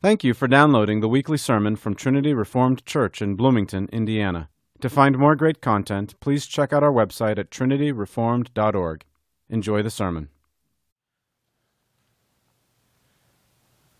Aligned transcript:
Thank 0.00 0.22
you 0.22 0.32
for 0.32 0.46
downloading 0.46 1.00
the 1.00 1.08
weekly 1.08 1.36
sermon 1.36 1.74
from 1.74 1.96
Trinity 1.96 2.32
Reformed 2.32 2.86
Church 2.86 3.20
in 3.20 3.34
Bloomington, 3.34 3.88
Indiana. 3.92 4.48
To 4.80 4.88
find 4.88 5.18
more 5.18 5.34
great 5.34 5.60
content, 5.60 6.14
please 6.20 6.46
check 6.46 6.72
out 6.72 6.84
our 6.84 6.92
website 6.92 7.36
at 7.36 7.50
trinityreformed.org. 7.50 9.04
Enjoy 9.50 9.82
the 9.82 9.90
sermon. 9.90 10.28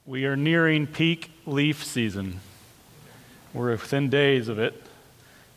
We 0.07 0.25
are 0.25 0.37
nearing 0.37 0.87
peak 0.87 1.33
leaf 1.47 1.83
season. 1.83 2.39
We're 3.53 3.73
within 3.73 4.09
days 4.09 4.47
of 4.47 4.61
it. 4.61 4.81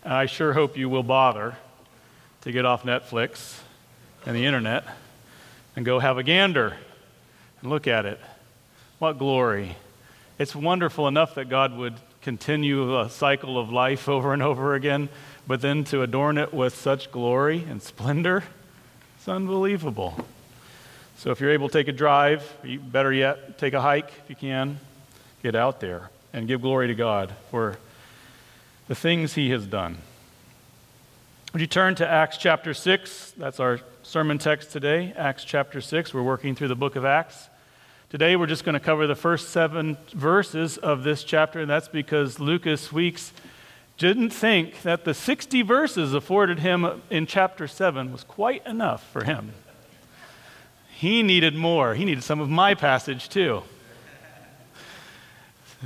I 0.03 0.25
sure 0.25 0.53
hope 0.53 0.75
you 0.75 0.89
will 0.89 1.03
bother 1.03 1.55
to 2.41 2.51
get 2.51 2.65
off 2.65 2.81
Netflix 2.81 3.59
and 4.25 4.35
the 4.35 4.47
internet 4.47 4.85
and 5.75 5.85
go 5.85 5.99
have 5.99 6.17
a 6.17 6.23
gander 6.23 6.77
and 7.61 7.69
look 7.69 7.85
at 7.85 8.07
it. 8.07 8.19
What 8.97 9.19
glory! 9.19 9.75
It's 10.41 10.55
wonderful 10.55 11.07
enough 11.07 11.35
that 11.35 11.49
God 11.49 11.77
would 11.77 11.93
continue 12.23 12.99
a 12.99 13.11
cycle 13.11 13.59
of 13.59 13.71
life 13.71 14.09
over 14.09 14.33
and 14.33 14.41
over 14.41 14.73
again, 14.73 15.09
but 15.45 15.61
then 15.61 15.83
to 15.83 16.01
adorn 16.01 16.39
it 16.39 16.51
with 16.51 16.73
such 16.73 17.11
glory 17.11 17.63
and 17.69 17.79
splendor, 17.79 18.43
it's 19.17 19.27
unbelievable. 19.27 20.25
So 21.15 21.29
if 21.29 21.41
you're 21.41 21.51
able 21.51 21.69
to 21.69 21.73
take 21.73 21.89
a 21.89 21.91
drive, 21.91 22.57
better 22.91 23.13
yet, 23.13 23.59
take 23.59 23.75
a 23.75 23.81
hike 23.81 24.11
if 24.23 24.29
you 24.31 24.35
can, 24.35 24.79
get 25.43 25.53
out 25.53 25.79
there 25.79 26.09
and 26.33 26.47
give 26.47 26.63
glory 26.63 26.87
to 26.87 26.95
God 26.95 27.35
for 27.51 27.77
the 28.87 28.95
things 28.95 29.35
He 29.35 29.51
has 29.51 29.67
done. 29.67 29.99
Would 31.53 31.61
you 31.61 31.67
turn 31.67 31.93
to 31.95 32.07
Acts 32.07 32.37
chapter 32.37 32.73
6? 32.73 33.35
That's 33.37 33.59
our 33.59 33.79
sermon 34.01 34.39
text 34.39 34.71
today, 34.71 35.13
Acts 35.15 35.43
chapter 35.43 35.81
6. 35.81 36.15
We're 36.15 36.23
working 36.23 36.55
through 36.55 36.69
the 36.69 36.75
book 36.75 36.95
of 36.95 37.05
Acts. 37.05 37.47
Today 38.11 38.35
we're 38.35 38.45
just 38.45 38.65
going 38.65 38.73
to 38.73 38.81
cover 38.81 39.07
the 39.07 39.15
first 39.15 39.51
seven 39.51 39.97
verses 40.13 40.77
of 40.77 41.03
this 41.03 41.23
chapter, 41.23 41.61
and 41.61 41.69
that's 41.69 41.87
because 41.87 42.41
Lucas 42.41 42.91
Weeks 42.91 43.31
didn't 43.97 44.31
think 44.31 44.81
that 44.81 45.05
the 45.05 45.13
60 45.13 45.61
verses 45.61 46.13
afforded 46.13 46.59
him 46.59 47.01
in 47.09 47.25
chapter 47.25 47.69
7 47.69 48.11
was 48.11 48.25
quite 48.25 48.67
enough 48.67 49.09
for 49.13 49.23
him. 49.23 49.53
He 50.89 51.23
needed 51.23 51.55
more. 51.55 51.95
He 51.95 52.03
needed 52.03 52.25
some 52.25 52.41
of 52.41 52.49
my 52.49 52.73
passage 52.73 53.29
too. 53.29 53.63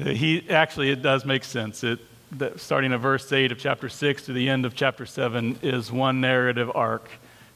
He 0.04 0.50
actually 0.50 0.90
it 0.90 1.04
does 1.04 1.26
make 1.26 1.44
sense. 1.44 1.84
It 1.84 2.00
that 2.32 2.60
starting 2.60 2.92
at 2.92 3.02
verse 3.02 3.32
8 3.32 3.52
of 3.52 3.60
chapter 3.60 3.88
6 3.88 4.26
to 4.26 4.34
the 4.34 4.50
end 4.50 4.66
of 4.66 4.74
chapter 4.74 5.06
7 5.06 5.60
is 5.62 5.92
one 5.92 6.22
narrative 6.22 6.72
arc, 6.74 7.08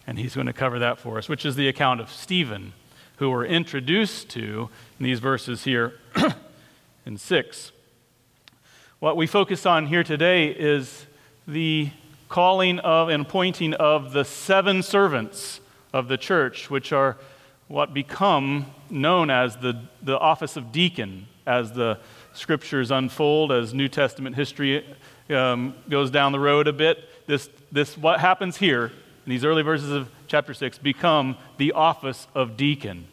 and 0.05 0.19
he's 0.19 0.35
going 0.35 0.45
to 0.45 0.53
cover 0.53 0.77
that 0.77 0.99
for 0.99 1.17
us, 1.17 1.27
which 1.27 1.43
is 1.43 1.55
the 1.55 1.67
account 1.67 2.01
of 2.01 2.11
Stephen 2.11 2.73
who 3.19 3.29
we're 3.29 3.45
introduced 3.45 4.29
to 4.29 4.69
in 4.97 5.03
these 5.03 5.19
verses 5.19 5.65
here 5.65 5.93
in 7.05 7.17
6. 7.17 7.71
What 8.99 9.17
we 9.17 9.27
focus 9.27 9.65
on 9.65 9.87
here 9.87 10.05
today 10.05 10.47
is 10.47 11.05
the 11.45 11.89
calling 12.29 12.79
of 12.79 13.09
and 13.09 13.23
appointing 13.23 13.73
of 13.73 14.13
the 14.13 14.23
seven 14.23 14.81
servants 14.81 15.59
of 15.91 16.07
the 16.07 16.17
church, 16.17 16.69
which 16.69 16.93
are 16.93 17.17
what 17.67 17.93
become 17.93 18.65
known 18.89 19.29
as 19.29 19.57
the, 19.57 19.81
the 20.01 20.17
office 20.17 20.55
of 20.55 20.71
deacon 20.71 21.27
as 21.45 21.73
the 21.73 21.99
scriptures 22.33 22.89
unfold, 22.89 23.51
as 23.51 23.73
New 23.73 23.89
Testament 23.89 24.37
history 24.37 24.85
um, 25.29 25.75
goes 25.89 26.09
down 26.09 26.31
the 26.31 26.39
road 26.39 26.69
a 26.69 26.73
bit. 26.73 26.99
This, 27.27 27.49
this, 27.69 27.97
what 27.97 28.21
happens 28.21 28.55
here 28.55 28.85
in 28.85 29.29
these 29.29 29.43
early 29.43 29.61
verses 29.61 29.91
of 29.91 30.09
chapter 30.29 30.53
6 30.53 30.77
become 30.77 31.35
the 31.57 31.73
office 31.73 32.27
of 32.33 32.55
deacon. 32.55 33.07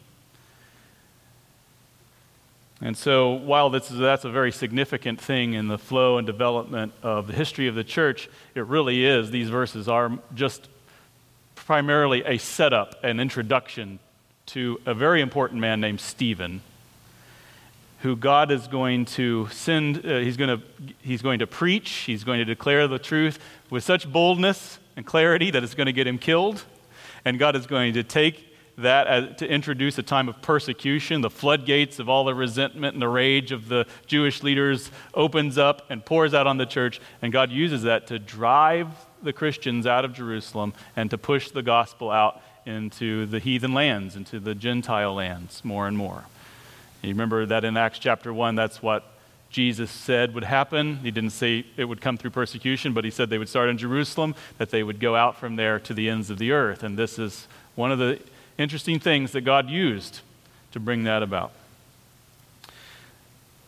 And 2.79 2.95
so, 2.95 3.33
while 3.33 3.73
is, 3.75 3.89
that's 3.89 4.23
a 4.23 4.29
very 4.29 4.51
significant 4.51 5.19
thing 5.19 5.53
in 5.53 5.67
the 5.67 5.79
flow 5.79 6.19
and 6.19 6.27
development 6.27 6.93
of 7.01 7.25
the 7.25 7.33
history 7.33 7.67
of 7.67 7.73
the 7.73 7.83
church, 7.83 8.29
it 8.53 8.65
really 8.67 9.03
is. 9.03 9.31
These 9.31 9.49
verses 9.49 9.89
are 9.89 10.19
just 10.35 10.69
primarily 11.55 12.23
a 12.23 12.37
setup, 12.37 13.03
an 13.03 13.19
introduction 13.19 13.97
to 14.47 14.79
a 14.85 14.93
very 14.93 15.21
important 15.21 15.59
man 15.59 15.81
named 15.81 15.99
Stephen, 15.99 16.61
who 18.01 18.15
God 18.15 18.51
is 18.51 18.67
going 18.67 19.05
to 19.05 19.47
send, 19.51 20.05
uh, 20.05 20.19
he's, 20.19 20.37
going 20.37 20.59
to, 20.59 20.65
he's 21.01 21.23
going 21.23 21.39
to 21.39 21.47
preach, 21.47 21.89
he's 21.89 22.23
going 22.23 22.37
to 22.37 22.45
declare 22.45 22.87
the 22.87 22.99
truth 22.99 23.39
with 23.71 23.83
such 23.83 24.09
boldness 24.09 24.77
and 24.95 25.03
clarity 25.03 25.49
that 25.49 25.63
it's 25.63 25.73
going 25.73 25.87
to 25.87 25.93
get 25.93 26.05
him 26.05 26.19
killed. 26.19 26.63
And 27.25 27.39
God 27.39 27.55
is 27.55 27.67
going 27.67 27.93
to 27.93 28.03
take 28.03 28.47
that 28.77 29.07
as, 29.07 29.35
to 29.37 29.47
introduce 29.47 29.97
a 29.97 30.03
time 30.03 30.29
of 30.29 30.41
persecution. 30.41 31.21
The 31.21 31.29
floodgates 31.29 31.99
of 31.99 32.09
all 32.09 32.23
the 32.23 32.35
resentment 32.35 32.93
and 32.93 33.01
the 33.01 33.09
rage 33.09 33.51
of 33.51 33.67
the 33.67 33.85
Jewish 34.05 34.43
leaders 34.43 34.91
opens 35.13 35.57
up 35.57 35.89
and 35.89 36.05
pours 36.05 36.33
out 36.33 36.47
on 36.47 36.57
the 36.57 36.65
church, 36.65 37.01
and 37.21 37.33
God 37.33 37.51
uses 37.51 37.83
that 37.83 38.07
to 38.07 38.19
drive 38.19 38.89
the 39.23 39.33
Christians 39.33 39.87
out 39.87 40.05
of 40.05 40.13
Jerusalem 40.13 40.73
and 40.95 41.09
to 41.09 41.17
push 41.17 41.49
the 41.49 41.63
gospel 41.63 42.11
out 42.11 42.41
into 42.65 43.25
the 43.25 43.39
heathen 43.39 43.73
lands, 43.73 44.15
into 44.15 44.39
the 44.39 44.53
Gentile 44.53 45.15
lands 45.15 45.65
more 45.65 45.87
and 45.87 45.97
more. 45.97 46.25
You 47.01 47.09
remember 47.09 47.45
that 47.45 47.63
in 47.63 47.77
Acts 47.77 47.99
chapter 47.99 48.33
1, 48.33 48.55
that's 48.55 48.81
what 48.81 49.16
Jesus 49.57 49.89
said 49.89 50.35
would 50.35 50.43
happen. 50.43 50.97
He 50.97 51.09
didn't 51.09 51.31
say 51.31 51.65
it 51.77 51.85
would 51.85 51.99
come 51.99 52.15
through 52.15 52.29
persecution, 52.29 52.93
but 52.93 53.03
he 53.03 53.09
said 53.09 53.31
they 53.31 53.39
would 53.39 53.49
start 53.49 53.69
in 53.69 53.79
Jerusalem, 53.79 54.35
that 54.59 54.69
they 54.69 54.83
would 54.83 54.99
go 54.99 55.15
out 55.15 55.35
from 55.39 55.55
there 55.55 55.79
to 55.79 55.95
the 55.95 56.11
ends 56.11 56.29
of 56.29 56.37
the 56.37 56.51
earth. 56.51 56.83
And 56.83 56.95
this 56.95 57.17
is 57.17 57.47
one 57.73 57.91
of 57.91 57.97
the 57.97 58.19
interesting 58.59 58.99
things 58.99 59.31
that 59.31 59.41
God 59.41 59.67
used 59.67 60.19
to 60.73 60.79
bring 60.79 61.05
that 61.05 61.23
about. 61.23 61.53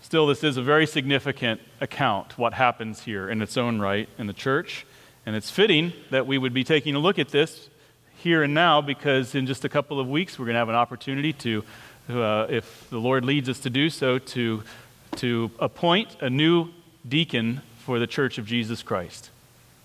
Still, 0.03 0.27
this 0.27 0.43
is 0.43 0.57
a 0.57 0.61
very 0.61 0.85
significant 0.85 1.59
account, 1.81 2.37
what 2.37 2.53
happens 2.53 3.01
here 3.01 3.27
in 3.27 3.41
its 3.41 3.57
own 3.57 3.79
right 3.79 4.07
in 4.19 4.27
the 4.27 4.33
church. 4.33 4.85
And 5.25 5.35
it's 5.35 5.49
fitting 5.49 5.93
that 6.11 6.27
we 6.27 6.37
would 6.37 6.53
be 6.53 6.63
taking 6.63 6.93
a 6.93 6.99
look 6.99 7.17
at 7.17 7.29
this 7.29 7.67
here 8.19 8.43
and 8.43 8.53
now 8.53 8.79
because 8.79 9.33
in 9.33 9.47
just 9.47 9.65
a 9.65 9.69
couple 9.69 9.99
of 9.99 10.07
weeks 10.07 10.37
we're 10.37 10.45
going 10.45 10.53
to 10.53 10.59
have 10.59 10.69
an 10.69 10.75
opportunity 10.75 11.33
to, 11.33 11.63
uh, 12.09 12.45
if 12.47 12.87
the 12.91 12.99
Lord 12.99 13.25
leads 13.25 13.49
us 13.49 13.57
to 13.61 13.71
do 13.71 13.89
so, 13.89 14.19
to, 14.19 14.61
to 15.17 15.51
appoint 15.59 16.17
a 16.21 16.29
new 16.29 16.69
deacon 17.07 17.61
for 17.79 17.99
the 17.99 18.07
Church 18.07 18.37
of 18.37 18.45
Jesus 18.45 18.83
Christ. 18.83 19.29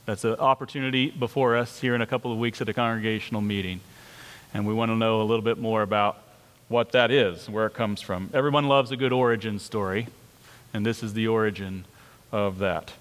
That's 0.07 0.25
an 0.25 0.35
opportunity 0.35 1.11
before 1.11 1.57
us 1.57 1.81
here 1.81 1.95
in 1.95 2.03
a 2.03 2.07
couple 2.07 2.33
of 2.33 2.39
weeks 2.39 2.61
at 2.61 2.69
a 2.69 2.75
congregational 2.75 3.41
meeting 3.41 3.81
and 4.55 4.65
we 4.65 4.73
want 4.73 4.91
to 4.91 4.97
know 4.97 5.21
a 5.21 5.25
little 5.25 5.43
bit 5.43 5.59
more 5.59 5.83
about 5.83 6.23
what 6.69 6.93
that 6.93 7.11
is, 7.11 7.51
where 7.51 7.67
it 7.67 7.75
comes 7.75 8.01
from. 8.01 8.31
Everyone 8.33 8.69
loves 8.69 8.93
a 8.93 8.97
good 8.97 9.13
origin 9.13 9.59
story, 9.59 10.07
and 10.73 10.87
this 10.87 11.03
is 11.03 11.13
the 11.13 11.27
origin 11.27 11.85
of 12.33 12.59
that. 12.61 12.93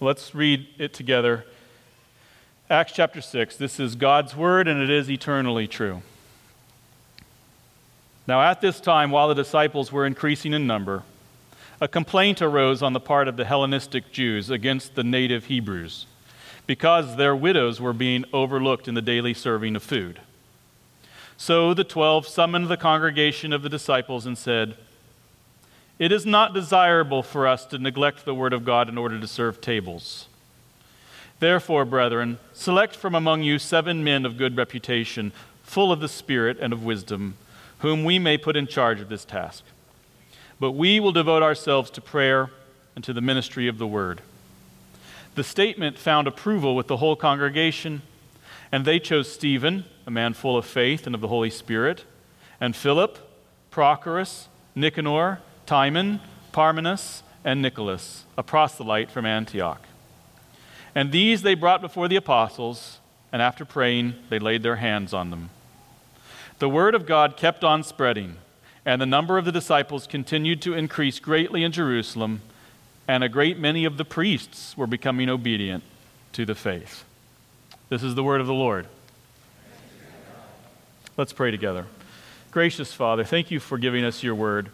Let's 0.00 0.34
read 0.34 0.66
it 0.78 0.94
together. 0.94 1.44
Acts 2.70 2.92
chapter 2.92 3.20
6. 3.20 3.56
This 3.56 3.78
is 3.78 3.94
God's 3.94 4.34
word, 4.34 4.66
and 4.66 4.82
it 4.82 4.90
is 4.90 5.10
eternally 5.10 5.68
true. 5.68 6.02
Now, 8.26 8.42
at 8.42 8.60
this 8.60 8.80
time, 8.80 9.10
while 9.10 9.28
the 9.28 9.34
disciples 9.34 9.92
were 9.92 10.06
increasing 10.06 10.54
in 10.54 10.66
number, 10.66 11.02
a 11.80 11.88
complaint 11.88 12.42
arose 12.42 12.82
on 12.82 12.92
the 12.92 13.00
part 13.00 13.28
of 13.28 13.36
the 13.36 13.44
Hellenistic 13.44 14.10
Jews 14.10 14.50
against 14.50 14.94
the 14.94 15.04
native 15.04 15.44
Hebrews 15.44 16.06
because 16.66 17.16
their 17.16 17.34
widows 17.34 17.80
were 17.80 17.92
being 17.92 18.24
overlooked 18.32 18.88
in 18.88 18.94
the 18.94 19.02
daily 19.02 19.32
serving 19.32 19.76
of 19.76 19.82
food. 19.82 20.20
So 21.36 21.72
the 21.72 21.84
twelve 21.84 22.26
summoned 22.26 22.68
the 22.68 22.76
congregation 22.76 23.52
of 23.52 23.62
the 23.62 23.68
disciples 23.68 24.26
and 24.26 24.36
said, 24.36 24.76
It 25.98 26.10
is 26.10 26.26
not 26.26 26.52
desirable 26.52 27.22
for 27.22 27.46
us 27.46 27.64
to 27.66 27.78
neglect 27.78 28.24
the 28.24 28.34
word 28.34 28.52
of 28.52 28.64
God 28.64 28.88
in 28.88 28.98
order 28.98 29.18
to 29.20 29.26
serve 29.28 29.60
tables. 29.60 30.26
Therefore, 31.38 31.84
brethren, 31.84 32.38
select 32.52 32.96
from 32.96 33.14
among 33.14 33.44
you 33.44 33.60
seven 33.60 34.02
men 34.02 34.26
of 34.26 34.36
good 34.36 34.56
reputation, 34.56 35.32
full 35.62 35.92
of 35.92 36.00
the 36.00 36.08
Spirit 36.08 36.58
and 36.60 36.72
of 36.72 36.84
wisdom, 36.84 37.36
whom 37.78 38.04
we 38.04 38.18
may 38.18 38.36
put 38.36 38.56
in 38.56 38.66
charge 38.66 39.00
of 39.00 39.08
this 39.08 39.24
task. 39.24 39.62
But 40.60 40.72
we 40.72 41.00
will 41.00 41.12
devote 41.12 41.42
ourselves 41.42 41.90
to 41.90 42.00
prayer 42.00 42.50
and 42.94 43.04
to 43.04 43.12
the 43.12 43.20
ministry 43.20 43.68
of 43.68 43.78
the 43.78 43.86
word. 43.86 44.22
The 45.34 45.44
statement 45.44 45.98
found 45.98 46.26
approval 46.26 46.74
with 46.74 46.88
the 46.88 46.96
whole 46.96 47.14
congregation, 47.14 48.02
and 48.72 48.84
they 48.84 48.98
chose 48.98 49.30
Stephen 49.30 49.84
a 50.08 50.10
man 50.10 50.32
full 50.32 50.56
of 50.56 50.64
faith 50.64 51.06
and 51.06 51.14
of 51.14 51.20
the 51.20 51.28
Holy 51.28 51.50
Spirit, 51.50 52.04
and 52.62 52.74
Philip, 52.74 53.18
Prochorus, 53.70 54.46
Nicanor, 54.74 55.40
Timon, 55.66 56.20
Parmenas, 56.50 57.22
and 57.44 57.60
Nicholas, 57.60 58.24
a 58.38 58.42
proselyte 58.42 59.10
from 59.10 59.26
Antioch. 59.26 59.82
And 60.94 61.12
these 61.12 61.42
they 61.42 61.54
brought 61.54 61.82
before 61.82 62.08
the 62.08 62.16
apostles, 62.16 63.00
and 63.30 63.42
after 63.42 63.66
praying, 63.66 64.14
they 64.30 64.38
laid 64.38 64.62
their 64.62 64.76
hands 64.76 65.12
on 65.12 65.28
them. 65.28 65.50
The 66.58 66.70
word 66.70 66.94
of 66.94 67.04
God 67.04 67.36
kept 67.36 67.62
on 67.62 67.82
spreading, 67.82 68.36
and 68.88 69.02
the 69.02 69.06
number 69.06 69.36
of 69.36 69.44
the 69.44 69.52
disciples 69.52 70.06
continued 70.06 70.62
to 70.62 70.72
increase 70.72 71.20
greatly 71.20 71.62
in 71.62 71.72
Jerusalem, 71.72 72.40
and 73.06 73.22
a 73.22 73.28
great 73.28 73.58
many 73.58 73.84
of 73.84 73.98
the 73.98 74.04
priests 74.04 74.78
were 74.78 74.86
becoming 74.86 75.28
obedient 75.28 75.84
to 76.32 76.46
the 76.46 76.54
faith. 76.54 77.04
This 77.90 78.02
is 78.02 78.14
the 78.14 78.24
word 78.24 78.40
of 78.40 78.46
the 78.46 78.54
Lord. 78.54 78.86
Let's 81.18 81.34
pray 81.34 81.50
together. 81.50 81.84
Gracious 82.50 82.94
Father, 82.94 83.24
thank 83.24 83.50
you 83.50 83.60
for 83.60 83.76
giving 83.76 84.06
us 84.06 84.22
your 84.22 84.34
word. 84.34 84.70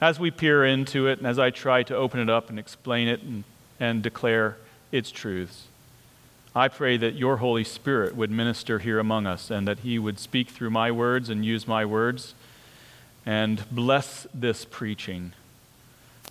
as 0.00 0.20
we 0.20 0.30
peer 0.30 0.64
into 0.64 1.08
it 1.08 1.18
and 1.18 1.26
as 1.26 1.40
I 1.40 1.50
try 1.50 1.82
to 1.82 1.96
open 1.96 2.20
it 2.20 2.30
up 2.30 2.48
and 2.48 2.60
explain 2.60 3.08
it 3.08 3.22
and, 3.22 3.42
and 3.80 4.04
declare 4.04 4.56
its 4.92 5.10
truths, 5.10 5.66
I 6.54 6.68
pray 6.68 6.96
that 6.96 7.16
your 7.16 7.38
Holy 7.38 7.64
Spirit 7.64 8.14
would 8.14 8.30
minister 8.30 8.78
here 8.78 9.00
among 9.00 9.26
us 9.26 9.50
and 9.50 9.66
that 9.66 9.80
he 9.80 9.98
would 9.98 10.20
speak 10.20 10.50
through 10.50 10.70
my 10.70 10.92
words 10.92 11.28
and 11.28 11.44
use 11.44 11.66
my 11.66 11.84
words 11.84 12.34
and 13.24 13.64
bless 13.70 14.26
this 14.34 14.64
preaching 14.64 15.32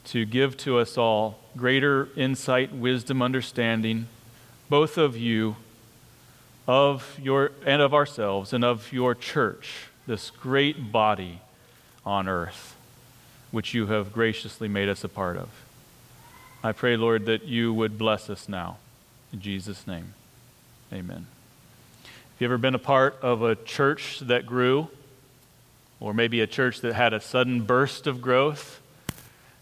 to 0.06 0.26
give 0.26 0.58
to 0.58 0.78
us 0.78 0.98
all 0.98 1.40
greater 1.56 2.10
insight, 2.16 2.74
wisdom, 2.74 3.22
understanding, 3.22 4.08
both 4.70 4.98
of 4.98 5.16
you 5.18 5.56
of 6.68 7.18
your 7.22 7.52
and 7.66 7.82
of 7.82 7.94
ourselves 7.94 8.54
and 8.54 8.64
of 8.64 8.92
your 8.94 9.14
church, 9.16 9.88
this 10.08 10.30
great 10.30 10.92
body 10.92 11.42
on 12.06 12.28
earth 12.28 12.76
which 13.52 13.74
you 13.74 13.88
have 13.88 14.14
graciously 14.14 14.68
made 14.68 14.90
us 14.90 15.04
a 15.04 15.10
part 15.10 15.38
of. 15.38 15.50
I 16.64 16.72
pray, 16.72 16.96
Lord, 16.96 17.26
that 17.26 17.44
you 17.44 17.74
would 17.74 17.98
bless 17.98 18.30
us 18.30 18.48
now. 18.48 18.78
In 19.34 19.42
Jesus' 19.42 19.86
name, 19.86 20.14
amen. 20.92 21.28
Have 22.04 22.40
you 22.40 22.46
ever 22.46 22.58
been 22.58 22.76
a 22.76 22.80
part 22.80 23.18
of 23.22 23.44
a 23.44 23.56
church 23.56 24.20
that 24.22 24.46
grew, 24.46 24.90
or 26.02 26.14
maybe 26.14 26.42
a 26.42 26.48
church 26.48 26.82
that 26.82 26.94
had 26.94 27.14
a 27.14 27.22
sudden 27.22 27.62
burst 27.62 28.08
of 28.08 28.22
growth? 28.22 28.82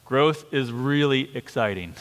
Growth 0.05 0.51
is 0.51 0.71
really 0.71 1.35
exciting. 1.35 1.93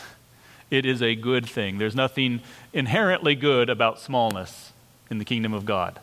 It 0.70 0.87
is 0.87 1.02
a 1.02 1.14
good 1.14 1.44
thing. 1.44 1.76
There's 1.76 1.94
nothing 1.94 2.40
inherently 2.73 3.35
good 3.35 3.69
about 3.69 4.00
smallness 4.00 4.73
in 5.11 5.19
the 5.19 5.25
kingdom 5.26 5.52
of 5.52 5.67
God. 5.67 5.99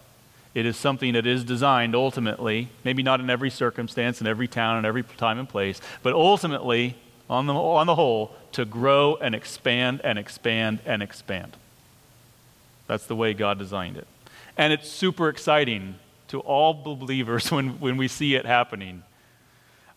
It 0.53 0.65
is 0.65 0.77
something 0.77 1.13
that 1.13 1.25
is 1.25 1.43
designed 1.43 1.95
ultimately, 1.95 2.69
maybe 2.83 3.03
not 3.03 3.19
in 3.19 3.29
every 3.29 3.49
circumstance, 3.49 4.21
in 4.21 4.27
every 4.27 4.47
town, 4.47 4.77
in 4.77 4.85
every 4.85 5.03
time 5.03 5.37
and 5.37 5.49
place, 5.49 5.81
but 6.01 6.13
ultimately, 6.13 6.95
on 7.29 7.47
the, 7.47 7.53
on 7.53 7.87
the 7.87 7.95
whole, 7.95 8.35
to 8.53 8.65
grow 8.65 9.17
and 9.17 9.35
expand 9.35 9.99
and 10.03 10.17
expand 10.17 10.79
and 10.85 11.03
expand. 11.03 11.57
That's 12.87 13.05
the 13.05 13.15
way 13.15 13.33
God 13.33 13.59
designed 13.59 13.97
it. 13.97 14.07
And 14.57 14.71
it's 14.71 14.89
super 14.89 15.27
exciting 15.27 15.95
to 16.29 16.39
all 16.39 16.73
believers 16.73 17.51
when, 17.51 17.79
when 17.79 17.97
we 17.97 18.07
see 18.07 18.35
it 18.35 18.45
happening. 18.45 19.03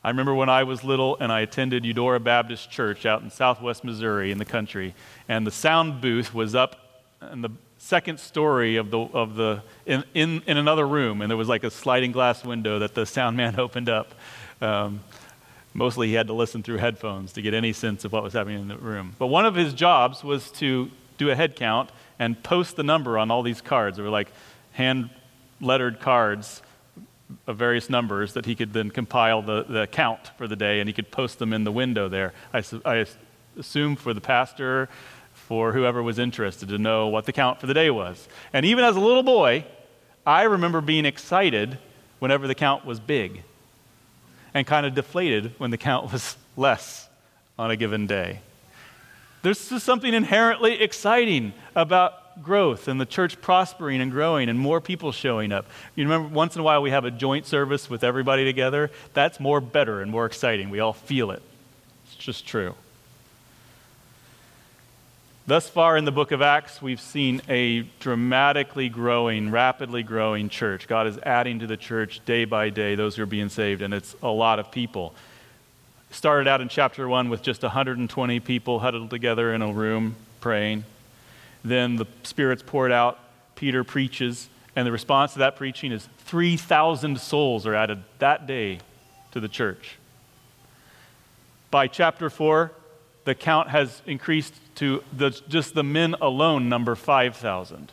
I 0.03 0.11
remember 0.11 0.35
when 0.35 0.49
I 0.49 0.63
was 0.63 0.85
little 0.85 1.17
and 1.21 1.33
I 1.33 1.41
attended 1.41 1.85
Eudora 1.85 2.21
Baptist 2.21 2.71
Church 2.71 3.05
out 3.05 3.23
in 3.23 3.31
southwest 3.31 3.85
Missouri 3.85 4.31
in 4.31 4.39
the 4.39 4.45
country, 4.45 4.95
and 5.29 5.47
the 5.47 5.51
sound 5.51 6.01
booth 6.01 6.33
was 6.33 6.55
up 6.55 7.05
in 7.33 7.43
the 7.43 7.51
second 7.79 8.21
story 8.21 8.77
of 8.77 8.91
the, 8.91 8.99
of 8.99 9.35
the 9.35 9.63
in, 9.87 10.05
in, 10.15 10.43
in 10.47 10.57
another 10.57 10.87
room, 10.87 11.21
and 11.21 11.31
there 11.31 11.37
was 11.37 11.49
like 11.49 11.65
a 11.65 11.71
sliding 11.71 12.13
glass 12.13 12.45
window 12.45 12.79
that 12.79 12.95
the 12.95 13.07
sound 13.07 13.37
man 13.37 13.59
opened 13.59 13.89
up. 13.89 14.15
Um, 14.61 15.01
mostly 15.75 16.09
he 16.09 16.15
had 16.15 16.27
to 16.27 16.33
listen 16.33 16.63
through 16.63 16.79
headphones 16.79 17.33
to 17.33 17.43
get 17.43 17.55
any 17.55 17.73
sense 17.73 18.05
of 18.05 18.13
what 18.13 18.23
was 18.23 18.33
happening 18.33 18.61
in 18.61 18.69
the 18.69 18.77
room. 18.79 19.15
But 19.19 19.29
one 19.29 19.47
of 19.47 19.55
his 19.55 19.75
jobs 19.75 20.25
was 20.25 20.51
to 20.53 20.91
do 21.19 21.31
a 21.31 21.35
head 21.35 21.57
count 21.57 21.91
and 22.19 22.41
post 22.43 22.77
the 22.77 22.83
number 22.83 23.19
on 23.19 23.31
all 23.31 23.43
these 23.43 23.61
cards. 23.61 23.97
They 23.97 24.03
were 24.03 24.11
like 24.11 24.29
hand 24.73 25.11
lettered 25.61 26.01
cards 26.01 26.63
of 27.47 27.57
various 27.57 27.91
numbers 27.91 28.33
that 28.35 28.47
he 28.47 28.55
could 28.55 28.73
then 28.73 28.91
compile 28.91 29.43
the, 29.43 29.65
the 29.65 29.87
count 29.87 30.31
for 30.39 30.49
the 30.49 30.57
day 30.57 30.81
and 30.81 30.89
he 30.89 30.93
could 30.93 31.11
post 31.11 31.39
them 31.39 31.53
in 31.53 31.65
the 31.65 31.73
window 31.73 32.09
there. 32.09 32.33
I, 32.53 32.63
I 32.85 33.07
assume 33.59 33.97
for 33.97 34.15
the 34.15 34.21
pastor 34.21 34.89
for 35.33 35.73
whoever 35.73 36.03
was 36.03 36.19
interested 36.19 36.69
to 36.69 36.79
know 36.79 37.09
what 37.09 37.25
the 37.25 37.33
count 37.33 37.61
for 37.61 37.67
the 37.67 37.75
day 37.75 37.91
was. 37.91 38.29
And 38.53 38.67
even 38.67 38.85
as 38.85 38.97
a 38.97 39.01
little 39.01 39.23
boy, 39.23 39.65
I 40.27 40.43
remember 40.43 40.81
being 40.81 41.07
excited 41.07 41.79
whenever 42.19 42.47
the 42.47 42.55
count 42.55 42.85
was 42.85 43.01
big 43.01 43.43
and 44.55 44.67
kind 44.67 44.87
of 44.87 44.95
deflated 44.95 45.55
when 45.59 45.71
the 45.71 45.79
count 45.79 46.13
was 46.13 46.37
less 46.57 47.09
on 47.59 47.71
a 47.71 47.77
given 47.77 48.07
day. 48.07 48.41
There's 49.43 49.69
just 49.69 49.87
something 49.87 50.13
inherently 50.13 50.81
exciting 50.81 51.53
about 51.75 52.28
growth 52.43 52.89
and 52.89 53.01
the 53.01 53.07
church 53.07 53.41
prospering 53.41 54.01
and 54.01 54.11
growing 54.11 54.49
and 54.49 54.59
more 54.59 54.81
people 54.81 55.13
showing 55.13 55.53
up. 55.53 55.67
You 55.95 56.05
remember 56.05 56.35
once 56.35 56.55
in 56.55 56.61
a 56.61 56.65
while 56.65 56.83
we 56.83 56.91
have 56.91 57.05
a 57.05 57.11
joint 57.11 57.47
service 57.47 57.89
with 57.91 58.05
everybody 58.05 58.45
together? 58.45 58.91
That's 59.15 59.41
more 59.41 59.61
better 59.61 60.01
and 60.01 60.11
more 60.11 60.27
exciting. 60.27 60.71
We 60.71 60.81
all 60.81 60.93
feel 60.93 61.31
it. 61.31 61.43
It's 62.07 62.17
just 62.17 62.47
true. 62.47 62.75
Thus 65.49 65.67
far 65.67 65.97
in 65.97 66.05
the 66.05 66.13
book 66.13 66.31
of 66.31 66.43
Acts, 66.43 66.83
we've 66.83 67.01
seen 67.01 67.41
a 67.49 67.81
dramatically 68.01 68.91
growing, 68.91 69.51
rapidly 69.51 70.03
growing 70.03 70.51
church. 70.51 70.87
God 70.87 71.07
is 71.07 71.17
adding 71.23 71.61
to 71.61 71.67
the 71.67 71.79
church 71.79 72.21
day 72.27 72.45
by 72.45 72.69
day 72.69 72.97
those 72.97 73.17
who 73.17 73.23
are 73.23 73.27
being 73.27 73.49
saved, 73.49 73.81
and 73.81 73.95
it's 73.95 74.15
a 74.23 74.29
lot 74.29 74.59
of 74.59 74.71
people. 74.71 75.15
Started 76.11 76.49
out 76.49 76.61
in 76.61 76.69
chapter 76.69 77.09
1 77.09 77.31
with 77.31 77.41
just 77.41 77.63
120 77.63 78.41
people 78.41 78.79
huddled 78.81 79.09
together 79.09 79.55
in 79.55 79.63
a 79.63 79.73
room 79.73 80.17
praying. 80.43 80.85
Then 81.69 81.97
the 81.97 82.07
Spirit's 82.23 82.63
poured 82.63 82.93
out, 82.93 83.19
Peter 83.55 83.85
preaches, 83.85 84.49
and 84.75 84.87
the 84.87 84.93
response 84.93 85.35
to 85.35 85.41
that 85.41 85.57
preaching 85.57 85.93
is 85.93 86.09
3,000 86.21 87.21
souls 87.21 87.67
are 87.67 87.75
added 87.75 88.03
that 88.21 88.47
day 88.47 88.81
to 89.33 89.41
the 89.41 89.49
church. 89.49 89.99
By 91.71 91.87
chapter 91.87 92.31
4, 92.31 92.73
the 93.25 93.35
count 93.35 93.69
has 93.69 94.01
increased 94.07 94.55
to 94.77 95.05
the, 95.15 95.31
just 95.49 95.75
the 95.75 95.85
men 95.85 96.15
alone 96.23 96.71
number 96.71 96.95
5,000. 96.95 97.93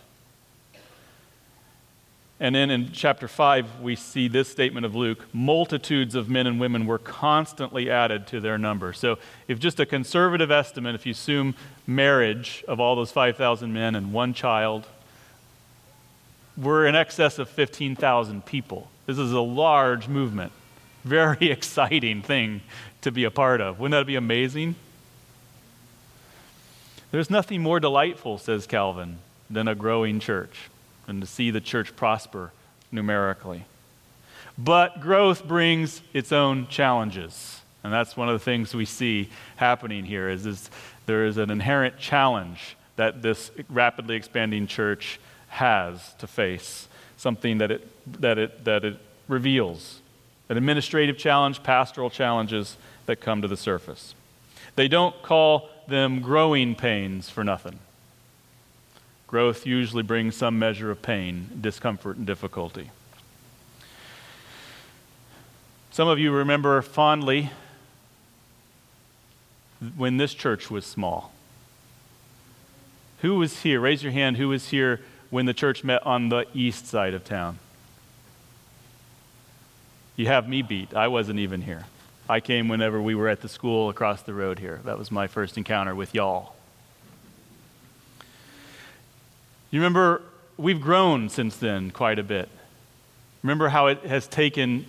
And 2.40 2.54
then 2.54 2.70
in 2.70 2.92
chapter 2.92 3.30
5, 3.30 3.80
we 3.80 3.96
see 3.96 4.28
this 4.28 4.50
statement 4.50 4.86
of 4.86 4.94
Luke 4.94 5.26
multitudes 5.34 6.16
of 6.16 6.30
men 6.30 6.48
and 6.48 6.60
women 6.60 6.86
were 6.86 6.98
constantly 6.98 7.90
added 7.90 8.28
to 8.28 8.42
their 8.42 8.58
number. 8.58 8.92
So, 8.92 9.18
if 9.48 9.58
just 9.58 9.80
a 9.80 9.86
conservative 9.86 10.52
estimate, 10.52 10.96
if 10.96 11.06
you 11.06 11.14
assume 11.14 11.56
marriage 11.88 12.66
of 12.68 12.82
all 12.82 12.96
those 12.98 13.12
5,000 13.12 13.72
men 13.72 13.96
and 13.96 14.12
one 14.12 14.34
child, 14.34 14.86
we're 16.58 16.86
in 16.86 16.96
excess 16.96 17.40
of 17.40 17.50
15,000 17.50 18.46
people. 18.46 18.90
This 19.06 19.18
is 19.18 19.32
a 19.32 19.40
large 19.40 20.10
movement. 20.10 20.52
Very 21.06 21.50
exciting 21.52 22.22
thing 22.22 22.62
to 23.02 23.12
be 23.12 23.24
a 23.24 23.32
part 23.32 23.62
of. 23.62 23.80
Wouldn't 23.80 23.98
that 23.98 24.08
be 24.08 24.16
amazing? 24.16 24.76
There's 27.12 27.30
nothing 27.30 27.62
more 27.62 27.80
delightful, 27.80 28.40
says 28.40 28.68
Calvin, 28.68 29.20
than 29.50 29.70
a 29.70 29.76
growing 29.76 30.20
church 30.20 30.70
and 31.08 31.22
to 31.22 31.28
see 31.28 31.52
the 31.52 31.62
church 31.62 31.96
prosper 31.96 32.52
numerically. 32.92 33.66
But 34.58 35.02
growth 35.02 35.48
brings 35.48 36.02
its 36.14 36.32
own 36.32 36.68
challenges. 36.68 37.62
And 37.84 37.94
that's 37.94 38.18
one 38.18 38.30
of 38.30 38.34
the 38.34 38.44
things 38.44 38.74
we 38.74 38.86
see 38.86 39.30
happening 39.58 40.06
here 40.06 40.30
is, 40.30 40.46
is 40.46 40.70
there 41.06 41.26
is 41.26 41.38
an 41.38 41.52
inherent 41.52 42.00
challenge 42.00 42.76
that 42.96 43.22
this 43.22 43.52
rapidly 43.70 44.16
expanding 44.16 44.66
church 44.68 45.20
has 45.50 46.14
to 46.16 46.28
face, 46.28 46.88
something 47.18 47.60
that 47.60 47.72
it, 47.72 48.22
that 48.22 48.38
it, 48.38 48.66
that 48.66 48.86
it 48.86 48.98
reveals. 49.28 50.00
An 50.50 50.58
administrative 50.58 51.18
challenge, 51.18 51.64
pastoral 51.64 52.10
challenges 52.10 52.78
that 53.06 53.18
come 53.18 53.42
to 53.42 53.48
the 53.48 53.58
surface. 53.58 54.16
They 54.76 54.88
don't 54.88 55.22
call 55.22 55.70
them 55.88 56.22
growing 56.22 56.76
pains 56.76 57.30
for 57.30 57.44
nothing. 57.44 57.80
Growth 59.28 59.66
usually 59.66 60.04
brings 60.04 60.36
some 60.36 60.60
measure 60.60 60.92
of 60.92 61.02
pain, 61.02 61.50
discomfort, 61.60 62.18
and 62.18 62.26
difficulty. 62.26 62.92
Some 65.92 66.08
of 66.08 66.20
you 66.20 66.32
remember 66.32 66.82
fondly 66.82 67.52
when 69.96 70.18
this 70.18 70.34
church 70.34 70.70
was 70.70 70.86
small. 70.86 71.32
Who 73.22 73.36
was 73.36 73.62
here? 73.62 73.80
Raise 73.80 74.04
your 74.04 74.12
hand. 74.12 74.38
Who 74.38 74.50
was 74.50 74.70
here 74.70 75.02
when 75.30 75.46
the 75.46 75.54
church 75.54 75.84
met 75.84 76.06
on 76.06 76.30
the 76.30 76.46
east 76.54 76.88
side 76.88 77.14
of 77.14 77.24
town? 77.24 77.60
You 80.16 80.28
have 80.28 80.48
me 80.48 80.62
beat. 80.62 80.94
I 80.94 81.08
wasn't 81.08 81.40
even 81.40 81.62
here. 81.62 81.86
I 82.30 82.40
came 82.40 82.68
whenever 82.68 83.02
we 83.02 83.16
were 83.16 83.30
at 83.30 83.42
the 83.42 83.50
school 83.50 83.90
across 83.90 84.22
the 84.22 84.34
road 84.34 84.60
here. 84.60 84.82
That 84.86 84.98
was 84.98 85.12
my 85.12 85.28
first 85.28 85.58
encounter 85.58 85.94
with 85.94 86.14
y'all. 86.14 86.55
You 89.76 89.82
remember, 89.82 90.22
we've 90.56 90.80
grown 90.80 91.28
since 91.28 91.58
then 91.58 91.92
quite 91.92 92.18
a 92.18 92.24
bit. 92.24 92.48
Remember 93.44 93.68
how 93.68 93.88
it 93.88 94.06
has 94.06 94.26
taken 94.26 94.86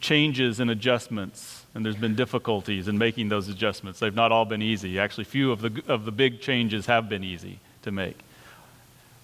changes 0.00 0.58
and 0.58 0.68
adjustments, 0.68 1.64
and 1.76 1.84
there's 1.84 1.94
been 1.94 2.16
difficulties 2.16 2.88
in 2.88 2.98
making 2.98 3.28
those 3.28 3.46
adjustments. 3.46 4.00
They've 4.00 4.12
not 4.12 4.32
all 4.32 4.44
been 4.44 4.62
easy. 4.62 4.98
Actually, 4.98 5.26
few 5.26 5.52
of 5.52 5.60
the, 5.60 5.80
of 5.86 6.06
the 6.06 6.10
big 6.10 6.40
changes 6.40 6.86
have 6.86 7.08
been 7.08 7.22
easy 7.22 7.60
to 7.82 7.92
make. 7.92 8.18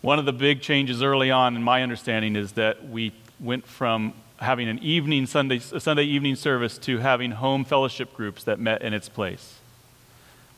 One 0.02 0.20
of 0.20 0.24
the 0.24 0.32
big 0.32 0.60
changes 0.60 1.02
early 1.02 1.32
on, 1.32 1.56
in 1.56 1.64
my 1.64 1.82
understanding, 1.82 2.36
is 2.36 2.52
that 2.52 2.88
we 2.88 3.12
went 3.40 3.66
from 3.66 4.14
having 4.36 4.68
an 4.68 4.78
evening 4.78 5.26
Sunday, 5.26 5.58
Sunday 5.58 6.04
evening 6.04 6.36
service 6.36 6.78
to 6.78 6.98
having 6.98 7.32
home 7.32 7.64
fellowship 7.64 8.14
groups 8.14 8.44
that 8.44 8.60
met 8.60 8.82
in 8.82 8.94
its 8.94 9.08
place, 9.08 9.58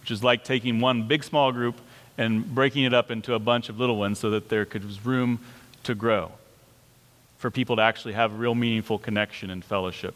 which 0.02 0.10
is 0.10 0.22
like 0.22 0.44
taking 0.44 0.80
one 0.80 1.08
big 1.08 1.24
small 1.24 1.50
group 1.50 1.80
and 2.18 2.54
breaking 2.54 2.84
it 2.84 2.92
up 2.92 3.10
into 3.10 3.32
a 3.34 3.38
bunch 3.38 3.68
of 3.68 3.78
little 3.78 3.96
ones 3.96 4.18
so 4.18 4.30
that 4.30 4.48
there 4.48 4.64
could 4.64 4.84
was 4.84 5.06
room 5.06 5.38
to 5.84 5.94
grow 5.94 6.32
for 7.38 7.50
people 7.50 7.76
to 7.76 7.82
actually 7.82 8.14
have 8.14 8.32
a 8.32 8.36
real 8.36 8.54
meaningful 8.54 8.98
connection 8.98 9.48
and 9.48 9.64
fellowship 9.64 10.14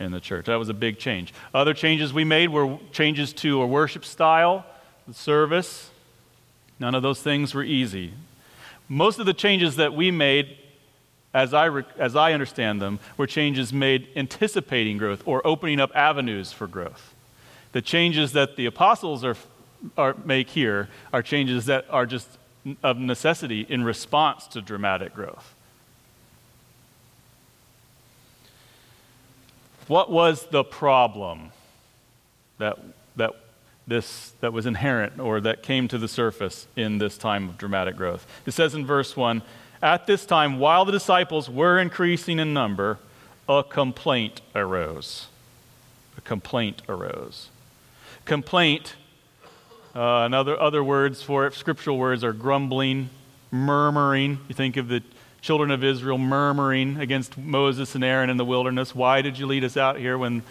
in 0.00 0.10
the 0.10 0.20
church. 0.20 0.46
That 0.46 0.56
was 0.56 0.70
a 0.70 0.74
big 0.74 0.98
change. 0.98 1.34
Other 1.54 1.74
changes 1.74 2.12
we 2.12 2.24
made 2.24 2.48
were 2.48 2.78
changes 2.90 3.32
to 3.34 3.62
a 3.62 3.66
worship 3.66 4.04
style, 4.04 4.64
the 5.06 5.14
service. 5.14 5.90
None 6.80 6.94
of 6.94 7.02
those 7.02 7.22
things 7.22 7.54
were 7.54 7.62
easy. 7.62 8.14
Most 8.88 9.18
of 9.18 9.26
the 9.26 9.34
changes 9.34 9.76
that 9.76 9.94
we 9.94 10.10
made, 10.10 10.56
as 11.34 11.54
I, 11.54 11.68
as 11.98 12.16
I 12.16 12.32
understand 12.32 12.80
them, 12.80 12.98
were 13.16 13.26
changes 13.26 13.72
made 13.72 14.08
anticipating 14.16 14.96
growth 14.96 15.22
or 15.26 15.46
opening 15.46 15.78
up 15.78 15.94
avenues 15.94 16.52
for 16.52 16.66
growth. 16.66 17.14
The 17.72 17.82
changes 17.82 18.32
that 18.32 18.56
the 18.56 18.66
apostles 18.66 19.24
are, 19.24 19.36
are, 19.96 20.14
make 20.24 20.50
here 20.50 20.88
are 21.12 21.22
changes 21.22 21.66
that 21.66 21.86
are 21.90 22.06
just 22.06 22.38
of 22.82 22.98
necessity 22.98 23.66
in 23.68 23.84
response 23.84 24.46
to 24.48 24.60
dramatic 24.60 25.14
growth. 25.14 25.54
What 29.88 30.10
was 30.10 30.46
the 30.46 30.62
problem 30.62 31.50
that, 32.58 32.78
that, 33.16 33.32
this, 33.86 34.32
that 34.40 34.52
was 34.52 34.64
inherent 34.64 35.18
or 35.18 35.40
that 35.40 35.62
came 35.62 35.88
to 35.88 35.98
the 35.98 36.08
surface 36.08 36.66
in 36.76 36.98
this 36.98 37.18
time 37.18 37.48
of 37.48 37.58
dramatic 37.58 37.96
growth? 37.96 38.26
It 38.46 38.52
says 38.52 38.74
in 38.74 38.86
verse 38.86 39.16
1 39.16 39.42
At 39.82 40.06
this 40.06 40.24
time, 40.24 40.58
while 40.58 40.84
the 40.84 40.92
disciples 40.92 41.50
were 41.50 41.80
increasing 41.80 42.38
in 42.38 42.54
number, 42.54 42.98
a 43.48 43.64
complaint 43.68 44.40
arose. 44.54 45.26
A 46.16 46.20
complaint 46.20 46.82
arose. 46.88 47.48
Complaint, 48.24 48.94
uh, 49.94 50.24
another 50.24 50.60
other 50.60 50.82
words 50.82 51.22
for 51.22 51.46
it, 51.46 51.54
scriptural 51.54 51.98
words 51.98 52.24
are 52.24 52.32
grumbling, 52.32 53.10
murmuring. 53.50 54.38
You 54.48 54.54
think 54.54 54.76
of 54.76 54.88
the 54.88 55.02
children 55.40 55.70
of 55.70 55.82
Israel 55.84 56.18
murmuring 56.18 56.98
against 56.98 57.36
Moses 57.36 57.94
and 57.94 58.04
Aaron 58.04 58.30
in 58.30 58.36
the 58.36 58.44
wilderness. 58.44 58.94
Why 58.94 59.22
did 59.22 59.38
you 59.38 59.46
lead 59.46 59.64
us 59.64 59.76
out 59.76 59.98
here 59.98 60.16
when 60.16 60.42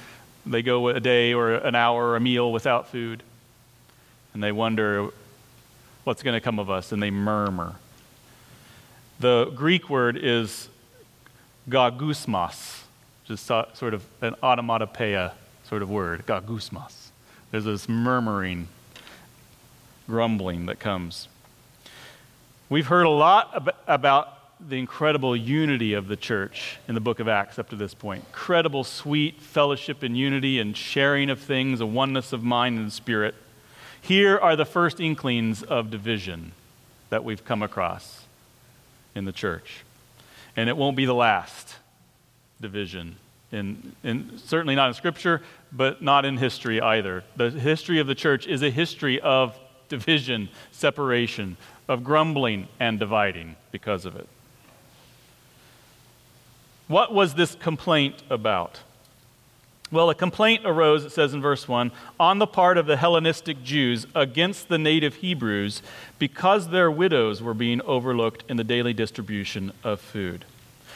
they 0.46 0.62
go 0.62 0.90
a 0.90 1.00
day 1.00 1.34
or 1.34 1.56
an 1.56 1.76
hour 1.76 2.10
or 2.10 2.16
a 2.16 2.20
meal 2.20 2.52
without 2.52 2.90
food? 2.90 3.24
And 4.34 4.44
they 4.44 4.52
wonder, 4.52 5.10
what's 6.04 6.24
going 6.24 6.34
to 6.34 6.42
come 6.42 6.60
of 6.60 6.70
us? 6.70 6.92
And 6.92 7.02
they 7.02 7.12
murmur. 7.12 7.76
The 9.20 9.52
Greek 9.56 9.90
word 9.90 10.18
is 10.18 10.68
gagusmas, 11.70 12.84
just 13.26 13.46
sort 13.46 13.94
of 13.94 14.04
an 14.22 14.36
automatopoeia 14.42 15.32
sort 15.64 15.82
of 15.82 15.90
word, 15.90 16.26
gagusmas. 16.26 17.10
There's 17.52 17.66
this 17.66 17.88
murmuring, 17.88 18.68
grumbling 20.12 20.66
that 20.66 20.78
comes. 20.78 21.30
We've 22.68 22.88
heard 22.88 23.06
a 23.06 23.10
lot 23.10 23.74
about 23.88 24.38
the 24.60 24.78
incredible 24.78 25.38
unity 25.38 25.94
of 25.94 26.10
the 26.10 26.18
church 26.18 26.80
in 26.90 26.96
the 26.96 27.00
book 27.00 27.22
of 27.22 27.30
Acts 27.30 27.58
up 27.58 27.70
to 27.70 27.78
this 27.78 27.94
point. 27.94 28.26
Incredible, 28.28 28.84
sweet 28.84 29.42
fellowship 29.42 30.04
and 30.04 30.18
unity 30.18 30.60
and 30.60 30.76
sharing 30.76 31.30
of 31.30 31.40
things, 31.40 31.80
a 31.80 31.86
oneness 31.86 32.34
of 32.34 32.44
mind 32.44 32.78
and 32.78 32.92
spirit. 32.92 33.36
Here 34.02 34.38
are 34.38 34.58
the 34.58 34.66
first 34.66 35.00
inklings 35.00 35.64
of 35.64 35.90
division 35.90 36.52
that 37.10 37.24
we've 37.24 37.46
come 37.46 37.64
across 37.64 38.26
in 39.16 39.24
the 39.24 39.32
church. 39.32 39.86
And 40.58 40.68
it 40.68 40.76
won't 40.76 40.98
be 40.98 41.06
the 41.06 41.16
last 41.16 41.78
division. 42.60 43.16
In, 43.54 43.96
in, 44.04 44.38
certainly 44.40 44.76
not 44.76 44.90
in 44.90 44.94
Scripture, 44.94 45.42
but 45.72 46.02
not 46.02 46.26
in 46.26 46.36
history 46.36 46.82
either. 46.82 47.24
The 47.38 47.50
history 47.50 48.00
of 48.00 48.08
the 48.08 48.16
church 48.16 48.46
is 48.46 48.62
a 48.62 48.70
history 48.70 49.22
of 49.22 49.58
division, 49.92 50.50
separation, 50.72 51.58
of 51.88 52.04
grumbling 52.04 52.68
and 52.80 52.98
dividing 52.98 53.58
because 53.72 54.06
of 54.06 54.16
it. 54.16 54.28
What 56.88 57.14
was 57.14 57.36
this 57.36 57.56
complaint 57.56 58.24
about? 58.30 58.80
Well, 59.92 60.10
a 60.10 60.16
complaint 60.16 60.62
arose, 60.66 61.04
it 61.04 61.12
says 61.12 61.34
in 61.34 61.42
verse 61.42 61.68
1, 61.68 61.92
on 62.18 62.40
the 62.40 62.48
part 62.48 62.78
of 62.78 62.86
the 62.86 62.96
Hellenistic 62.96 63.62
Jews 63.62 64.08
against 64.16 64.70
the 64.70 64.78
native 64.78 65.16
Hebrews 65.16 65.82
because 66.18 66.70
their 66.70 66.90
widows 66.90 67.42
were 67.42 67.54
being 67.54 67.82
overlooked 67.82 68.46
in 68.50 68.56
the 68.56 68.64
daily 68.64 68.94
distribution 68.94 69.74
of 69.84 70.00
food. 70.00 70.46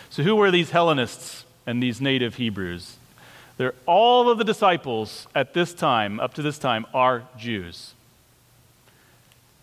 So, 0.09 0.23
who 0.23 0.37
were 0.37 0.49
these 0.49 0.69
Hellenists 0.69 1.43
and 1.65 1.83
these 1.83 1.99
native 1.99 2.35
Hebrews? 2.35 2.95
They're, 3.57 3.75
all 3.85 4.29
of 4.29 4.37
the 4.37 4.45
disciples 4.45 5.27
at 5.35 5.53
this 5.53 5.73
time, 5.73 6.21
up 6.21 6.33
to 6.35 6.41
this 6.41 6.57
time, 6.57 6.85
are 6.93 7.23
Jews. 7.37 7.94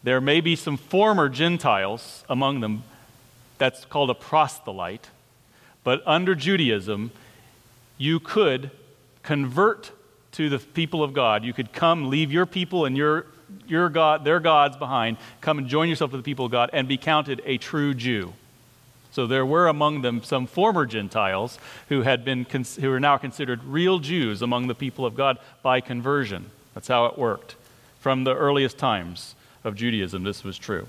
There 0.03 0.21
may 0.21 0.41
be 0.41 0.57
some 0.57 0.77
former 0.77 1.29
Gentiles 1.29 2.25
among 2.29 2.61
them. 2.61 2.83
That's 3.59 3.85
called 3.85 4.11
a 4.11 4.15
proselyte. 4.15 5.09
But 5.85 6.03
under 6.07 6.35
Judaism, 6.35 7.13
you 7.99 8.19
could 8.19 8.71
convert 9.23 9.93
to 10.33 10.49
the 10.49 10.59
people 10.59 11.03
of 11.03 11.13
God. 11.13 11.45
You 11.45 11.53
could 11.53 11.73
come, 11.73 12.11
leave 12.11 12.33
your 12.33 12.47
people 12.47 12.85
and 12.85 12.97
your, 12.97 13.27
your 13.67 13.89
God, 13.89 14.25
their 14.25 14.41
gods 14.41 14.77
behind, 14.77 15.19
come 15.41 15.59
and 15.59 15.69
join 15.69 15.89
yourself 15.89 16.11
to 16.13 16.17
the 16.17 16.23
people 16.23 16.47
of 16.47 16.53
God, 16.53 16.71
and 16.73 16.89
be 16.89 16.97
counted 16.97 17.43
a 17.45 17.59
true 17.59 17.95
Jew. 17.95 18.33
So 19.13 19.27
there 19.27 19.45
were 19.45 19.69
among 19.69 20.01
them 20.01 20.23
some 20.23 20.47
former 20.47 20.87
Gentiles 20.87 21.59
who 21.91 22.01
had 22.01 22.25
been 22.25 22.47
who 22.81 22.91
are 22.91 23.01
now 23.01 23.19
considered 23.19 23.63
real 23.63 23.99
Jews 23.99 24.41
among 24.41 24.69
the 24.69 24.75
people 24.75 25.05
of 25.05 25.15
God 25.15 25.39
by 25.63 25.83
conversion. 25.83 26.51
That's 26.73 26.89
how 26.89 27.05
it 27.07 27.19
worked. 27.19 27.55
From 28.01 28.25
the 28.25 28.35
earliest 28.35 28.79
times 28.79 29.35
of 29.65 29.75
Judaism, 29.75 30.23
this 30.25 30.45
was 30.45 30.59
true. 30.59 30.87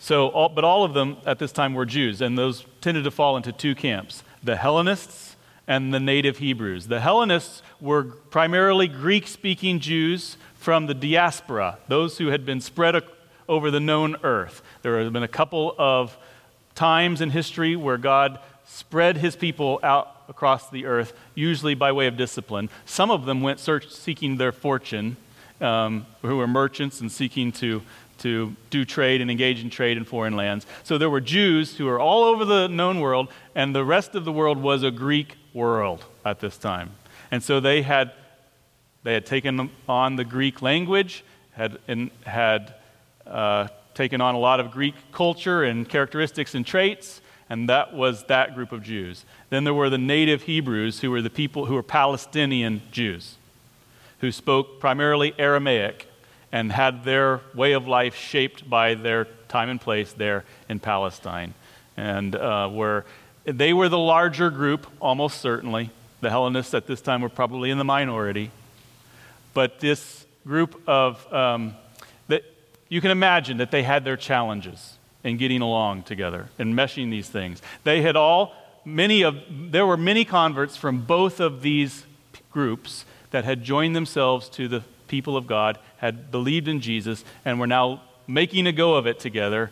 So, 0.00 0.28
all, 0.28 0.48
but 0.48 0.64
all 0.64 0.84
of 0.84 0.94
them 0.94 1.16
at 1.26 1.38
this 1.38 1.52
time 1.52 1.74
were 1.74 1.86
Jews, 1.86 2.20
and 2.20 2.38
those 2.38 2.64
tended 2.80 3.04
to 3.04 3.10
fall 3.10 3.36
into 3.36 3.52
two 3.52 3.74
camps 3.74 4.22
the 4.42 4.56
Hellenists 4.56 5.36
and 5.66 5.92
the 5.92 6.00
native 6.00 6.38
Hebrews. 6.38 6.86
The 6.86 7.00
Hellenists 7.00 7.62
were 7.80 8.04
primarily 8.04 8.88
Greek 8.88 9.26
speaking 9.26 9.80
Jews 9.80 10.36
from 10.54 10.86
the 10.86 10.94
diaspora, 10.94 11.78
those 11.88 12.18
who 12.18 12.28
had 12.28 12.46
been 12.46 12.60
spread 12.60 13.02
over 13.48 13.70
the 13.70 13.80
known 13.80 14.16
earth. 14.22 14.62
There 14.82 15.02
have 15.02 15.12
been 15.12 15.22
a 15.22 15.28
couple 15.28 15.74
of 15.78 16.16
times 16.74 17.20
in 17.20 17.30
history 17.30 17.74
where 17.74 17.98
God 17.98 18.38
spread 18.64 19.16
his 19.16 19.34
people 19.34 19.80
out 19.82 20.14
across 20.28 20.68
the 20.68 20.86
earth, 20.86 21.12
usually 21.34 21.74
by 21.74 21.90
way 21.90 22.06
of 22.06 22.16
discipline. 22.16 22.68
Some 22.84 23.10
of 23.10 23.24
them 23.24 23.40
went 23.40 23.60
search, 23.60 23.90
seeking 23.90 24.36
their 24.36 24.52
fortune, 24.52 25.16
um, 25.60 26.06
who 26.22 26.36
were 26.36 26.46
merchants 26.46 27.00
and 27.00 27.10
seeking 27.10 27.52
to 27.52 27.82
to 28.18 28.54
do 28.70 28.84
trade 28.84 29.20
and 29.20 29.30
engage 29.30 29.62
in 29.62 29.70
trade 29.70 29.96
in 29.96 30.04
foreign 30.04 30.36
lands. 30.36 30.66
So 30.82 30.98
there 30.98 31.10
were 31.10 31.20
Jews 31.20 31.76
who 31.76 31.86
were 31.86 32.00
all 32.00 32.24
over 32.24 32.44
the 32.44 32.68
known 32.68 33.00
world, 33.00 33.28
and 33.54 33.74
the 33.74 33.84
rest 33.84 34.14
of 34.14 34.24
the 34.24 34.32
world 34.32 34.58
was 34.58 34.82
a 34.82 34.90
Greek 34.90 35.36
world 35.54 36.04
at 36.24 36.40
this 36.40 36.58
time. 36.58 36.90
And 37.30 37.42
so 37.42 37.60
they 37.60 37.82
had, 37.82 38.12
they 39.02 39.14
had 39.14 39.26
taken 39.26 39.70
on 39.88 40.16
the 40.16 40.24
Greek 40.24 40.62
language, 40.62 41.24
had, 41.52 41.78
had 42.24 42.74
uh, 43.26 43.68
taken 43.94 44.20
on 44.20 44.34
a 44.34 44.38
lot 44.38 44.60
of 44.60 44.70
Greek 44.70 44.94
culture 45.12 45.62
and 45.64 45.88
characteristics 45.88 46.54
and 46.54 46.66
traits, 46.66 47.20
and 47.50 47.68
that 47.68 47.94
was 47.94 48.24
that 48.24 48.54
group 48.54 48.72
of 48.72 48.82
Jews. 48.82 49.24
Then 49.48 49.64
there 49.64 49.74
were 49.74 49.90
the 49.90 49.98
native 49.98 50.42
Hebrews, 50.42 51.00
who 51.00 51.10
were 51.10 51.22
the 51.22 51.30
people 51.30 51.66
who 51.66 51.74
were 51.74 51.82
Palestinian 51.82 52.82
Jews, 52.90 53.36
who 54.20 54.32
spoke 54.32 54.80
primarily 54.80 55.34
Aramaic 55.38 56.06
and 56.50 56.72
had 56.72 57.04
their 57.04 57.40
way 57.54 57.72
of 57.72 57.86
life 57.86 58.14
shaped 58.14 58.68
by 58.68 58.94
their 58.94 59.26
time 59.48 59.68
and 59.68 59.80
place 59.80 60.12
there 60.12 60.44
in 60.68 60.80
Palestine. 60.80 61.54
And 61.96 62.34
uh, 62.34 62.68
where 62.68 63.04
they 63.44 63.72
were 63.72 63.88
the 63.88 63.98
larger 63.98 64.50
group, 64.50 64.86
almost 65.00 65.40
certainly. 65.40 65.90
The 66.20 66.30
Hellenists 66.30 66.74
at 66.74 66.86
this 66.86 67.00
time 67.00 67.22
were 67.22 67.28
probably 67.28 67.70
in 67.70 67.78
the 67.78 67.84
minority. 67.84 68.50
But 69.54 69.80
this 69.80 70.26
group 70.46 70.80
of, 70.86 71.32
um, 71.32 71.74
that 72.28 72.44
you 72.88 73.00
can 73.00 73.10
imagine 73.10 73.58
that 73.58 73.70
they 73.70 73.82
had 73.82 74.04
their 74.04 74.16
challenges 74.16 74.94
in 75.24 75.36
getting 75.36 75.60
along 75.60 76.04
together 76.04 76.48
and 76.58 76.74
meshing 76.74 77.10
these 77.10 77.28
things. 77.28 77.60
They 77.84 78.02
had 78.02 78.16
all, 78.16 78.54
many 78.84 79.22
of, 79.22 79.36
there 79.50 79.86
were 79.86 79.96
many 79.96 80.24
converts 80.24 80.76
from 80.76 81.02
both 81.02 81.40
of 81.40 81.62
these 81.62 82.04
groups 82.50 83.04
that 83.30 83.44
had 83.44 83.62
joined 83.62 83.94
themselves 83.94 84.48
to 84.50 84.68
the 84.68 84.82
people 85.06 85.36
of 85.36 85.46
God 85.46 85.78
had 85.98 86.30
believed 86.30 86.68
in 86.68 86.80
Jesus 86.80 87.24
and 87.44 87.58
were 87.58 87.66
now 87.66 88.02
making 88.26 88.66
a 88.66 88.72
go 88.72 88.94
of 88.94 89.06
it 89.06 89.18
together, 89.18 89.70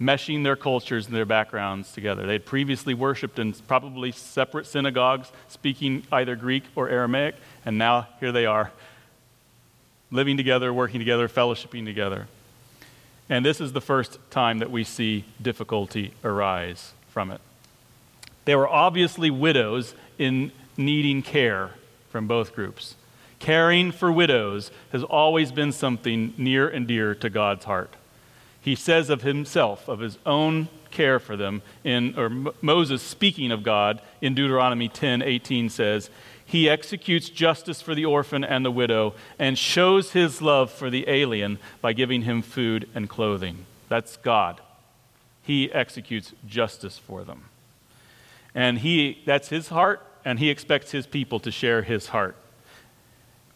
meshing 0.00 0.44
their 0.44 0.56
cultures 0.56 1.06
and 1.06 1.14
their 1.14 1.24
backgrounds 1.24 1.92
together. 1.92 2.26
They 2.26 2.34
had 2.34 2.46
previously 2.46 2.94
worshiped 2.94 3.38
in 3.38 3.52
probably 3.52 4.12
separate 4.12 4.66
synagogues, 4.66 5.30
speaking 5.48 6.04
either 6.12 6.36
Greek 6.36 6.64
or 6.76 6.88
Aramaic, 6.88 7.34
and 7.64 7.76
now 7.76 8.06
here 8.20 8.32
they 8.32 8.46
are, 8.46 8.70
living 10.10 10.36
together, 10.36 10.72
working 10.72 11.00
together, 11.00 11.28
fellowshipping 11.28 11.84
together. 11.84 12.28
And 13.28 13.44
this 13.44 13.60
is 13.60 13.72
the 13.72 13.80
first 13.80 14.18
time 14.30 14.60
that 14.60 14.70
we 14.70 14.84
see 14.84 15.24
difficulty 15.42 16.14
arise 16.24 16.92
from 17.08 17.30
it. 17.30 17.40
They 18.46 18.54
were 18.54 18.68
obviously 18.68 19.30
widows 19.30 19.94
in 20.16 20.52
needing 20.78 21.20
care 21.20 21.72
from 22.10 22.26
both 22.26 22.54
groups. 22.54 22.94
Caring 23.38 23.92
for 23.92 24.10
widows 24.10 24.70
has 24.90 25.04
always 25.04 25.52
been 25.52 25.72
something 25.72 26.34
near 26.36 26.68
and 26.68 26.86
dear 26.86 27.14
to 27.14 27.30
God's 27.30 27.64
heart. 27.64 27.94
He 28.60 28.74
says 28.74 29.10
of 29.10 29.22
himself, 29.22 29.88
of 29.88 30.00
his 30.00 30.18
own 30.26 30.68
care 30.90 31.18
for 31.18 31.36
them. 31.36 31.62
In, 31.84 32.18
or 32.18 32.28
Moses, 32.60 33.02
speaking 33.02 33.52
of 33.52 33.62
God, 33.62 34.00
in 34.20 34.34
Deuteronomy 34.34 34.88
10 34.88 35.22
18 35.22 35.68
says, 35.68 36.10
He 36.44 36.68
executes 36.68 37.28
justice 37.28 37.80
for 37.80 37.94
the 37.94 38.04
orphan 38.04 38.42
and 38.42 38.64
the 38.64 38.70
widow 38.70 39.14
and 39.38 39.56
shows 39.56 40.12
his 40.12 40.42
love 40.42 40.70
for 40.70 40.90
the 40.90 41.08
alien 41.08 41.58
by 41.80 41.92
giving 41.92 42.22
him 42.22 42.42
food 42.42 42.88
and 42.94 43.08
clothing. 43.08 43.66
That's 43.88 44.16
God. 44.16 44.60
He 45.42 45.72
executes 45.72 46.34
justice 46.46 46.98
for 46.98 47.24
them. 47.24 47.44
And 48.54 48.80
he, 48.80 49.22
that's 49.24 49.48
his 49.48 49.68
heart, 49.68 50.04
and 50.28 50.40
he 50.40 50.50
expects 50.50 50.90
his 50.90 51.06
people 51.06 51.40
to 51.40 51.50
share 51.50 51.80
his 51.80 52.08
heart. 52.08 52.36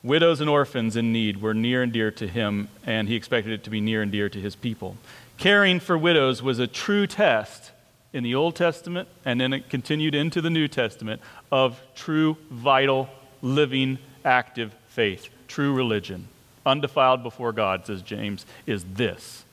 Widows 0.03 0.41
and 0.41 0.49
orphans 0.49 0.97
in 0.97 1.13
need 1.13 1.43
were 1.43 1.53
near 1.53 1.83
and 1.83 1.93
dear 1.93 2.11
to 2.13 2.27
him, 2.27 2.69
and 2.87 3.09
he 3.09 3.15
expected 3.15 3.53
it 3.53 3.63
to 3.65 3.69
be 3.69 3.79
near 3.79 4.01
and 4.01 4.11
dear 4.11 4.31
to 4.31 4.41
his 4.41 4.57
people. 4.57 4.97
Caring 5.37 5.81
for 5.81 5.99
widows 5.99 6.43
was 6.43 6.59
a 6.59 6.67
true 6.67 7.07
test 7.07 7.73
in 8.15 8.25
the 8.25 8.35
Old 8.35 8.57
Testament, 8.57 9.07
and 9.23 9.39
then 9.39 9.53
it 9.53 9.69
continued 9.69 10.15
into 10.15 10.41
the 10.41 10.49
New 10.49 10.67
Testament 10.67 11.21
of 11.51 11.79
true, 11.95 12.39
vital, 12.51 13.11
living, 13.43 13.99
active 14.25 14.75
faith, 14.87 15.29
true 15.49 15.75
religion. 15.75 16.27
Undefiled 16.65 17.23
before 17.23 17.53
God, 17.53 17.85
says 17.85 18.01
James, 18.01 18.47
is 18.65 18.83
this 18.95 19.45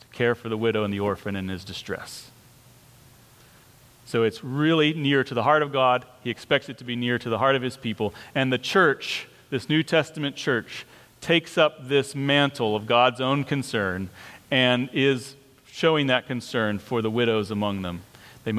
to 0.00 0.06
care 0.08 0.34
for 0.34 0.48
the 0.48 0.56
widow 0.56 0.82
and 0.82 0.92
the 0.92 0.98
orphan 0.98 1.36
in 1.36 1.46
his 1.46 1.62
distress. 1.64 2.28
So 4.06 4.22
it's 4.22 4.42
really 4.42 4.94
near 4.94 5.22
to 5.24 5.34
the 5.34 5.42
heart 5.42 5.62
of 5.62 5.72
God. 5.72 6.06
He 6.22 6.30
expects 6.30 6.68
it 6.68 6.78
to 6.78 6.84
be 6.84 6.96
near 6.96 7.18
to 7.18 7.28
the 7.28 7.38
heart 7.38 7.56
of 7.56 7.62
his 7.62 7.76
people. 7.76 8.14
And 8.34 8.52
the 8.52 8.58
church 8.58 9.28
this 9.50 9.68
New 9.68 9.82
Testament 9.82 10.36
church 10.36 10.86
takes 11.20 11.56
up 11.56 11.88
this 11.88 12.14
mantle 12.14 12.74
of 12.74 12.86
God's 12.86 13.20
own 13.20 13.44
concern 13.44 14.10
and 14.50 14.90
is 14.92 15.36
showing 15.66 16.08
that 16.08 16.26
concern 16.26 16.78
for 16.78 17.02
the 17.02 17.10
widows 17.10 17.50
among 17.50 17.82
them. 17.82 18.02
They 18.44 18.52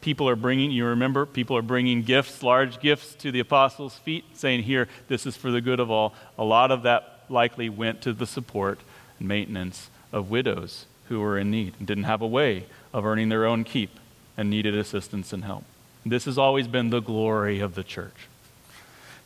people 0.00 0.28
are 0.28 0.36
bringing, 0.36 0.70
you 0.70 0.86
remember, 0.86 1.24
people 1.24 1.56
are 1.56 1.62
bringing 1.62 2.02
gifts, 2.02 2.42
large 2.42 2.80
gifts 2.80 3.14
to 3.16 3.30
the 3.32 3.40
apostles' 3.40 3.96
feet, 3.96 4.24
saying, 4.34 4.64
Here, 4.64 4.88
this 5.08 5.26
is 5.26 5.36
for 5.36 5.50
the 5.50 5.60
good 5.60 5.80
of 5.80 5.90
all. 5.90 6.14
A 6.38 6.44
lot 6.44 6.70
of 6.70 6.82
that 6.82 7.24
likely 7.28 7.68
went 7.68 8.02
to 8.02 8.12
the 8.12 8.26
support 8.26 8.80
and 9.18 9.28
maintenance 9.28 9.88
of 10.12 10.30
widows 10.30 10.86
who 11.08 11.20
were 11.20 11.38
in 11.38 11.50
need 11.50 11.74
and 11.78 11.86
didn't 11.86 12.04
have 12.04 12.22
a 12.22 12.26
way 12.26 12.66
of 12.92 13.04
earning 13.04 13.28
their 13.28 13.44
own 13.44 13.64
keep 13.64 13.90
and 14.36 14.50
needed 14.50 14.76
assistance 14.76 15.32
and 15.32 15.44
help. 15.44 15.64
This 16.04 16.24
has 16.26 16.36
always 16.38 16.68
been 16.68 16.90
the 16.90 17.00
glory 17.00 17.60
of 17.60 17.74
the 17.74 17.84
church 17.84 18.28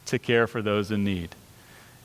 to 0.07 0.19
care 0.19 0.47
for 0.47 0.63
those 0.63 0.91
in 0.91 1.05
need. 1.05 1.35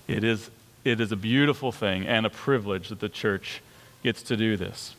It 0.07 0.23
is, 0.23 0.49
it 0.83 0.99
is 0.99 1.11
a 1.11 1.15
beautiful 1.15 1.71
thing 1.71 2.05
and 2.05 2.25
a 2.25 2.29
privilege 2.29 2.89
that 2.89 2.99
the 2.99 3.09
church 3.09 3.61
gets 4.03 4.21
to 4.23 4.35
do 4.35 4.57
this. 4.57 4.95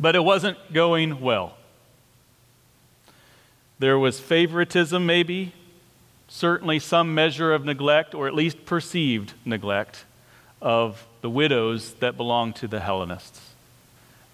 But 0.00 0.14
it 0.14 0.24
wasn't 0.24 0.72
going 0.72 1.20
well. 1.20 1.56
There 3.78 3.98
was 3.98 4.18
favoritism, 4.18 5.04
maybe, 5.04 5.52
certainly 6.28 6.78
some 6.78 7.14
measure 7.14 7.52
of 7.52 7.64
neglect, 7.64 8.14
or 8.14 8.26
at 8.26 8.34
least 8.34 8.64
perceived 8.64 9.34
neglect, 9.44 10.04
of 10.60 11.06
the 11.20 11.30
widows 11.30 11.94
that 11.94 12.16
belonged 12.16 12.56
to 12.56 12.68
the 12.68 12.80
Hellenists. 12.80 13.54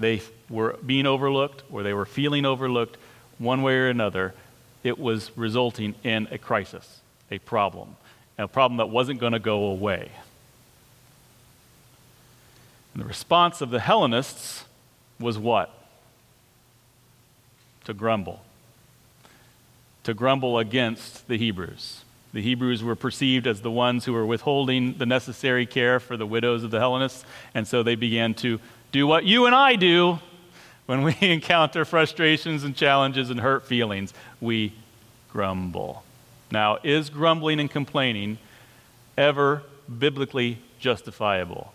They 0.01 0.23
were 0.51 0.77
being 0.85 1.07
overlooked, 1.07 1.63
or 1.71 1.83
they 1.83 1.95
were 1.95 2.07
feeling 2.07 2.45
overlooked 2.45 2.97
one 3.39 3.63
way 3.63 3.77
or 3.77 3.89
another. 3.89 4.35
It 4.83 4.99
was 4.99 5.31
resulting 5.37 5.95
in 6.03 6.29
a 6.31 6.39
crisis 6.39 7.01
a 7.31 7.39
problem, 7.39 7.97
a 8.39 8.47
problem 8.47 8.77
that 8.79 8.91
wasn't 8.91 9.19
going 9.19 9.33
to 9.33 9.39
go 9.39 9.65
away. 9.65 10.11
And 12.93 13.03
the 13.03 13.07
response 13.07 13.61
of 13.61 13.71
the 13.71 13.81
Hellenists 13.81 14.65
was 15.19 15.39
what? 15.39 15.73
To 17.87 17.95
grumble. 17.95 18.43
To 20.05 20.15
grumble 20.15 20.59
against 20.59 21.27
the 21.29 21.39
Hebrews. 21.39 22.05
The 22.33 22.43
Hebrews 22.43 22.83
were 22.83 22.97
perceived 22.97 23.47
as 23.47 23.63
the 23.63 23.71
ones 23.71 24.05
who 24.05 24.13
were 24.13 24.27
withholding 24.27 24.99
the 24.99 25.07
necessary 25.07 25.67
care 25.67 26.01
for 26.01 26.17
the 26.17 26.27
widows 26.27 26.65
of 26.65 26.71
the 26.71 26.81
Hellenists, 26.81 27.25
and 27.55 27.67
so 27.67 27.83
they 27.83 27.95
began 27.95 28.35
to 28.35 28.61
do 28.95 29.09
what 29.09 29.25
you 29.25 29.47
and 29.47 29.57
I 29.57 29.75
do 29.75 30.21
when 30.87 31.02
we 31.02 31.17
encounter 31.21 31.85
frustrations 31.85 32.63
and 32.63 32.76
challenges 32.76 33.28
and 33.28 33.41
hurt 33.41 33.67
feelings. 33.67 34.15
We 34.41 34.73
grumble. 35.33 36.04
Now, 36.52 36.78
is 36.85 37.11
grumbling 37.11 37.59
and 37.59 37.69
complaining 37.69 38.39
ever 39.19 39.65
biblically 39.99 40.59
justifiable? 40.78 41.75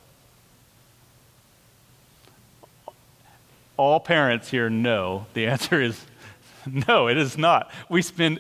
All 3.76 4.00
parents 4.00 4.50
here 4.50 4.70
know 4.70 5.26
the 5.34 5.46
answer 5.46 5.82
is 5.82 6.06
no, 6.88 7.10
it 7.10 7.18
is 7.18 7.38
not. 7.38 7.70
We 7.90 8.02
spend 8.02 8.40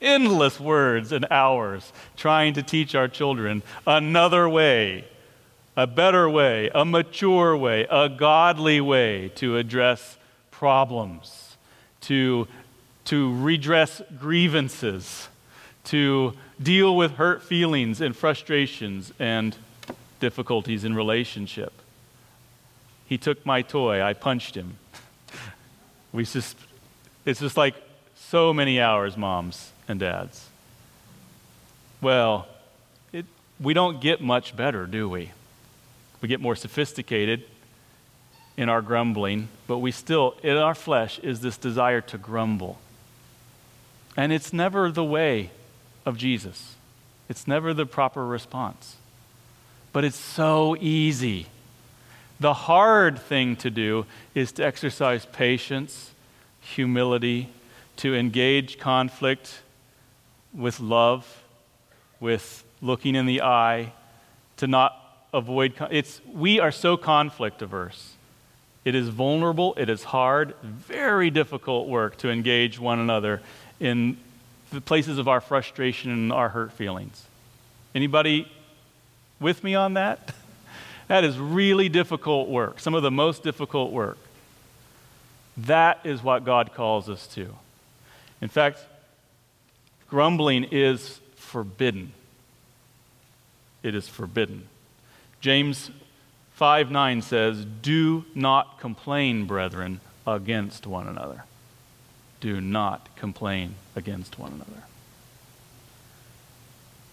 endless 0.00 0.60
words 0.60 1.10
and 1.10 1.26
hours 1.32 1.92
trying 2.16 2.54
to 2.54 2.62
teach 2.62 2.94
our 2.94 3.08
children 3.08 3.64
another 3.88 4.48
way, 4.48 5.04
a 5.76 5.86
better 5.86 6.28
way, 6.28 6.70
a 6.74 6.84
mature 6.84 7.56
way, 7.56 7.86
a 7.90 8.08
godly 8.08 8.80
way 8.80 9.28
to 9.36 9.56
address 9.56 10.18
problems, 10.50 11.56
to, 12.02 12.46
to 13.04 13.34
redress 13.34 14.02
grievances 14.18 15.28
to 15.84 16.34
deal 16.62 16.96
with 16.96 17.12
hurt 17.12 17.42
feelings 17.42 18.00
and 18.00 18.16
frustrations 18.16 19.12
and 19.18 19.56
difficulties 20.20 20.84
in 20.84 20.94
relationship. 20.94 21.72
He 23.06 23.18
took 23.18 23.44
my 23.44 23.62
toy, 23.62 24.02
I 24.02 24.12
punched 24.12 24.54
him. 24.54 24.76
we 26.12 26.24
just, 26.24 26.56
it's 27.24 27.40
just 27.40 27.56
like 27.56 27.74
so 28.14 28.52
many 28.52 28.80
hours, 28.80 29.16
moms 29.16 29.72
and 29.88 29.98
dads. 29.98 30.46
Well, 32.00 32.46
it, 33.12 33.26
we 33.58 33.74
don't 33.74 34.00
get 34.00 34.20
much 34.20 34.54
better, 34.56 34.86
do 34.86 35.08
we? 35.08 35.32
We 36.20 36.28
get 36.28 36.40
more 36.40 36.56
sophisticated 36.56 37.44
in 38.56 38.68
our 38.68 38.82
grumbling, 38.82 39.48
but 39.66 39.78
we 39.78 39.90
still, 39.90 40.34
in 40.42 40.56
our 40.56 40.74
flesh, 40.74 41.18
is 41.20 41.40
this 41.40 41.56
desire 41.56 42.00
to 42.02 42.18
grumble. 42.18 42.78
And 44.16 44.32
it's 44.32 44.52
never 44.52 44.90
the 44.90 45.04
way 45.04 45.50
of 46.04 46.18
Jesus. 46.18 46.74
It's 47.28 47.46
never 47.46 47.72
the 47.72 47.86
proper 47.86 48.26
response. 48.26 48.96
But 49.92 50.04
it's 50.04 50.16
so 50.16 50.76
easy. 50.80 51.46
The 52.38 52.54
hard 52.54 53.18
thing 53.18 53.56
to 53.56 53.70
do 53.70 54.06
is 54.34 54.52
to 54.52 54.64
exercise 54.64 55.26
patience, 55.26 56.10
humility, 56.60 57.48
to 57.96 58.14
engage 58.14 58.78
conflict 58.78 59.60
with 60.52 60.80
love, 60.80 61.42
with 62.18 62.64
looking 62.82 63.14
in 63.14 63.26
the 63.26 63.42
eye, 63.42 63.92
to 64.56 64.66
not 64.66 64.99
avoid 65.32 65.74
it's 65.90 66.20
we 66.32 66.60
are 66.60 66.72
so 66.72 66.96
conflict 66.96 67.62
averse. 67.62 68.14
It 68.84 68.94
is 68.94 69.08
vulnerable, 69.08 69.74
it 69.76 69.90
is 69.90 70.04
hard, 70.04 70.54
very 70.62 71.30
difficult 71.30 71.88
work 71.88 72.16
to 72.18 72.30
engage 72.30 72.78
one 72.78 72.98
another 72.98 73.42
in 73.78 74.16
the 74.72 74.80
places 74.80 75.18
of 75.18 75.28
our 75.28 75.40
frustration 75.40 76.10
and 76.10 76.32
our 76.32 76.48
hurt 76.48 76.72
feelings. 76.72 77.24
Anybody 77.94 78.50
with 79.38 79.62
me 79.62 79.74
on 79.74 79.94
that? 79.94 80.34
That 81.08 81.24
is 81.24 81.36
really 81.40 81.88
difficult 81.88 82.48
work, 82.48 82.78
some 82.78 82.94
of 82.94 83.02
the 83.02 83.10
most 83.10 83.42
difficult 83.42 83.90
work. 83.90 84.16
That 85.56 85.98
is 86.04 86.22
what 86.22 86.44
God 86.44 86.72
calls 86.72 87.08
us 87.08 87.26
to. 87.34 87.52
In 88.40 88.48
fact, 88.48 88.78
grumbling 90.08 90.68
is 90.70 91.18
forbidden. 91.34 92.12
It 93.82 93.96
is 93.96 94.06
forbidden. 94.06 94.68
James 95.40 95.90
5 96.52 96.90
9 96.90 97.22
says, 97.22 97.64
Do 97.64 98.24
not 98.34 98.78
complain, 98.78 99.46
brethren, 99.46 100.00
against 100.26 100.86
one 100.86 101.06
another 101.06 101.44
do 102.40 102.60
not 102.60 103.14
complain 103.16 103.74
against 103.94 104.38
one 104.38 104.52
another. 104.52 104.82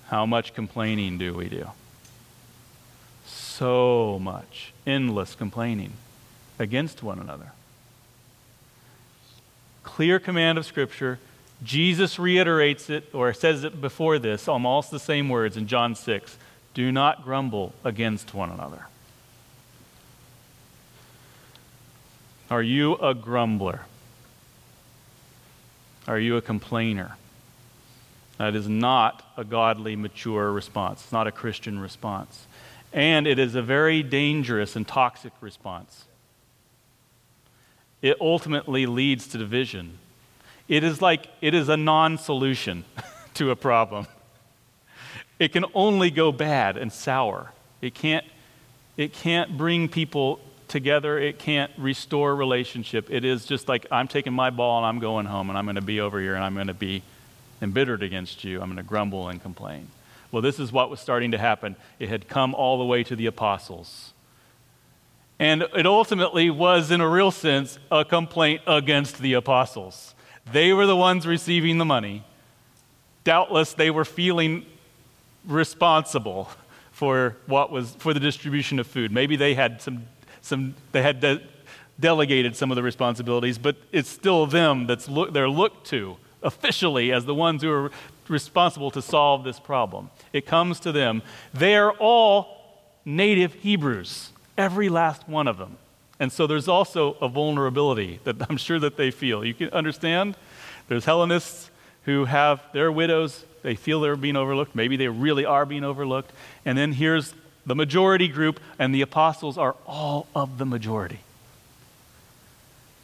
How 0.08 0.26
much 0.26 0.54
complaining 0.54 1.18
do 1.18 1.34
we 1.34 1.50
do? 1.50 1.68
So 3.26 4.18
much, 4.22 4.74
endless 4.86 5.36
complaining 5.36 5.94
against 6.58 7.04
one 7.04 7.20
another. 7.20 7.52
Clear 9.84 10.20
command 10.20 10.58
of 10.58 10.66
Scripture. 10.66 11.20
Jesus 11.64 12.20
reiterates 12.20 12.90
it, 12.90 13.10
or 13.14 13.34
says 13.34 13.64
it 13.64 13.82
before 13.82 14.20
this, 14.20 14.48
almost 14.48 14.92
the 14.92 15.00
same 15.00 15.28
words 15.28 15.58
in 15.58 15.68
John 15.68 15.96
6 15.96 16.38
do 16.78 16.92
not 16.92 17.24
grumble 17.24 17.74
against 17.84 18.36
one 18.36 18.52
another. 18.52 18.86
Are 22.52 22.62
you 22.62 22.94
a 22.98 23.16
grumbler? 23.16 23.82
Are 26.08 26.20
you 26.20 26.38
a 26.38 26.42
complainer? 26.44 27.18
That 28.38 28.54
is 28.54 28.70
not 28.70 29.26
a 29.36 29.44
godly, 29.44 29.96
mature 29.96 30.52
response. 30.52 31.02
It's 31.02 31.12
not 31.12 31.26
a 31.26 31.32
Christian 31.32 31.80
response. 31.80 32.46
And 32.94 33.26
it 33.26 33.40
is 33.40 33.56
a 33.56 33.64
very 33.64 34.04
dangerous 34.04 34.76
and 34.76 34.88
toxic 34.88 35.34
response. 35.42 36.06
it 38.04 38.18
ultimately 38.22 38.86
leads 38.86 39.26
to 39.30 39.40
division. 39.40 39.98
It 40.68 40.84
is 40.84 41.02
like 41.02 41.26
it 41.42 41.56
is 41.56 41.70
a 41.70 41.78
non 41.78 42.20
solution 42.20 42.86
to 43.34 43.50
a 43.50 43.56
problem. 43.56 44.06
It 45.40 45.54
can 45.54 45.66
only 45.74 46.10
go 46.10 46.32
bad 46.32 46.78
and 46.78 46.92
sour. 46.92 47.52
It 47.82 47.94
can't, 47.94 48.26
it 48.96 49.14
can't 49.14 49.58
bring 49.58 49.88
people 49.88 50.40
together. 50.68 51.18
It 51.18 51.40
can't 51.40 51.72
restore 51.78 52.36
relationship. 52.36 53.10
It 53.10 53.24
is 53.24 53.46
just 53.46 53.68
like 53.68 53.86
I'm 53.92 54.08
taking 54.08 54.34
my 54.34 54.50
ball 54.50 54.80
and 54.80 54.86
I'm 54.86 55.00
going 55.00 55.26
home 55.26 55.50
and 55.50 55.58
I'm 55.58 55.66
going 55.66 55.76
to 55.76 55.82
be 55.82 56.00
over 56.02 56.20
here 56.20 56.36
and 56.36 56.44
I'm 56.44 56.56
going 56.56 56.68
to 56.68 56.74
be 56.74 57.04
embittered 57.62 58.04
against 58.04 58.44
you. 58.44 58.62
I'm 58.62 58.68
going 58.68 58.78
to 58.78 58.84
grumble 58.84 59.30
and 59.30 59.42
complain. 59.42 59.88
Well, 60.32 60.42
this 60.42 60.60
is 60.60 60.72
what 60.72 60.90
was 60.90 61.00
starting 61.00 61.32
to 61.32 61.38
happen. 61.38 61.76
It 62.00 62.10
had 62.10 62.28
come 62.28 62.54
all 62.54 62.78
the 62.78 62.86
way 62.86 63.04
to 63.04 63.16
the 63.16 63.28
apostles. 63.28 64.14
And 65.40 65.62
it 65.76 65.86
ultimately 65.86 66.50
was, 66.50 66.92
in 66.92 67.00
a 67.00 67.08
real 67.08 67.32
sense, 67.32 67.78
a 67.92 68.04
complaint 68.04 68.62
against 68.66 69.20
the 69.20 69.34
apostles. 69.34 70.16
They 70.52 70.74
were 70.74 70.86
the 70.86 70.96
ones 70.96 71.28
receiving 71.28 71.78
the 71.78 71.86
money. 71.86 72.24
Doubtless, 73.24 73.74
they 73.74 73.92
were 73.92 74.06
feeling 74.06 74.66
responsible 75.48 76.50
for 76.92 77.38
what 77.46 77.72
was 77.72 77.92
for 78.00 78.14
the 78.14 78.20
distribution 78.20 78.80
of 78.80 78.88
food. 78.88 79.12
Maybe 79.12 79.36
they 79.36 79.54
had 79.54 79.82
some, 79.82 80.08
some 80.42 80.76
they 80.92 81.02
had 81.02 81.20
de- 81.20 81.42
delegated 82.00 82.56
some 82.56 82.72
of 82.72 82.76
the 82.76 82.84
responsibilities, 82.84 83.58
but 83.58 83.78
it's 83.92 84.10
still 84.10 84.46
them 84.46 84.88
that's 84.88 85.08
look, 85.08 85.34
they're 85.34 85.50
looked 85.50 85.88
to 85.88 86.18
officially 86.44 87.12
as 87.12 87.26
the 87.26 87.34
ones 87.36 87.62
who 87.62 87.72
are 87.72 87.92
responsible 88.28 88.92
to 88.92 89.02
solve 89.02 89.44
this 89.44 89.60
problem. 89.60 90.10
It 90.34 90.46
comes 90.46 90.80
to 90.82 90.92
them. 90.92 91.22
They 91.54 91.76
are 91.76 91.92
all 91.94 92.58
native 93.06 93.54
Hebrews, 93.56 94.32
every 94.58 94.90
last 94.90 95.28
one 95.28 95.48
of 95.48 95.58
them. 95.58 95.78
And 96.20 96.32
so 96.32 96.48
there's 96.48 96.68
also 96.68 97.14
a 97.22 97.30
vulnerability 97.30 98.20
that 98.24 98.36
I'm 98.50 98.58
sure 98.58 98.80
that 98.80 98.98
they 98.98 99.12
feel. 99.12 99.46
You 99.46 99.54
can 99.54 99.70
understand? 99.70 100.36
There's 100.88 101.06
Hellenists 101.06 101.70
who 102.08 102.24
have 102.24 102.64
their 102.72 102.90
widows, 102.90 103.44
they 103.64 103.76
feel 103.76 104.00
they're 104.00 104.16
being 104.16 104.38
overlooked. 104.38 104.74
Maybe 104.74 104.96
they 104.96 105.10
really 105.10 105.44
are 105.44 105.66
being 105.66 105.84
overlooked. 105.84 106.32
And 106.66 106.78
then 106.78 106.94
here's 106.94 107.34
the 107.66 107.76
majority 107.76 108.30
group, 108.30 108.62
and 108.80 108.96
the 108.96 109.02
apostles 109.02 109.58
are 109.58 109.76
all 109.86 110.26
of 110.34 110.58
the 110.58 110.66
majority. 110.66 111.20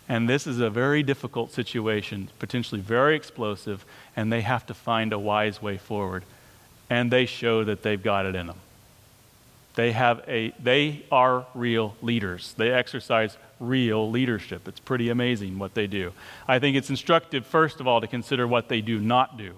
And 0.07 0.29
this 0.29 0.47
is 0.47 0.61
a 0.61 0.69
very 0.69 1.03
difficult 1.03 1.51
situation, 1.51 2.29
potentially 2.39 2.79
very 2.79 3.17
explosive, 3.17 3.83
and 4.15 4.31
they 4.31 4.41
have 4.41 4.65
to 4.67 4.73
find 4.73 5.11
a 5.11 5.19
wise 5.19 5.61
way 5.61 5.77
forward. 5.77 6.23
And 6.89 7.11
they 7.11 7.25
show 7.25 7.65
that 7.65 7.83
they've 7.83 8.01
got 8.01 8.25
it 8.25 8.35
in 8.35 8.47
them. 8.47 8.59
They 9.75 9.91
have 9.91 10.23
a 10.27 10.53
they 10.59 11.03
are 11.12 11.47
real 11.55 11.95
leaders. 12.01 12.53
They 12.57 12.71
exercise 12.71 13.38
real 13.59 14.09
leadership. 14.09 14.67
It's 14.67 14.79
pretty 14.79 15.09
amazing 15.09 15.57
what 15.57 15.73
they 15.73 15.88
do. 15.88 16.13
I 16.47 16.59
think 16.59 16.77
it's 16.77 16.89
instructive 16.89 17.45
first 17.45 17.79
of 17.79 17.88
all 17.88 17.99
to 18.01 18.07
consider 18.07 18.47
what 18.47 18.69
they 18.69 18.81
do 18.81 18.99
not 18.99 19.38
do. 19.38 19.57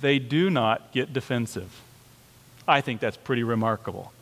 They 0.00 0.18
do 0.18 0.50
not 0.50 0.92
get 0.92 1.12
defensive. 1.12 1.80
I 2.68 2.80
think 2.80 3.00
that's 3.00 3.16
pretty 3.16 3.44
remarkable. 3.44 4.12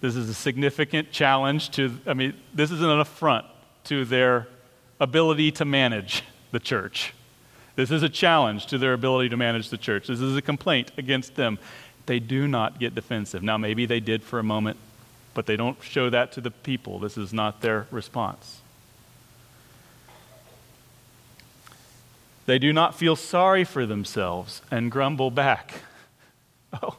This 0.00 0.14
is 0.14 0.28
a 0.28 0.34
significant 0.34 1.10
challenge 1.10 1.70
to 1.72 1.98
I 2.06 2.14
mean 2.14 2.34
this 2.54 2.70
is 2.70 2.80
an 2.80 3.00
affront 3.00 3.46
to 3.84 4.04
their 4.04 4.46
ability 5.00 5.50
to 5.52 5.64
manage 5.64 6.22
the 6.52 6.60
church. 6.60 7.12
This 7.74 7.90
is 7.90 8.02
a 8.02 8.08
challenge 8.08 8.66
to 8.66 8.78
their 8.78 8.92
ability 8.92 9.30
to 9.30 9.36
manage 9.36 9.70
the 9.70 9.78
church. 9.78 10.06
This 10.06 10.20
is 10.20 10.36
a 10.36 10.42
complaint 10.42 10.92
against 10.98 11.36
them. 11.36 11.58
They 12.06 12.18
do 12.18 12.46
not 12.46 12.78
get 12.78 12.94
defensive. 12.94 13.42
Now, 13.42 13.56
maybe 13.56 13.86
they 13.86 14.00
did 14.00 14.22
for 14.22 14.38
a 14.38 14.42
moment, 14.42 14.76
but 15.34 15.46
they 15.46 15.56
don't 15.56 15.82
show 15.82 16.10
that 16.10 16.32
to 16.32 16.40
the 16.40 16.50
people. 16.50 16.98
This 16.98 17.16
is 17.16 17.32
not 17.32 17.62
their 17.62 17.86
response. 17.90 18.60
They 22.44 22.58
do 22.58 22.72
not 22.72 22.94
feel 22.96 23.16
sorry 23.16 23.64
for 23.64 23.86
themselves 23.86 24.62
and 24.70 24.90
grumble 24.90 25.30
back. 25.30 25.74
Oh, 26.82 26.96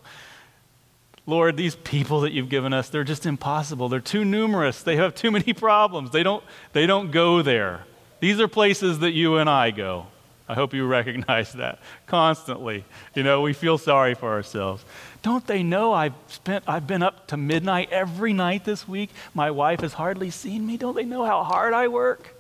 Lord, 1.25 1.57
these 1.57 1.75
people 1.75 2.21
that 2.21 2.31
you've 2.31 2.49
given 2.49 2.73
us, 2.73 2.89
they're 2.89 3.03
just 3.03 3.25
impossible. 3.25 3.89
They're 3.89 3.99
too 3.99 4.23
numerous. 4.23 4.83
They 4.83 4.97
have 4.97 5.15
too 5.15 5.31
many 5.31 5.51
problems. 5.53 6.11
They 6.11 6.21
don't, 6.21 6.43
they 6.73 6.85
don't 6.85 7.09
go 7.09 7.41
there. 7.41 7.85
These 8.19 8.39
are 8.39 8.47
places 8.47 8.99
that 8.99 9.13
you 9.13 9.37
and 9.37 9.49
I 9.49 9.71
go. 9.71 10.05
I 10.53 10.55
hope 10.55 10.75
you 10.75 10.85
recognize 10.85 11.51
that 11.53 11.79
constantly. 12.05 12.85
You 13.15 13.23
know, 13.23 13.41
we 13.41 13.53
feel 13.53 13.79
sorry 13.79 14.13
for 14.13 14.29
ourselves. 14.29 14.85
Don't 15.23 15.47
they 15.47 15.63
know 15.63 15.93
I've 15.93 16.13
spent 16.27 16.63
I've 16.67 16.85
been 16.85 17.01
up 17.01 17.25
to 17.29 17.37
midnight 17.37 17.89
every 17.91 18.33
night 18.33 18.63
this 18.63 18.87
week? 18.87 19.09
My 19.33 19.49
wife 19.49 19.79
has 19.79 19.93
hardly 19.93 20.29
seen 20.29 20.67
me. 20.67 20.77
Don't 20.77 20.95
they 20.95 21.05
know 21.05 21.25
how 21.25 21.43
hard 21.43 21.73
I 21.73 21.87
work? 21.87 22.35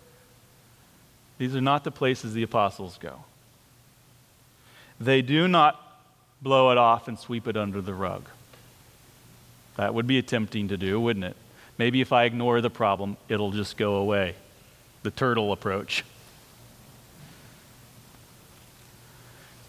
These 1.39 1.55
are 1.55 1.61
not 1.61 1.83
the 1.83 1.89
places 1.89 2.35
the 2.35 2.43
apostles 2.43 2.99
go. 3.01 3.23
They 4.99 5.23
do 5.23 5.47
not 5.47 5.81
blow 6.39 6.69
it 6.71 6.77
off 6.77 7.07
and 7.07 7.17
sweep 7.17 7.47
it 7.47 7.57
under 7.57 7.81
the 7.81 7.95
rug. 7.95 8.29
That 9.75 9.95
would 9.95 10.05
be 10.05 10.21
tempting 10.21 10.67
to 10.67 10.77
do, 10.77 11.01
wouldn't 11.01 11.25
it? 11.25 11.35
Maybe 11.79 11.99
if 11.99 12.13
I 12.13 12.25
ignore 12.25 12.61
the 12.61 12.69
problem, 12.69 13.17
it'll 13.27 13.51
just 13.51 13.75
go 13.75 13.95
away. 13.95 14.35
The 15.01 15.09
turtle 15.09 15.51
approach. 15.51 16.03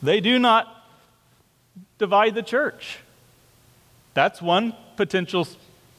They 0.05 0.21
do 0.21 0.39
not 0.39 0.85
divide 1.97 2.35
the 2.35 2.43
church. 2.43 2.99
That's 4.13 4.43
one 4.43 4.75
potential 4.97 5.49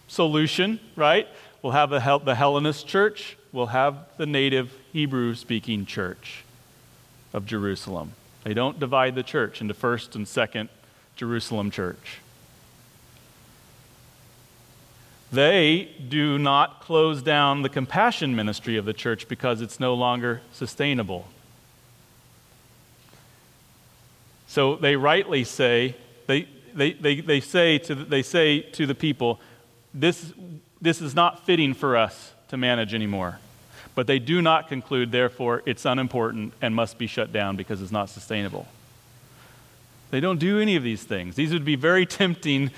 solution, 0.08 0.80
right? 0.96 1.28
We'll 1.64 1.72
have 1.72 1.90
the, 1.90 2.22
the 2.24 2.36
Hellenist 2.36 2.86
church, 2.86 3.36
we'll 3.52 3.66
have 3.66 3.98
the 4.18 4.28
native 4.28 4.72
Hebrew 4.94 5.34
speaking 5.34 5.88
church 5.88 6.44
of 7.34 7.48
Jerusalem. 7.48 8.12
They 8.44 8.54
don't 8.54 8.80
divide 8.80 9.16
the 9.16 9.24
church 9.24 9.60
into 9.60 9.74
first 9.74 10.16
and 10.16 10.28
second 10.28 10.70
Jerusalem 11.16 11.72
church. 11.72 12.20
They 15.32 15.90
do 16.08 16.38
not 16.38 16.80
close 16.80 17.24
down 17.24 17.64
the 17.64 17.70
compassion 17.70 18.36
ministry 18.36 18.78
of 18.78 18.86
the 18.86 18.94
church 18.94 19.28
because 19.28 19.62
it's 19.62 19.80
no 19.80 19.96
longer 19.96 20.42
sustainable. 20.54 21.28
So 24.56 24.78
they 24.78 24.96
rightly 24.96 25.44
say, 25.44 25.98
they, 26.28 26.48
they, 26.74 26.94
they, 26.94 27.20
they, 27.20 27.42
say, 27.42 27.78
to, 27.78 27.94
they 27.94 28.22
say 28.22 28.62
to 28.62 28.86
the 28.86 28.96
people, 28.96 29.42
this, 29.94 30.32
this 30.80 31.02
is 31.02 31.14
not 31.14 31.46
fitting 31.46 31.74
for 31.74 31.98
us 31.98 32.32
to 32.48 32.56
manage 32.56 32.94
anymore. 32.94 33.40
But 33.96 34.08
they 34.08 34.18
do 34.18 34.42
not 34.42 34.70
conclude, 34.70 35.12
therefore, 35.12 35.62
it's 35.66 35.84
unimportant 35.84 36.54
and 36.62 36.74
must 36.74 36.98
be 36.98 37.06
shut 37.06 37.34
down 37.34 37.58
because 37.58 37.82
it's 37.82 37.92
not 37.92 38.10
sustainable. 38.10 38.66
They 40.12 40.22
don't 40.22 40.40
do 40.40 40.62
any 40.62 40.78
of 40.78 40.84
these 40.84 41.04
things. 41.04 41.36
These 41.36 41.52
would 41.52 41.66
be 41.66 41.76
very 41.76 42.06
tempting 42.22 42.72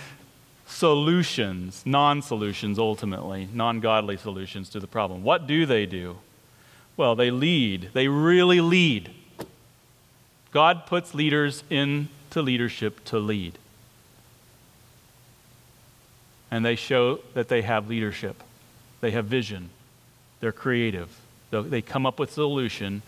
solutions, 0.65 1.83
non 1.85 2.23
solutions 2.23 2.79
ultimately, 2.79 3.49
non 3.53 3.81
godly 3.81 4.17
solutions 4.17 4.69
to 4.69 4.79
the 4.79 4.87
problem. 4.87 5.23
What 5.23 5.45
do 5.45 5.67
they 5.67 5.85
do? 5.85 6.17
Well, 6.95 7.15
they 7.15 7.29
lead. 7.29 7.91
They 7.93 8.07
really 8.07 8.61
lead. 8.61 9.11
God 10.57 10.87
puts 10.87 11.13
leaders 11.13 11.63
into 11.69 12.41
leadership 12.41 13.05
to 13.05 13.19
lead. 13.19 13.59
And 16.49 16.65
they 16.65 16.73
show 16.73 17.19
that 17.35 17.47
they 17.47 17.61
have 17.61 17.87
leadership, 17.87 18.41
they 18.99 19.11
have 19.11 19.25
vision, 19.25 19.69
they're 20.39 20.51
creative. 20.51 21.15
They 21.51 21.83
come 21.83 22.07
up 22.07 22.17
with 22.17 22.31
a 22.31 22.33
solution 22.33 23.03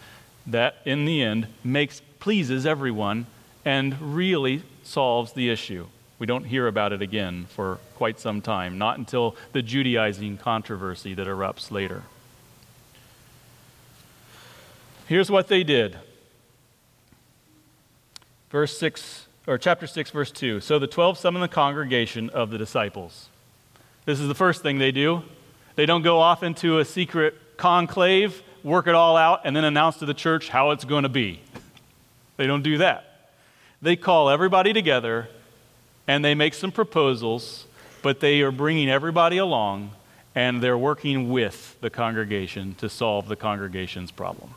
that, 0.45 0.75
in 0.85 1.05
the 1.05 1.23
end, 1.23 1.47
makes, 1.63 2.03
pleases 2.19 2.67
everyone 2.67 3.25
and 3.65 3.99
really 3.99 4.61
solves 4.83 5.33
the 5.33 5.49
issue. 5.49 5.87
We 6.19 6.27
don't 6.27 6.43
hear 6.43 6.67
about 6.67 6.93
it 6.93 7.01
again 7.01 7.47
for 7.49 7.79
quite 7.95 8.19
some 8.19 8.41
time, 8.43 8.77
not 8.77 8.99
until 8.99 9.35
the 9.53 9.63
Judaizing 9.63 10.37
controversy 10.37 11.15
that 11.15 11.25
erupts 11.25 11.71
later. 11.71 12.03
Here's 15.07 15.31
what 15.31 15.47
they 15.47 15.63
did 15.63 15.97
verse 18.49 18.77
6 18.77 19.27
or 19.47 19.57
chapter 19.57 19.87
6 19.87 20.11
verse 20.11 20.31
2 20.31 20.59
so 20.59 20.79
the 20.79 20.87
12 20.87 21.17
summon 21.17 21.41
the 21.41 21.47
congregation 21.47 22.29
of 22.29 22.49
the 22.49 22.57
disciples. 22.57 23.29
This 24.05 24.19
is 24.19 24.27
the 24.27 24.35
first 24.35 24.61
thing 24.61 24.79
they 24.79 24.91
do. 24.91 25.23
They 25.75 25.85
don't 25.85 26.01
go 26.01 26.19
off 26.19 26.43
into 26.43 26.79
a 26.79 26.85
secret 26.85 27.35
conclave 27.57 28.41
work 28.63 28.87
it 28.87 28.95
all 28.95 29.15
out 29.15 29.41
and 29.45 29.55
then 29.55 29.63
announce 29.63 29.97
to 29.97 30.05
the 30.05 30.13
church 30.13 30.49
how 30.49 30.71
it's 30.71 30.85
going 30.85 31.03
to 31.03 31.09
be. 31.09 31.41
They 32.37 32.47
don't 32.47 32.63
do 32.63 32.77
that. 32.77 33.31
They 33.81 33.97
call 33.97 34.29
everybody 34.29 34.71
together 34.71 35.27
and 36.07 36.23
they 36.23 36.35
make 36.35 36.53
some 36.53 36.71
proposals 36.71 37.65
but 38.01 38.21
they 38.21 38.41
are 38.41 38.51
bringing 38.51 38.89
everybody 38.89 39.37
along 39.37 39.91
and 40.35 40.63
they're 40.63 40.77
working 40.77 41.29
with 41.29 41.75
the 41.81 41.89
congregation 41.89 42.75
to 42.75 42.87
solve 42.87 43.27
the 43.27 43.35
congregation's 43.35 44.11
problem. 44.11 44.51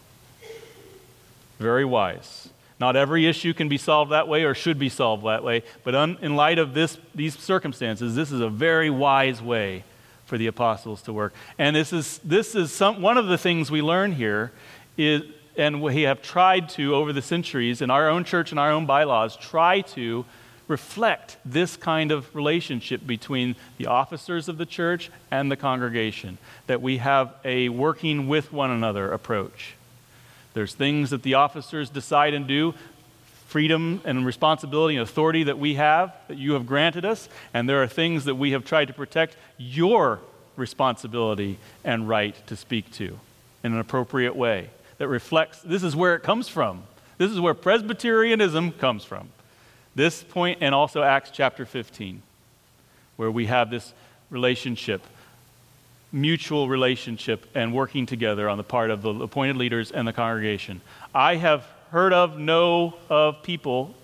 Very 1.58 1.84
wise 1.84 2.50
not 2.82 2.96
every 2.96 3.28
issue 3.28 3.54
can 3.54 3.68
be 3.68 3.78
solved 3.78 4.10
that 4.10 4.26
way 4.26 4.42
or 4.42 4.54
should 4.54 4.76
be 4.76 4.88
solved 4.88 5.24
that 5.24 5.44
way, 5.44 5.62
but 5.84 5.94
un, 5.94 6.18
in 6.20 6.34
light 6.34 6.58
of 6.58 6.74
this, 6.74 6.98
these 7.14 7.38
circumstances, 7.38 8.16
this 8.16 8.32
is 8.32 8.40
a 8.40 8.48
very 8.48 8.90
wise 8.90 9.40
way 9.40 9.84
for 10.26 10.36
the 10.36 10.48
apostles 10.48 11.00
to 11.02 11.12
work. 11.12 11.32
And 11.58 11.76
this 11.76 11.92
is, 11.92 12.18
this 12.24 12.56
is 12.56 12.72
some, 12.72 13.00
one 13.00 13.18
of 13.18 13.28
the 13.28 13.38
things 13.38 13.70
we 13.70 13.82
learn 13.82 14.10
here 14.10 14.50
is, 14.98 15.22
and 15.56 15.80
we 15.80 16.02
have 16.02 16.22
tried 16.22 16.70
to, 16.70 16.96
over 16.96 17.12
the 17.12 17.22
centuries, 17.22 17.82
in 17.82 17.88
our 17.88 18.08
own 18.08 18.24
church 18.24 18.50
and 18.50 18.58
our 18.58 18.72
own 18.72 18.84
bylaws, 18.84 19.36
try 19.36 19.82
to 19.82 20.24
reflect 20.66 21.36
this 21.44 21.76
kind 21.76 22.10
of 22.10 22.34
relationship 22.34 23.06
between 23.06 23.54
the 23.78 23.86
officers 23.86 24.48
of 24.48 24.58
the 24.58 24.66
church 24.66 25.08
and 25.30 25.52
the 25.52 25.56
congregation, 25.56 26.36
that 26.66 26.82
we 26.82 26.96
have 26.96 27.32
a 27.44 27.68
working 27.68 28.26
with 28.26 28.52
one 28.52 28.72
another 28.72 29.12
approach. 29.12 29.74
There's 30.54 30.74
things 30.74 31.10
that 31.10 31.22
the 31.22 31.34
officers 31.34 31.90
decide 31.90 32.34
and 32.34 32.46
do, 32.46 32.74
freedom 33.46 34.00
and 34.04 34.24
responsibility 34.24 34.96
and 34.96 35.02
authority 35.02 35.44
that 35.44 35.58
we 35.58 35.74
have, 35.74 36.14
that 36.28 36.38
you 36.38 36.52
have 36.54 36.66
granted 36.66 37.04
us, 37.04 37.28
and 37.52 37.68
there 37.68 37.82
are 37.82 37.86
things 37.86 38.24
that 38.24 38.34
we 38.34 38.52
have 38.52 38.64
tried 38.64 38.86
to 38.86 38.94
protect 38.94 39.36
your 39.58 40.20
responsibility 40.56 41.58
and 41.84 42.08
right 42.08 42.34
to 42.46 42.56
speak 42.56 42.90
to 42.92 43.18
in 43.62 43.72
an 43.72 43.78
appropriate 43.78 44.34
way 44.34 44.70
that 44.98 45.08
reflects 45.08 45.60
this 45.62 45.82
is 45.82 45.96
where 45.96 46.14
it 46.14 46.22
comes 46.22 46.48
from. 46.48 46.84
This 47.18 47.30
is 47.30 47.40
where 47.40 47.54
Presbyterianism 47.54 48.72
comes 48.72 49.04
from. 49.04 49.28
This 49.94 50.22
point, 50.22 50.58
and 50.60 50.74
also 50.74 51.02
Acts 51.02 51.30
chapter 51.30 51.66
15, 51.66 52.22
where 53.16 53.30
we 53.30 53.46
have 53.46 53.70
this 53.70 53.92
relationship, 54.30 55.02
mutual 56.12 56.68
relationship, 56.68 57.46
and 57.54 57.72
working 57.74 58.04
together 58.04 58.48
on 58.48 58.58
the 58.58 58.64
part 58.64 58.90
of 58.90 59.02
the 59.02 59.14
appointed 59.14 59.56
leaders 59.56 59.90
and 59.90 60.06
the 60.06 60.12
congregation. 60.12 60.82
I 61.14 61.36
have 61.36 61.66
heard 61.90 62.12
of, 62.12 62.38
know 62.38 62.94
of 63.08 63.42
people 63.42 63.94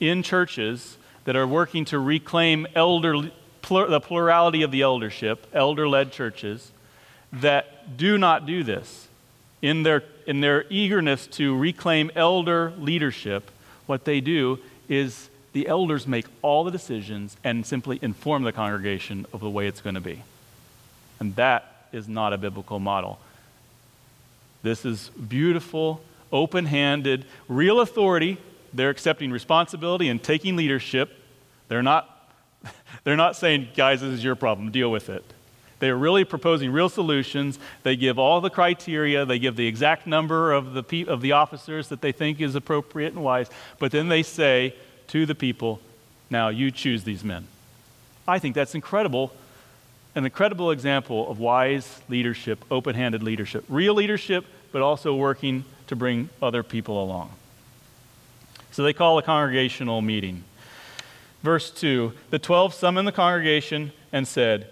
in 0.00 0.22
churches 0.22 0.96
that 1.24 1.36
are 1.36 1.46
working 1.46 1.84
to 1.86 1.98
reclaim 1.98 2.66
elder, 2.74 3.30
the 3.68 4.00
plurality 4.00 4.62
of 4.62 4.70
the 4.70 4.82
eldership, 4.82 5.46
elder 5.52 5.88
led 5.88 6.12
churches, 6.12 6.72
that 7.32 7.96
do 7.96 8.16
not 8.16 8.46
do 8.46 8.62
this. 8.62 9.08
In 9.60 9.82
their, 9.82 10.04
in 10.26 10.40
their 10.40 10.64
eagerness 10.70 11.26
to 11.28 11.56
reclaim 11.56 12.10
elder 12.14 12.72
leadership, 12.78 13.50
what 13.86 14.04
they 14.04 14.20
do 14.20 14.58
is 14.88 15.28
the 15.52 15.66
elders 15.68 16.06
make 16.06 16.26
all 16.42 16.64
the 16.64 16.70
decisions 16.70 17.36
and 17.42 17.64
simply 17.64 17.98
inform 18.02 18.42
the 18.42 18.52
congregation 18.52 19.26
of 19.32 19.40
the 19.40 19.50
way 19.50 19.66
it's 19.66 19.80
going 19.80 19.94
to 19.94 20.00
be. 20.00 20.22
And 21.20 21.34
that 21.36 21.86
is 21.92 22.08
not 22.08 22.32
a 22.32 22.38
biblical 22.38 22.78
model. 22.78 23.18
This 24.62 24.84
is 24.84 25.10
beautiful 25.10 26.00
open 26.32 26.66
handed, 26.66 27.24
real 27.48 27.80
authority. 27.80 28.38
They're 28.72 28.90
accepting 28.90 29.30
responsibility 29.30 30.08
and 30.08 30.22
taking 30.22 30.56
leadership. 30.56 31.16
They're 31.68 31.82
not, 31.82 32.30
they're 33.04 33.16
not 33.16 33.36
saying, 33.36 33.68
guys, 33.74 34.00
this 34.00 34.10
is 34.10 34.24
your 34.24 34.36
problem, 34.36 34.70
deal 34.70 34.90
with 34.90 35.08
it. 35.08 35.24
They're 35.78 35.96
really 35.96 36.24
proposing 36.24 36.72
real 36.72 36.88
solutions. 36.88 37.58
They 37.82 37.96
give 37.96 38.18
all 38.18 38.40
the 38.40 38.50
criteria, 38.50 39.26
they 39.26 39.38
give 39.38 39.56
the 39.56 39.66
exact 39.66 40.06
number 40.06 40.52
of 40.52 40.72
the, 40.72 40.82
pe- 40.82 41.04
of 41.04 41.20
the 41.20 41.32
officers 41.32 41.88
that 41.88 42.00
they 42.00 42.12
think 42.12 42.40
is 42.40 42.54
appropriate 42.54 43.12
and 43.12 43.22
wise, 43.22 43.48
but 43.78 43.92
then 43.92 44.08
they 44.08 44.22
say 44.22 44.74
to 45.08 45.26
the 45.26 45.34
people, 45.34 45.80
now 46.30 46.48
you 46.48 46.70
choose 46.70 47.04
these 47.04 47.22
men. 47.22 47.46
I 48.26 48.38
think 48.38 48.54
that's 48.54 48.74
incredible, 48.74 49.32
an 50.16 50.24
incredible 50.24 50.70
example 50.70 51.30
of 51.30 51.38
wise 51.38 52.00
leadership, 52.08 52.64
open 52.70 52.94
handed 52.94 53.22
leadership. 53.22 53.64
Real 53.68 53.94
leadership, 53.94 54.46
but 54.72 54.80
also 54.80 55.14
working 55.14 55.64
to 55.86 55.94
bring 55.94 56.30
other 56.42 56.62
people 56.62 57.02
along. 57.02 57.30
So 58.72 58.82
they 58.82 58.94
call 58.94 59.18
a 59.18 59.22
congregational 59.22 60.00
meeting. 60.00 60.42
Verse 61.42 61.70
2 61.70 62.12
The 62.30 62.38
twelve 62.38 62.72
summoned 62.72 63.06
the 63.06 63.12
congregation 63.12 63.92
and 64.10 64.26
said, 64.26 64.68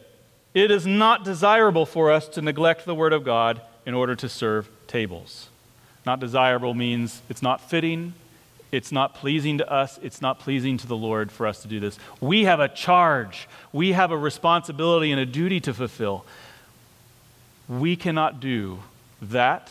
It 0.54 0.70
is 0.70 0.86
not 0.86 1.24
desirable 1.24 1.84
for 1.84 2.10
us 2.10 2.26
to 2.28 2.42
neglect 2.42 2.86
the 2.86 2.94
word 2.94 3.12
of 3.12 3.22
God 3.22 3.60
in 3.84 3.92
order 3.92 4.16
to 4.16 4.28
serve 4.30 4.68
tables. 4.86 5.48
Not 6.06 6.20
desirable 6.20 6.72
means 6.72 7.20
it's 7.28 7.42
not 7.42 7.60
fitting, 7.60 8.14
it's 8.74 8.90
not 8.90 9.14
pleasing 9.14 9.58
to 9.58 9.70
us, 9.70 9.98
it's 10.02 10.20
not 10.20 10.40
pleasing 10.40 10.76
to 10.78 10.86
the 10.86 10.96
Lord 10.96 11.30
for 11.30 11.46
us 11.46 11.62
to 11.62 11.68
do 11.68 11.80
this. 11.80 11.98
We 12.20 12.44
have 12.44 12.60
a 12.60 12.68
charge, 12.68 13.48
we 13.72 13.92
have 13.92 14.10
a 14.10 14.18
responsibility 14.18 15.12
and 15.12 15.20
a 15.20 15.26
duty 15.26 15.60
to 15.60 15.72
fulfill. 15.72 16.24
We 17.68 17.96
cannot 17.96 18.40
do 18.40 18.80
that 19.22 19.70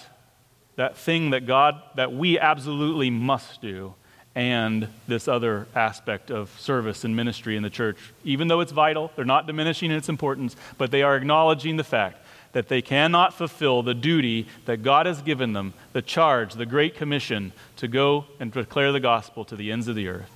that 0.75 0.97
thing 0.97 1.31
that 1.31 1.45
God, 1.45 1.81
that 1.95 2.13
we 2.13 2.39
absolutely 2.39 3.09
must 3.09 3.61
do, 3.61 3.93
and 4.35 4.87
this 5.07 5.27
other 5.27 5.67
aspect 5.75 6.31
of 6.31 6.49
service 6.59 7.03
and 7.03 7.15
ministry 7.15 7.55
in 7.55 7.61
the 7.61 7.69
church. 7.69 7.97
Even 8.23 8.47
though 8.47 8.61
it's 8.61 8.71
vital, 8.71 9.11
they're 9.15 9.25
not 9.25 9.45
diminishing 9.45 9.91
its 9.91 10.09
importance, 10.09 10.55
but 10.79 10.89
they 10.89 11.03
are 11.03 11.15
acknowledging 11.15 11.77
the 11.77 11.83
fact 11.83 12.22
that 12.53 12.69
they 12.69 12.81
cannot 12.81 13.33
fulfill 13.33 13.83
the 13.83 13.93
duty 13.93 14.47
that 14.65 14.83
God 14.83 15.05
has 15.05 15.21
given 15.21 15.53
them, 15.53 15.73
the 15.91 16.01
charge, 16.01 16.53
the 16.53 16.65
great 16.65 16.95
commission 16.95 17.51
to 17.77 17.87
go 17.87 18.25
and 18.39 18.51
declare 18.51 18.91
the 18.91 18.99
gospel 18.99 19.43
to 19.45 19.55
the 19.55 19.71
ends 19.71 19.87
of 19.87 19.95
the 19.95 20.07
earth 20.07 20.31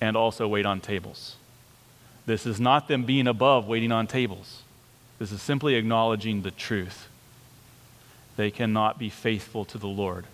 and 0.00 0.16
also 0.16 0.48
wait 0.48 0.64
on 0.64 0.80
tables. 0.80 1.36
This 2.24 2.46
is 2.46 2.60
not 2.60 2.88
them 2.88 3.04
being 3.04 3.26
above 3.26 3.66
waiting 3.66 3.92
on 3.92 4.06
tables. 4.06 4.62
This 5.18 5.32
is 5.32 5.42
simply 5.42 5.74
acknowledging 5.74 6.42
the 6.42 6.50
truth 6.50 7.08
they 8.36 8.52
cannot 8.52 9.00
be 9.00 9.10
faithful 9.10 9.64
to 9.64 9.78
the 9.78 9.88
Lord 9.88 10.24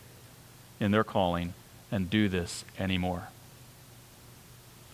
in 0.78 0.90
their 0.90 1.04
calling 1.04 1.54
and 1.90 2.10
do 2.10 2.28
this 2.28 2.64
anymore. 2.78 3.28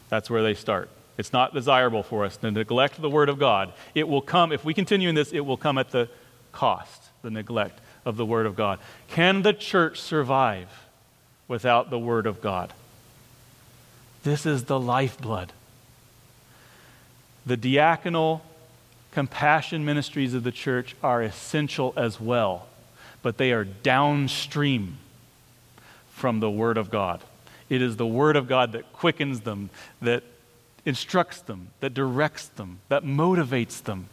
That's 0.08 0.30
where 0.30 0.44
they 0.44 0.54
start. 0.54 0.88
It's 1.20 1.32
not 1.32 1.54
desirable 1.54 2.02
for 2.02 2.24
us 2.24 2.36
to 2.38 2.50
neglect 2.50 3.00
the 3.00 3.08
Word 3.08 3.28
of 3.28 3.38
God. 3.38 3.72
It 3.94 4.08
will 4.08 4.20
come, 4.20 4.50
if 4.50 4.64
we 4.64 4.74
continue 4.74 5.08
in 5.08 5.14
this, 5.14 5.32
it 5.32 5.40
will 5.46 5.56
come 5.56 5.78
at 5.78 5.90
the 5.90 6.08
cost, 6.50 7.10
the 7.22 7.30
neglect 7.30 7.80
of 8.04 8.16
the 8.16 8.26
Word 8.26 8.46
of 8.46 8.56
God. 8.56 8.80
Can 9.08 9.42
the 9.42 9.52
church 9.52 10.00
survive 10.00 10.68
without 11.46 11.90
the 11.90 11.98
Word 11.98 12.26
of 12.26 12.40
God? 12.40 12.72
This 14.24 14.44
is 14.44 14.64
the 14.64 14.80
lifeblood. 14.80 15.52
The 17.46 17.56
diaconal 17.56 18.40
compassion 19.12 19.84
ministries 19.84 20.34
of 20.34 20.42
the 20.42 20.52
church 20.52 20.96
are 21.02 21.22
essential 21.22 21.92
as 21.96 22.20
well 22.20 22.66
but 23.22 23.36
they 23.36 23.52
are 23.52 23.64
downstream 23.64 24.98
from 26.10 26.40
the 26.40 26.50
Word 26.50 26.78
of 26.78 26.90
God. 26.90 27.22
It 27.68 27.82
is 27.82 27.96
the 27.96 28.06
Word 28.06 28.36
of 28.36 28.48
God 28.48 28.72
that 28.72 28.92
quickens 28.92 29.40
them, 29.40 29.70
that 30.02 30.22
instructs 30.84 31.40
them, 31.42 31.68
that 31.80 31.94
directs 31.94 32.48
them, 32.48 32.78
that 32.88 33.04
motivates 33.04 33.82
them. 33.82 34.08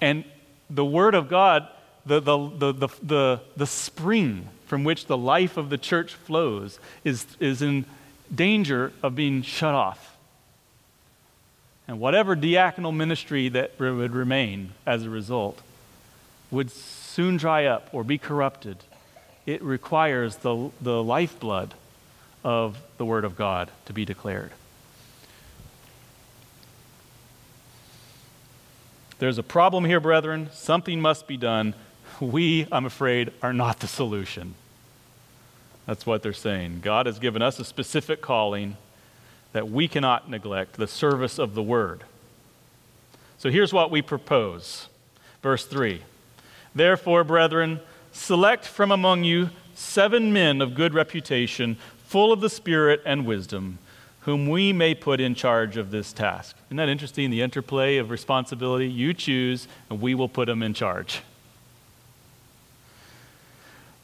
And 0.00 0.24
the 0.68 0.84
Word 0.84 1.14
of 1.14 1.28
God, 1.28 1.68
the, 2.06 2.20
the, 2.20 2.72
the, 2.72 2.88
the, 3.02 3.40
the, 3.56 3.66
spring 3.66 4.48
from 4.66 4.84
which 4.84 5.06
the 5.06 5.16
life 5.16 5.56
of 5.56 5.70
the 5.70 5.78
church 5.78 6.14
flows, 6.14 6.78
is, 7.04 7.26
is 7.38 7.60
in 7.60 7.84
danger 8.34 8.92
of 9.02 9.14
being 9.14 9.42
shut 9.42 9.74
off. 9.74 10.16
And 11.88 11.98
whatever 11.98 12.36
diaconal 12.36 12.94
ministry 12.94 13.48
that 13.48 13.78
would 13.80 14.12
remain 14.12 14.72
as 14.86 15.04
a 15.04 15.10
result 15.10 15.60
would 16.50 16.70
soon 16.70 17.36
dry 17.36 17.66
up 17.66 17.88
or 17.92 18.04
be 18.04 18.18
corrupted. 18.18 18.76
It 19.46 19.62
requires 19.62 20.36
the, 20.36 20.70
the 20.80 21.02
lifeblood 21.02 21.74
of 22.44 22.78
the 22.96 23.04
Word 23.04 23.24
of 23.24 23.36
God 23.36 23.70
to 23.86 23.92
be 23.92 24.04
declared. 24.04 24.52
There's 29.20 29.36
a 29.36 29.42
problem 29.42 29.84
here, 29.84 30.00
brethren. 30.00 30.48
Something 30.50 30.98
must 30.98 31.26
be 31.26 31.36
done. 31.36 31.74
We, 32.20 32.66
I'm 32.72 32.86
afraid, 32.86 33.30
are 33.42 33.52
not 33.52 33.80
the 33.80 33.86
solution. 33.86 34.54
That's 35.84 36.06
what 36.06 36.22
they're 36.22 36.32
saying. 36.32 36.80
God 36.80 37.04
has 37.04 37.18
given 37.18 37.42
us 37.42 37.58
a 37.58 37.64
specific 37.66 38.22
calling 38.22 38.78
that 39.52 39.68
we 39.68 39.88
cannot 39.88 40.30
neglect 40.30 40.78
the 40.78 40.86
service 40.86 41.38
of 41.38 41.54
the 41.54 41.62
Word. 41.62 42.04
So 43.36 43.50
here's 43.50 43.74
what 43.74 43.90
we 43.90 44.00
propose. 44.00 44.88
Verse 45.42 45.66
3 45.66 46.00
Therefore, 46.74 47.22
brethren, 47.22 47.80
select 48.12 48.64
from 48.64 48.90
among 48.90 49.24
you 49.24 49.50
seven 49.74 50.32
men 50.32 50.62
of 50.62 50.74
good 50.74 50.94
reputation, 50.94 51.76
full 52.06 52.32
of 52.32 52.40
the 52.40 52.48
Spirit 52.48 53.02
and 53.04 53.26
wisdom, 53.26 53.79
whom 54.20 54.48
we 54.48 54.72
may 54.72 54.94
put 54.94 55.20
in 55.20 55.34
charge 55.34 55.76
of 55.76 55.90
this 55.90 56.12
task. 56.12 56.56
Isn't 56.68 56.76
that 56.76 56.88
interesting? 56.88 57.30
The 57.30 57.40
interplay 57.40 57.96
of 57.96 58.10
responsibility. 58.10 58.86
You 58.86 59.14
choose, 59.14 59.66
and 59.88 60.00
we 60.00 60.14
will 60.14 60.28
put 60.28 60.46
them 60.46 60.62
in 60.62 60.74
charge. 60.74 61.22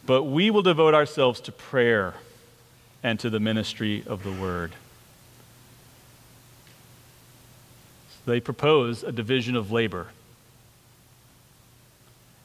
But 0.07 0.25
we 0.25 0.51
will 0.51 0.63
devote 0.63 0.95
ourselves 0.95 1.41
to 1.43 1.53
prayer 1.53 2.15
and 3.03 3.21
to 3.21 3.29
the 3.29 3.41
ministry 3.41 4.05
of 4.07 4.23
the 4.23 4.33
word. 4.33 4.73
So 8.09 8.31
they 8.31 8.41
propose 8.41 9.03
a 9.03 9.13
division 9.13 9.55
of 9.55 9.71
labor. 9.71 10.09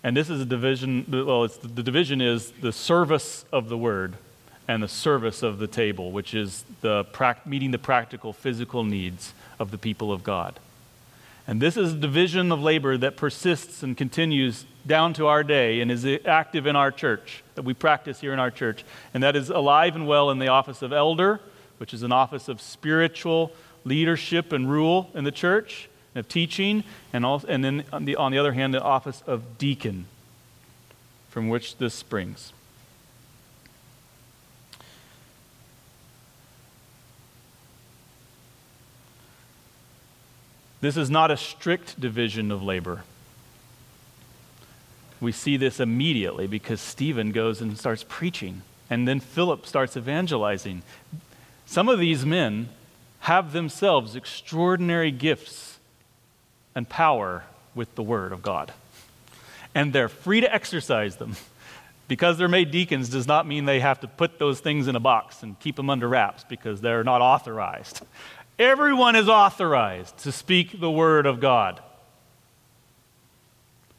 And 0.03 0.17
this 0.17 0.29
is 0.29 0.41
a 0.41 0.45
division, 0.45 1.05
well, 1.09 1.47
the 1.47 1.83
division 1.83 2.21
is 2.21 2.51
the 2.51 2.73
service 2.73 3.45
of 3.53 3.69
the 3.69 3.77
word 3.77 4.15
and 4.67 4.81
the 4.81 4.87
service 4.87 5.43
of 5.43 5.59
the 5.59 5.67
table, 5.67 6.11
which 6.11 6.33
is 6.33 6.63
the 6.81 7.05
meeting 7.45 7.71
the 7.71 7.77
practical, 7.77 8.33
physical 8.33 8.83
needs 8.83 9.33
of 9.59 9.71
the 9.71 9.77
people 9.77 10.11
of 10.11 10.23
God. 10.23 10.59
And 11.47 11.61
this 11.61 11.75
is 11.75 11.93
a 11.93 11.97
division 11.97 12.51
of 12.51 12.61
labor 12.61 12.97
that 12.97 13.17
persists 13.17 13.83
and 13.83 13.97
continues 13.97 14.65
down 14.85 15.13
to 15.13 15.27
our 15.27 15.43
day 15.43 15.81
and 15.81 15.91
is 15.91 16.05
active 16.25 16.67
in 16.67 16.75
our 16.75 16.91
church, 16.91 17.43
that 17.55 17.63
we 17.63 17.73
practice 17.73 18.21
here 18.21 18.31
in 18.31 18.39
our 18.39 18.51
church. 18.51 18.85
And 19.13 19.23
that 19.23 19.35
is 19.35 19.49
alive 19.49 19.95
and 19.95 20.07
well 20.07 20.29
in 20.29 20.39
the 20.39 20.47
office 20.47 20.81
of 20.81 20.93
elder, 20.93 21.41
which 21.77 21.93
is 21.93 22.03
an 22.03 22.11
office 22.11 22.47
of 22.47 22.61
spiritual 22.61 23.51
leadership 23.83 24.53
and 24.53 24.69
rule 24.69 25.09
in 25.13 25.23
the 25.23 25.31
church, 25.31 25.89
of 26.13 26.27
teaching, 26.27 26.83
and, 27.11 27.25
also, 27.25 27.47
and 27.47 27.63
then 27.63 27.83
on 27.91 28.05
the, 28.05 28.15
on 28.15 28.31
the 28.31 28.37
other 28.37 28.53
hand, 28.53 28.73
the 28.73 28.81
office 28.81 29.23
of 29.25 29.57
deacon, 29.57 30.05
from 31.29 31.49
which 31.49 31.77
this 31.77 31.93
springs. 31.93 32.53
This 40.81 40.97
is 40.97 41.09
not 41.09 41.29
a 41.31 41.37
strict 41.37 41.99
division 41.99 42.51
of 42.51 42.63
labor. 42.63 43.03
We 45.19 45.31
see 45.31 45.55
this 45.55 45.79
immediately 45.79 46.47
because 46.47 46.81
Stephen 46.81 47.31
goes 47.31 47.61
and 47.61 47.77
starts 47.77 48.03
preaching, 48.09 48.63
and 48.89 49.07
then 49.07 49.19
Philip 49.19 49.67
starts 49.67 49.95
evangelizing. 49.95 50.81
Some 51.67 51.87
of 51.87 51.99
these 51.99 52.25
men 52.25 52.69
have 53.19 53.53
themselves 53.53 54.15
extraordinary 54.15 55.11
gifts 55.11 55.77
and 56.73 56.89
power 56.89 57.43
with 57.75 57.93
the 57.93 58.03
Word 58.03 58.31
of 58.31 58.41
God, 58.41 58.73
and 59.75 59.93
they're 59.93 60.09
free 60.09 60.41
to 60.41 60.53
exercise 60.53 61.17
them. 61.17 61.35
Because 62.07 62.37
they're 62.37 62.49
made 62.49 62.71
deacons 62.71 63.07
does 63.07 63.25
not 63.25 63.47
mean 63.47 63.63
they 63.63 63.79
have 63.79 64.01
to 64.01 64.07
put 64.07 64.37
those 64.37 64.59
things 64.59 64.89
in 64.89 64.97
a 64.97 64.99
box 64.99 65.43
and 65.43 65.57
keep 65.61 65.77
them 65.77 65.89
under 65.89 66.09
wraps 66.09 66.43
because 66.43 66.81
they're 66.81 67.05
not 67.05 67.21
authorized. 67.21 68.01
Everyone 68.61 69.15
is 69.15 69.27
authorized 69.27 70.19
to 70.19 70.31
speak 70.31 70.79
the 70.79 70.91
word 70.91 71.25
of 71.25 71.39
God 71.39 71.79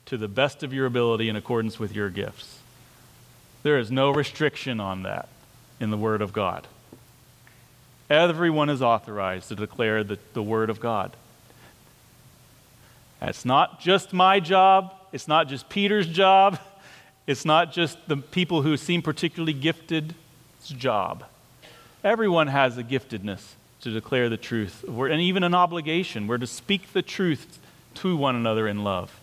to 0.07 0.17
the 0.17 0.29
best 0.29 0.63
of 0.63 0.73
your 0.73 0.87
ability 0.87 1.29
in 1.29 1.35
accordance 1.35 1.81
with 1.81 1.97
your 1.97 2.09
gifts. 2.11 2.61
There 3.65 3.77
is 3.77 3.91
no 3.91 4.11
restriction 4.13 4.79
on 4.79 5.03
that 5.03 5.29
in 5.81 5.91
the 5.91 5.97
word 5.97 6.23
of 6.23 6.33
God. 6.33 6.69
Everyone 8.09 8.71
is 8.71 8.81
authorized 8.81 9.49
to 9.49 9.57
declare 9.57 10.05
the, 10.05 10.21
the 10.33 10.45
word 10.45 10.71
of 10.71 10.79
God. 10.79 11.17
It's 13.21 13.45
not 13.45 13.81
just 13.81 14.13
my 14.13 14.39
job, 14.39 14.95
it's 15.11 15.27
not 15.27 15.49
just 15.49 15.69
Peter's 15.71 16.07
job, 16.07 16.61
it's 17.27 17.45
not 17.45 17.73
just 17.73 17.99
the 18.07 18.17
people 18.17 18.63
who 18.63 18.77
seem 18.77 19.03
particularly 19.03 19.55
gifted's 19.55 20.15
job. 20.69 21.25
Everyone 22.05 22.47
has 22.47 22.79
a 22.79 22.85
giftedness 22.85 23.43
to 23.83 23.91
declare 23.91 24.29
the 24.29 24.37
truth, 24.37 24.85
and 24.89 25.21
even 25.21 25.43
an 25.43 25.55
obligation. 25.55 26.27
We're 26.27 26.39
to 26.39 26.47
speak 26.47 26.93
the 26.93 27.03
truth 27.03 27.59
to 27.97 28.17
one 28.17 28.37
another 28.37 28.67
in 28.67 28.85
love. 28.85 29.19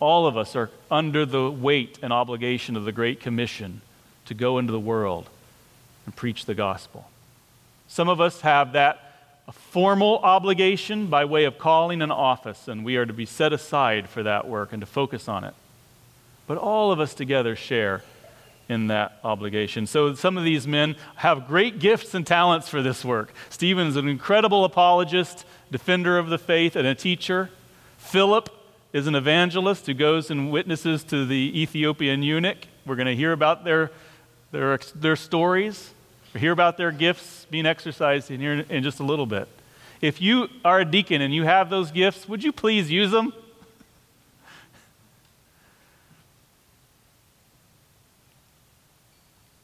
All 0.00 0.26
of 0.26 0.36
us 0.36 0.54
are 0.54 0.70
under 0.90 1.24
the 1.24 1.50
weight 1.50 1.98
and 2.02 2.12
obligation 2.12 2.76
of 2.76 2.84
the 2.84 2.92
Great 2.92 3.20
Commission 3.20 3.80
to 4.26 4.34
go 4.34 4.58
into 4.58 4.72
the 4.72 4.80
world 4.80 5.28
and 6.04 6.14
preach 6.14 6.44
the 6.44 6.54
gospel. 6.54 7.08
Some 7.88 8.08
of 8.08 8.20
us 8.20 8.42
have 8.42 8.72
that 8.72 9.04
a 9.48 9.52
formal 9.52 10.18
obligation 10.18 11.06
by 11.06 11.24
way 11.24 11.44
of 11.44 11.58
calling 11.58 12.02
an 12.02 12.10
office, 12.10 12.68
and 12.68 12.84
we 12.84 12.96
are 12.96 13.06
to 13.06 13.14
be 13.14 13.24
set 13.24 13.52
aside 13.52 14.08
for 14.08 14.22
that 14.22 14.46
work 14.46 14.72
and 14.72 14.82
to 14.82 14.86
focus 14.86 15.26
on 15.26 15.42
it. 15.42 15.54
But 16.46 16.58
all 16.58 16.92
of 16.92 17.00
us 17.00 17.14
together 17.14 17.56
share 17.56 18.02
in 18.68 18.88
that 18.88 19.18
obligation. 19.24 19.86
So 19.86 20.14
some 20.14 20.36
of 20.36 20.44
these 20.44 20.66
men 20.66 20.96
have 21.16 21.48
great 21.48 21.78
gifts 21.78 22.14
and 22.14 22.26
talents 22.26 22.68
for 22.68 22.82
this 22.82 23.04
work. 23.04 23.32
Stephen's 23.48 23.96
an 23.96 24.08
incredible 24.08 24.64
apologist, 24.64 25.44
defender 25.70 26.18
of 26.18 26.28
the 26.28 26.38
faith, 26.38 26.76
and 26.76 26.86
a 26.86 26.94
teacher. 26.94 27.50
Philip 27.96 28.50
is 28.92 29.06
an 29.06 29.14
evangelist 29.14 29.86
who 29.86 29.94
goes 29.94 30.30
and 30.30 30.50
witnesses 30.50 31.02
to 31.04 31.24
the 31.26 31.62
Ethiopian 31.62 32.22
eunuch. 32.22 32.58
We're 32.86 32.96
going 32.96 33.06
to 33.06 33.16
hear 33.16 33.32
about 33.32 33.64
their, 33.64 33.90
their, 34.50 34.78
their 34.94 35.16
stories, 35.16 35.92
hear 36.34 36.52
about 36.52 36.76
their 36.76 36.92
gifts 36.92 37.46
being 37.50 37.66
exercised 37.66 38.30
in 38.30 38.40
here 38.40 38.64
in 38.68 38.82
just 38.82 39.00
a 39.00 39.04
little 39.04 39.26
bit. 39.26 39.48
If 40.00 40.20
you 40.20 40.48
are 40.64 40.80
a 40.80 40.84
deacon 40.84 41.22
and 41.22 41.34
you 41.34 41.44
have 41.44 41.70
those 41.70 41.90
gifts, 41.90 42.28
would 42.28 42.44
you 42.44 42.52
please 42.52 42.90
use 42.90 43.10
them? 43.10 43.32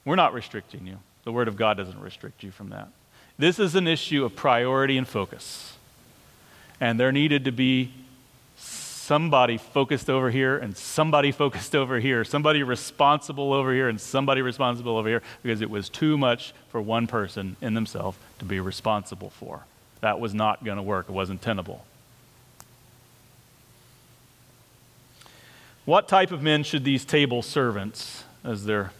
We're 0.05 0.17
not 0.17 0.35
restricting 0.35 0.87
you. 0.87 0.99
The 1.25 1.33
Word 1.33 1.49
of 1.49 1.57
God 1.57 1.77
doesn't 1.77 2.01
restrict 2.01 2.43
you 2.43 2.51
from 2.51 2.71
that. 2.71 2.89
This 3.39 3.59
is 3.59 3.75
an 3.75 3.89
issue 3.89 4.25
of 4.25 4.37
priority 4.37 4.97
and 4.97 5.09
focus. 5.09 5.75
And 6.81 7.01
there 7.01 7.13
needed 7.13 7.45
to 7.47 7.53
be 7.53 7.93
somebody 8.57 9.59
focused 9.59 10.09
over 10.09 10.31
here 10.31 10.57
and 10.57 10.77
somebody 10.77 11.33
focused 11.45 11.75
over 11.75 11.99
here, 12.01 12.25
somebody 12.25 12.63
responsible 12.63 13.53
over 13.53 13.73
here 13.73 13.89
and 13.89 14.01
somebody 14.01 14.43
responsible 14.43 14.97
over 14.97 15.09
here, 15.09 15.23
because 15.43 15.61
it 15.61 15.71
was 15.71 15.89
too 15.89 16.17
much 16.19 16.55
for 16.69 16.81
one 16.81 17.07
person 17.07 17.57
in 17.61 17.75
themselves 17.75 18.19
to 18.39 18.45
be 18.45 18.61
responsible 18.61 19.31
for. 19.31 19.65
That 20.01 20.21
was 20.21 20.35
not 20.35 20.65
going 20.65 20.77
to 20.77 20.83
work, 20.83 21.09
it 21.09 21.13
wasn't 21.13 21.43
tenable. 21.43 21.85
What 25.85 26.09
type 26.09 26.31
of 26.31 26.43
men 26.43 26.63
should 26.63 26.85
these 26.85 27.05
table 27.05 27.43
servants, 27.43 28.25
as 28.43 28.65
they're 28.65 28.93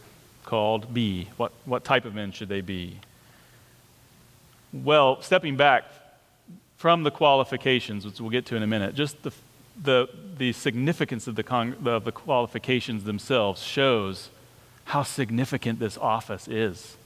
called 0.45 0.95
be? 0.95 1.29
What, 1.37 1.53
what 1.65 1.85
type 1.85 2.05
of 2.05 2.15
men 2.15 2.33
should 2.33 2.49
they 2.49 2.61
be? 2.61 2.99
Well, 4.73 5.23
stepping 5.23 5.57
back 5.57 5.85
from 6.77 7.03
the 7.03 7.11
qualifications, 7.11 8.05
which 8.05 8.21
we'll 8.21 8.31
get 8.31 8.47
to 8.47 8.57
in 8.57 8.63
a 8.63 8.67
minute, 8.67 8.95
just 8.95 9.23
the, 9.23 9.33
the, 9.83 10.09
the 10.37 10.53
significance 10.53 11.27
of 11.27 11.37
the, 11.37 11.43
con- 11.43 11.77
of 11.87 12.05
the 12.05 12.13
qualifications 12.13 13.05
themselves 13.05 13.63
shows 13.63 14.31
how 14.85 15.03
significant 15.03 15.79
this 15.79 15.97
office 15.97 16.47
is. 16.47 16.97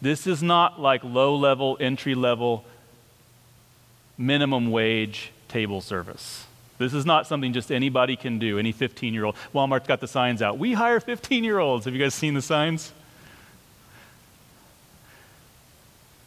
This 0.00 0.26
is 0.26 0.42
not 0.42 0.80
like 0.80 1.02
low 1.04 1.34
level, 1.34 1.76
entry 1.80 2.14
level, 2.14 2.64
minimum 4.16 4.70
wage 4.70 5.32
table 5.48 5.80
service. 5.80 6.46
This 6.78 6.92
is 6.92 7.06
not 7.06 7.26
something 7.26 7.52
just 7.52 7.72
anybody 7.72 8.16
can 8.16 8.38
do, 8.38 8.58
any 8.58 8.72
15 8.72 9.14
year 9.14 9.24
old. 9.24 9.36
Walmart's 9.54 9.86
got 9.86 10.00
the 10.00 10.08
signs 10.08 10.42
out. 10.42 10.58
We 10.58 10.74
hire 10.74 11.00
15 11.00 11.44
year 11.44 11.58
olds. 11.58 11.86
Have 11.86 11.94
you 11.94 12.00
guys 12.00 12.14
seen 12.14 12.34
the 12.34 12.42
signs? 12.42 12.92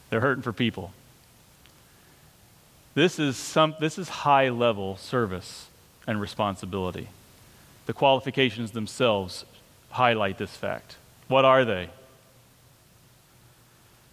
They're 0.09 0.21
hurting 0.21 0.41
for 0.41 0.53
people. 0.53 0.91
This 2.95 3.19
is, 3.19 3.37
some, 3.37 3.75
this 3.79 3.99
is 3.99 4.09
high 4.09 4.49
level 4.49 4.97
service 4.97 5.67
and 6.07 6.19
responsibility. 6.19 7.09
The 7.85 7.93
qualifications 7.93 8.71
themselves 8.71 9.45
highlight 9.91 10.39
this 10.39 10.55
fact. 10.55 10.97
What 11.27 11.45
are 11.45 11.63
they? 11.63 11.89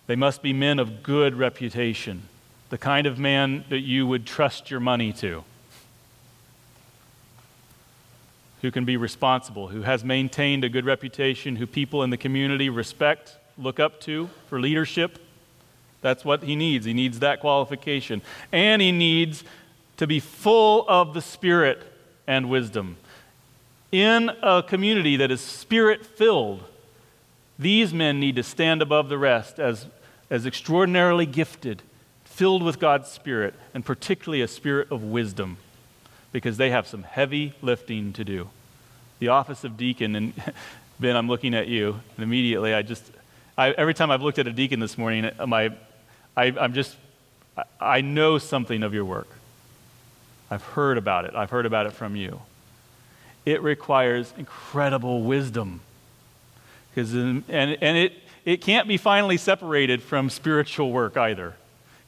They 0.06 0.16
must 0.16 0.42
be 0.42 0.52
men 0.52 0.78
of 0.78 1.02
good 1.02 1.34
reputation, 1.34 2.22
the 2.68 2.78
kind 2.78 3.06
of 3.06 3.18
man 3.18 3.64
that 3.70 3.80
you 3.80 4.06
would 4.06 4.26
trust 4.26 4.70
your 4.70 4.80
money 4.80 5.12
to 5.14 5.42
who 8.62 8.70
can 8.70 8.84
be 8.84 8.96
responsible, 8.96 9.68
who 9.68 9.82
has 9.82 10.04
maintained 10.04 10.64
a 10.64 10.68
good 10.68 10.84
reputation, 10.84 11.56
who 11.56 11.66
people 11.66 12.02
in 12.02 12.10
the 12.10 12.16
community 12.16 12.68
respect, 12.68 13.36
look 13.58 13.78
up 13.78 14.00
to 14.02 14.28
for 14.48 14.60
leadership. 14.60 15.18
That's 16.00 16.24
what 16.24 16.42
he 16.42 16.56
needs. 16.56 16.86
He 16.86 16.94
needs 16.94 17.18
that 17.20 17.40
qualification. 17.40 18.22
And 18.52 18.80
he 18.80 18.92
needs 18.92 19.44
to 19.96 20.06
be 20.06 20.20
full 20.20 20.84
of 20.88 21.14
the 21.14 21.22
Spirit 21.22 21.82
and 22.26 22.48
wisdom. 22.48 22.96
In 23.92 24.30
a 24.42 24.62
community 24.62 25.16
that 25.16 25.30
is 25.30 25.40
spirit 25.40 26.04
filled, 26.04 26.64
these 27.58 27.94
men 27.94 28.20
need 28.20 28.36
to 28.36 28.42
stand 28.42 28.82
above 28.82 29.08
the 29.08 29.16
rest 29.16 29.58
as, 29.58 29.86
as 30.28 30.44
extraordinarily 30.44 31.24
gifted, 31.24 31.82
filled 32.24 32.62
with 32.62 32.78
God's 32.78 33.08
Spirit, 33.08 33.54
and 33.72 33.84
particularly 33.84 34.42
a 34.42 34.48
spirit 34.48 34.90
of 34.90 35.02
wisdom 35.02 35.58
because 36.36 36.58
they 36.58 36.68
have 36.68 36.86
some 36.86 37.02
heavy 37.02 37.54
lifting 37.62 38.12
to 38.12 38.22
do. 38.22 38.46
The 39.20 39.28
office 39.28 39.64
of 39.64 39.78
deacon, 39.78 40.14
and 40.14 40.34
Ben, 41.00 41.16
I'm 41.16 41.28
looking 41.28 41.54
at 41.54 41.66
you, 41.66 41.98
and 42.14 42.22
immediately 42.22 42.74
I 42.74 42.82
just, 42.82 43.02
I, 43.56 43.70
every 43.70 43.94
time 43.94 44.10
I've 44.10 44.20
looked 44.20 44.38
at 44.38 44.46
a 44.46 44.52
deacon 44.52 44.78
this 44.78 44.98
morning, 44.98 45.30
my, 45.46 45.72
I, 46.36 46.52
I'm 46.60 46.74
just, 46.74 46.94
I, 47.56 47.62
I 47.80 48.00
know 48.02 48.36
something 48.36 48.82
of 48.82 48.92
your 48.92 49.06
work. 49.06 49.30
I've 50.50 50.62
heard 50.62 50.98
about 50.98 51.24
it. 51.24 51.34
I've 51.34 51.48
heard 51.48 51.64
about 51.64 51.86
it 51.86 51.94
from 51.94 52.16
you. 52.16 52.42
It 53.46 53.62
requires 53.62 54.34
incredible 54.36 55.22
wisdom. 55.22 55.80
Because, 56.90 57.14
and, 57.14 57.44
and 57.48 57.96
it, 57.96 58.12
it 58.44 58.60
can't 58.60 58.86
be 58.86 58.98
finally 58.98 59.38
separated 59.38 60.02
from 60.02 60.28
spiritual 60.28 60.92
work 60.92 61.16
either. 61.16 61.54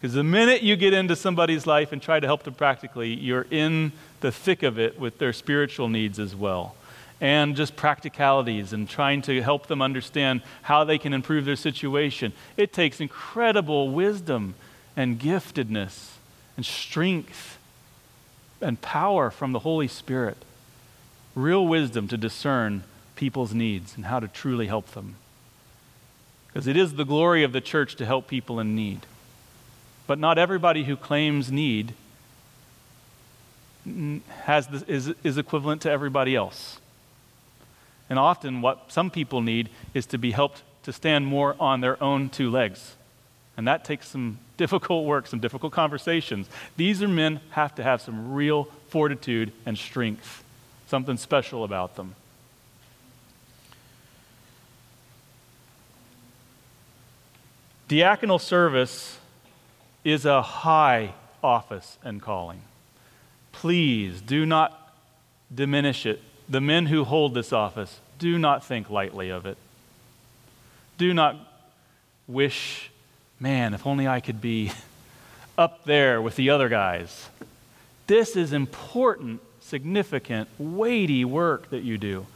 Because 0.00 0.14
the 0.14 0.24
minute 0.24 0.62
you 0.62 0.76
get 0.76 0.92
into 0.92 1.16
somebody's 1.16 1.66
life 1.66 1.90
and 1.90 2.00
try 2.00 2.20
to 2.20 2.26
help 2.26 2.44
them 2.44 2.54
practically, 2.54 3.12
you're 3.12 3.46
in 3.50 3.92
the 4.20 4.30
thick 4.30 4.62
of 4.62 4.78
it 4.78 4.98
with 4.98 5.18
their 5.18 5.32
spiritual 5.32 5.88
needs 5.88 6.20
as 6.20 6.36
well. 6.36 6.76
And 7.20 7.56
just 7.56 7.74
practicalities 7.74 8.72
and 8.72 8.88
trying 8.88 9.22
to 9.22 9.42
help 9.42 9.66
them 9.66 9.82
understand 9.82 10.42
how 10.62 10.84
they 10.84 10.98
can 10.98 11.12
improve 11.12 11.44
their 11.44 11.56
situation. 11.56 12.32
It 12.56 12.72
takes 12.72 13.00
incredible 13.00 13.90
wisdom 13.90 14.54
and 14.96 15.18
giftedness 15.18 16.10
and 16.56 16.64
strength 16.64 17.58
and 18.60 18.80
power 18.80 19.30
from 19.30 19.50
the 19.52 19.60
Holy 19.60 19.88
Spirit. 19.88 20.36
Real 21.34 21.66
wisdom 21.66 22.06
to 22.08 22.16
discern 22.16 22.84
people's 23.16 23.52
needs 23.52 23.96
and 23.96 24.04
how 24.04 24.20
to 24.20 24.28
truly 24.28 24.68
help 24.68 24.92
them. 24.92 25.16
Because 26.46 26.68
it 26.68 26.76
is 26.76 26.94
the 26.94 27.04
glory 27.04 27.42
of 27.42 27.52
the 27.52 27.60
church 27.60 27.96
to 27.96 28.06
help 28.06 28.28
people 28.28 28.60
in 28.60 28.76
need. 28.76 29.00
But 30.08 30.18
not 30.18 30.38
everybody 30.38 30.84
who 30.84 30.96
claims 30.96 31.52
need 31.52 31.92
has 34.40 34.66
this, 34.66 34.82
is, 34.84 35.14
is 35.22 35.36
equivalent 35.36 35.82
to 35.82 35.90
everybody 35.90 36.34
else. 36.34 36.80
And 38.08 38.18
often, 38.18 38.62
what 38.62 38.90
some 38.90 39.10
people 39.10 39.42
need 39.42 39.68
is 39.92 40.06
to 40.06 40.18
be 40.18 40.30
helped 40.30 40.62
to 40.84 40.94
stand 40.94 41.26
more 41.26 41.54
on 41.60 41.82
their 41.82 42.02
own 42.02 42.30
two 42.30 42.50
legs. 42.50 42.96
And 43.58 43.68
that 43.68 43.84
takes 43.84 44.08
some 44.08 44.38
difficult 44.56 45.04
work, 45.04 45.26
some 45.26 45.40
difficult 45.40 45.74
conversations. 45.74 46.48
These 46.78 47.02
are 47.02 47.08
men 47.08 47.40
have 47.50 47.74
to 47.74 47.82
have 47.82 48.00
some 48.00 48.32
real 48.32 48.64
fortitude 48.88 49.52
and 49.66 49.76
strength, 49.76 50.42
something 50.86 51.18
special 51.18 51.64
about 51.64 51.96
them. 51.96 52.14
Diaconal 57.90 58.40
service 58.40 59.17
is 60.04 60.24
a 60.24 60.42
high 60.42 61.14
office 61.42 61.98
and 62.02 62.20
calling. 62.22 62.62
Please 63.52 64.20
do 64.20 64.46
not 64.46 64.94
diminish 65.54 66.06
it. 66.06 66.20
The 66.48 66.60
men 66.60 66.86
who 66.86 67.04
hold 67.04 67.34
this 67.34 67.52
office, 67.52 68.00
do 68.18 68.38
not 68.38 68.64
think 68.64 68.90
lightly 68.90 69.30
of 69.30 69.46
it. 69.46 69.56
Do 70.96 71.14
not 71.14 71.36
wish, 72.26 72.90
man, 73.38 73.74
if 73.74 73.86
only 73.86 74.08
I 74.08 74.20
could 74.20 74.40
be 74.40 74.72
up 75.58 75.84
there 75.84 76.20
with 76.20 76.36
the 76.36 76.50
other 76.50 76.68
guys. 76.68 77.28
This 78.06 78.36
is 78.36 78.52
important, 78.52 79.40
significant, 79.60 80.48
weighty 80.58 81.24
work 81.24 81.70
that 81.70 81.82
you 81.82 81.98
do. 81.98 82.26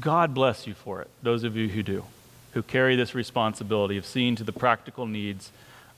God 0.00 0.34
bless 0.34 0.66
you 0.66 0.74
for 0.74 1.02
it, 1.02 1.08
those 1.22 1.44
of 1.44 1.56
you 1.56 1.68
who 1.68 1.82
do, 1.82 2.04
who 2.52 2.62
carry 2.62 2.96
this 2.96 3.14
responsibility 3.14 3.96
of 3.96 4.06
seeing 4.06 4.36
to 4.36 4.44
the 4.44 4.52
practical 4.52 5.06
needs 5.06 5.52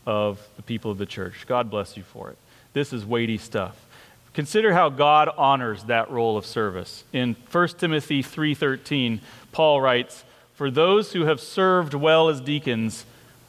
of 0.06 0.46
the 0.56 0.62
people 0.62 0.90
of 0.90 0.98
the 0.98 1.06
church. 1.06 1.44
God 1.46 1.70
bless 1.70 1.96
you 1.96 2.02
for 2.02 2.30
it. 2.30 2.38
This 2.72 2.92
is 2.92 3.04
weighty 3.04 3.38
stuff. 3.38 3.86
Consider 4.32 4.72
how 4.72 4.88
God 4.88 5.30
honors 5.36 5.84
that 5.84 6.10
role 6.10 6.36
of 6.36 6.44
service. 6.44 7.04
In 7.12 7.36
1 7.48 7.78
Timothy 7.78 8.20
3:13, 8.20 9.20
Paul 9.52 9.80
writes, 9.80 10.24
"For 10.54 10.70
those 10.70 11.12
who 11.12 11.24
have 11.24 11.40
served 11.40 11.94
well 11.94 12.28
as 12.28 12.40
deacons 12.40 13.06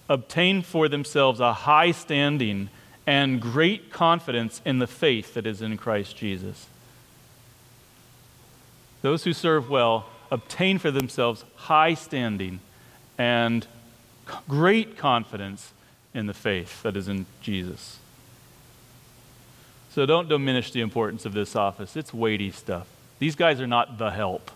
obtain 0.07 0.61
for 0.61 0.87
themselves 0.87 1.39
a 1.39 1.53
high 1.53 1.91
standing 1.91 2.69
and 3.07 3.41
great 3.41 3.91
confidence 3.91 4.61
in 4.63 4.77
the 4.77 4.87
faith 4.87 5.33
that 5.33 5.47
is 5.47 5.61
in 5.61 5.77
Christ 5.77 6.15
Jesus." 6.15 6.67
Those 9.01 9.23
who 9.23 9.33
serve 9.33 9.69
well 9.69 10.05
obtain 10.31 10.77
for 10.77 10.91
themselves 10.91 11.45
high 11.55 11.95
standing 11.95 12.59
and 13.17 13.65
great 14.47 14.97
confidence 14.97 15.71
in 16.13 16.25
the 16.25 16.33
faith 16.33 16.81
that 16.83 16.95
is 16.95 17.07
in 17.07 17.25
Jesus. 17.41 17.99
So 19.91 20.05
don't 20.05 20.27
diminish 20.27 20.71
the 20.71 20.81
importance 20.81 21.25
of 21.25 21.33
this 21.33 21.55
office. 21.55 21.95
It's 21.95 22.13
weighty 22.13 22.51
stuff. 22.51 22.87
These 23.19 23.35
guys 23.35 23.61
are 23.61 23.67
not 23.67 23.97
the 23.97 24.11
help. 24.11 24.51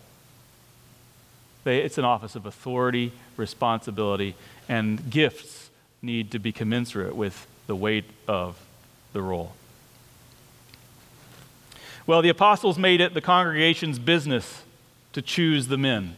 They, 1.64 1.80
it's 1.80 1.98
an 1.98 2.06
office 2.06 2.36
of 2.36 2.46
authority, 2.46 3.12
responsibility, 3.38 4.36
and 4.68 5.10
gifts 5.10 5.70
need 6.02 6.32
to 6.32 6.40
be 6.40 6.52
commensurate 6.52 7.16
with 7.16 7.48
the 7.68 7.76
weight 7.76 8.06
of 8.28 8.60
the 9.14 9.22
role. 9.22 9.54
Well, 12.08 12.22
the 12.22 12.30
apostles 12.30 12.78
made 12.78 13.02
it 13.02 13.14
the 13.14 13.22
congregation's 13.22 14.00
business 14.00 14.64
to 15.14 15.22
choose 15.22 15.68
the 15.68 15.78
men. 15.78 16.16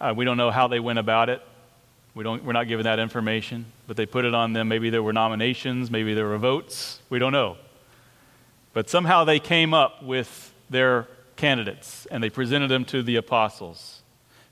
Uh, 0.00 0.14
we 0.16 0.24
don't 0.24 0.36
know 0.36 0.50
how 0.50 0.66
they 0.66 0.80
went 0.80 0.98
about 0.98 1.28
it. 1.28 1.42
We 2.14 2.24
don't, 2.24 2.42
we're 2.44 2.54
not 2.54 2.66
given 2.66 2.84
that 2.84 2.98
information, 2.98 3.66
but 3.86 3.96
they 3.96 4.06
put 4.06 4.24
it 4.24 4.34
on 4.34 4.52
them. 4.52 4.68
Maybe 4.68 4.90
there 4.90 5.02
were 5.02 5.12
nominations, 5.12 5.90
maybe 5.90 6.14
there 6.14 6.26
were 6.26 6.38
votes. 6.38 7.00
We 7.10 7.18
don't 7.18 7.32
know. 7.32 7.56
But 8.72 8.88
somehow 8.88 9.24
they 9.24 9.38
came 9.38 9.74
up 9.74 10.02
with 10.02 10.52
their 10.68 11.06
candidates 11.36 12.06
and 12.10 12.22
they 12.22 12.30
presented 12.30 12.68
them 12.68 12.84
to 12.86 13.02
the 13.02 13.16
apostles, 13.16 14.00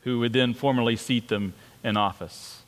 who 0.03 0.21
would 0.21 0.33
then 0.33 0.55
formally 0.55 0.97
seat 0.97 1.29
them 1.29 1.55
in 1.83 1.97
office. 1.97 2.63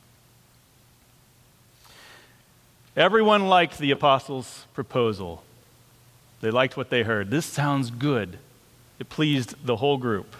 Everyone 2.97 3.47
liked 3.47 3.77
the 3.77 3.91
apostles' 3.91 4.65
proposal. 4.73 5.43
They 6.41 6.51
liked 6.51 6.75
what 6.75 6.89
they 6.89 7.03
heard. 7.03 7.29
This 7.29 7.45
sounds 7.45 7.91
good. 7.91 8.39
It 8.99 9.09
pleased 9.09 9.55
the 9.65 9.77
whole 9.77 9.97
group. 9.97 10.35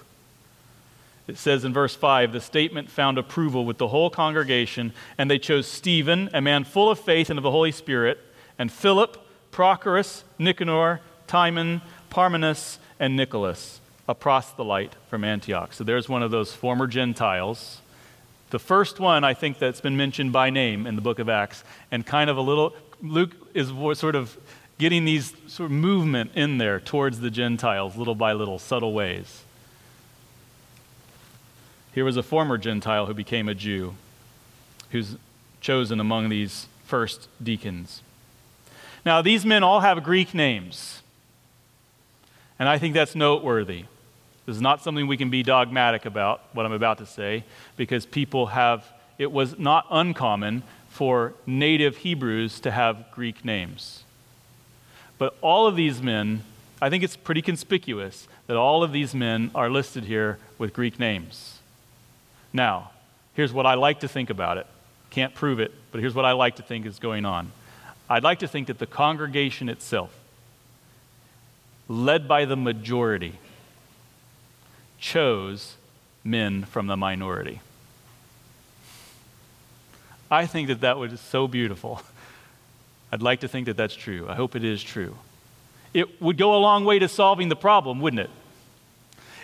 It 1.27 1.37
says 1.37 1.63
in 1.63 1.73
verse 1.73 1.95
5 1.95 2.33
the 2.33 2.41
statement 2.41 2.89
found 2.89 3.17
approval 3.17 3.65
with 3.65 3.77
the 3.77 3.87
whole 3.87 4.09
congregation, 4.09 4.93
and 5.17 5.29
they 5.29 5.39
chose 5.39 5.67
Stephen, 5.67 6.29
a 6.33 6.41
man 6.41 6.63
full 6.63 6.89
of 6.89 6.99
faith 6.99 7.29
and 7.29 7.39
of 7.39 7.43
the 7.43 7.51
Holy 7.51 7.71
Spirit, 7.71 8.19
and 8.57 8.71
Philip, 8.71 9.17
Prochorus, 9.51 10.23
Nicanor, 10.37 11.01
Timon, 11.27 11.81
Parmenas, 12.09 12.77
and 12.99 13.15
Nicholas, 13.15 13.79
a 14.07 14.15
proselyte 14.15 14.95
from 15.09 15.23
Antioch. 15.23 15.73
So 15.73 15.83
there's 15.83 16.09
one 16.09 16.23
of 16.23 16.31
those 16.31 16.53
former 16.53 16.87
Gentiles. 16.87 17.81
The 18.49 18.59
first 18.59 18.99
one, 18.99 19.23
I 19.23 19.33
think, 19.33 19.59
that's 19.59 19.81
been 19.81 19.95
mentioned 19.95 20.33
by 20.33 20.49
name 20.49 20.85
in 20.85 20.95
the 20.95 21.01
book 21.01 21.19
of 21.19 21.29
Acts, 21.29 21.63
and 21.91 22.05
kind 22.05 22.29
of 22.29 22.37
a 22.37 22.41
little, 22.41 22.75
Luke 23.01 23.31
is 23.53 23.69
sort 23.97 24.15
of 24.15 24.37
getting 24.77 25.05
these 25.05 25.33
sort 25.47 25.67
of 25.67 25.71
movement 25.71 26.31
in 26.35 26.57
there 26.57 26.79
towards 26.79 27.19
the 27.19 27.29
Gentiles, 27.29 27.95
little 27.95 28.15
by 28.15 28.33
little, 28.33 28.59
subtle 28.59 28.93
ways. 28.93 29.43
Here 31.93 32.05
was 32.05 32.17
a 32.17 32.23
former 32.23 32.57
Gentile 32.57 33.05
who 33.05 33.13
became 33.13 33.49
a 33.49 33.55
Jew, 33.55 33.95
who's 34.91 35.17
chosen 35.59 35.99
among 35.99 36.29
these 36.29 36.67
first 36.85 37.27
deacons. 37.43 38.01
Now, 39.05 39.21
these 39.21 39.45
men 39.45 39.63
all 39.63 39.79
have 39.81 40.03
Greek 40.03 40.33
names, 40.33 41.01
and 42.59 42.69
I 42.69 42.77
think 42.77 42.93
that's 42.93 43.15
noteworthy. 43.15 43.85
This 44.45 44.55
is 44.55 44.61
not 44.61 44.81
something 44.81 45.07
we 45.07 45.17
can 45.17 45.29
be 45.29 45.43
dogmatic 45.43 46.05
about, 46.05 46.41
what 46.53 46.65
I'm 46.65 46.71
about 46.71 46.97
to 46.99 47.05
say, 47.05 47.43
because 47.77 48.05
people 48.05 48.47
have, 48.47 48.85
it 49.17 49.31
was 49.31 49.57
not 49.57 49.85
uncommon 49.89 50.63
for 50.89 51.33
native 51.45 51.97
Hebrews 51.97 52.59
to 52.61 52.71
have 52.71 53.05
Greek 53.11 53.45
names. 53.45 54.03
But 55.17 55.35
all 55.41 55.67
of 55.67 55.75
these 55.75 56.01
men, 56.01 56.43
I 56.81 56.89
think 56.89 57.03
it's 57.03 57.15
pretty 57.15 57.41
conspicuous 57.41 58.27
that 58.47 58.57
all 58.57 58.83
of 58.83 58.91
these 58.91 59.13
men 59.13 59.51
are 59.53 59.69
listed 59.69 60.05
here 60.05 60.37
with 60.57 60.73
Greek 60.73 60.99
names. 60.99 61.60
Now, 62.53 62.91
here's 63.33 63.53
what 63.53 63.65
I 63.65 63.75
like 63.75 64.01
to 64.01 64.07
think 64.07 64.29
about 64.29 64.57
it. 64.57 64.67
Can't 65.09 65.33
prove 65.33 65.59
it, 65.59 65.73
but 65.91 66.01
here's 66.01 66.13
what 66.13 66.25
I 66.25 66.31
like 66.33 66.57
to 66.57 66.63
think 66.63 66.85
is 66.85 66.99
going 66.99 67.25
on. 67.25 67.51
I'd 68.09 68.23
like 68.23 68.39
to 68.39 68.47
think 68.47 68.67
that 68.67 68.79
the 68.79 68.85
congregation 68.85 69.69
itself, 69.69 70.17
led 71.87 72.27
by 72.27 72.45
the 72.45 72.55
majority, 72.55 73.39
chose 74.99 75.75
men 76.23 76.63
from 76.63 76.87
the 76.87 76.97
minority. 76.97 77.61
I 80.29 80.45
think 80.45 80.69
that 80.69 80.81
that 80.81 80.97
was 80.97 81.19
so 81.19 81.47
beautiful. 81.47 82.01
I'd 83.11 83.21
like 83.21 83.41
to 83.41 83.49
think 83.49 83.65
that 83.65 83.75
that's 83.75 83.95
true. 83.95 84.27
I 84.29 84.35
hope 84.35 84.55
it 84.55 84.63
is 84.63 84.81
true. 84.81 85.17
It 85.93 86.21
would 86.21 86.37
go 86.37 86.55
a 86.55 86.59
long 86.59 86.85
way 86.85 86.99
to 86.99 87.09
solving 87.09 87.49
the 87.49 87.55
problem, 87.55 87.99
wouldn't 87.99 88.21
it? 88.21 88.29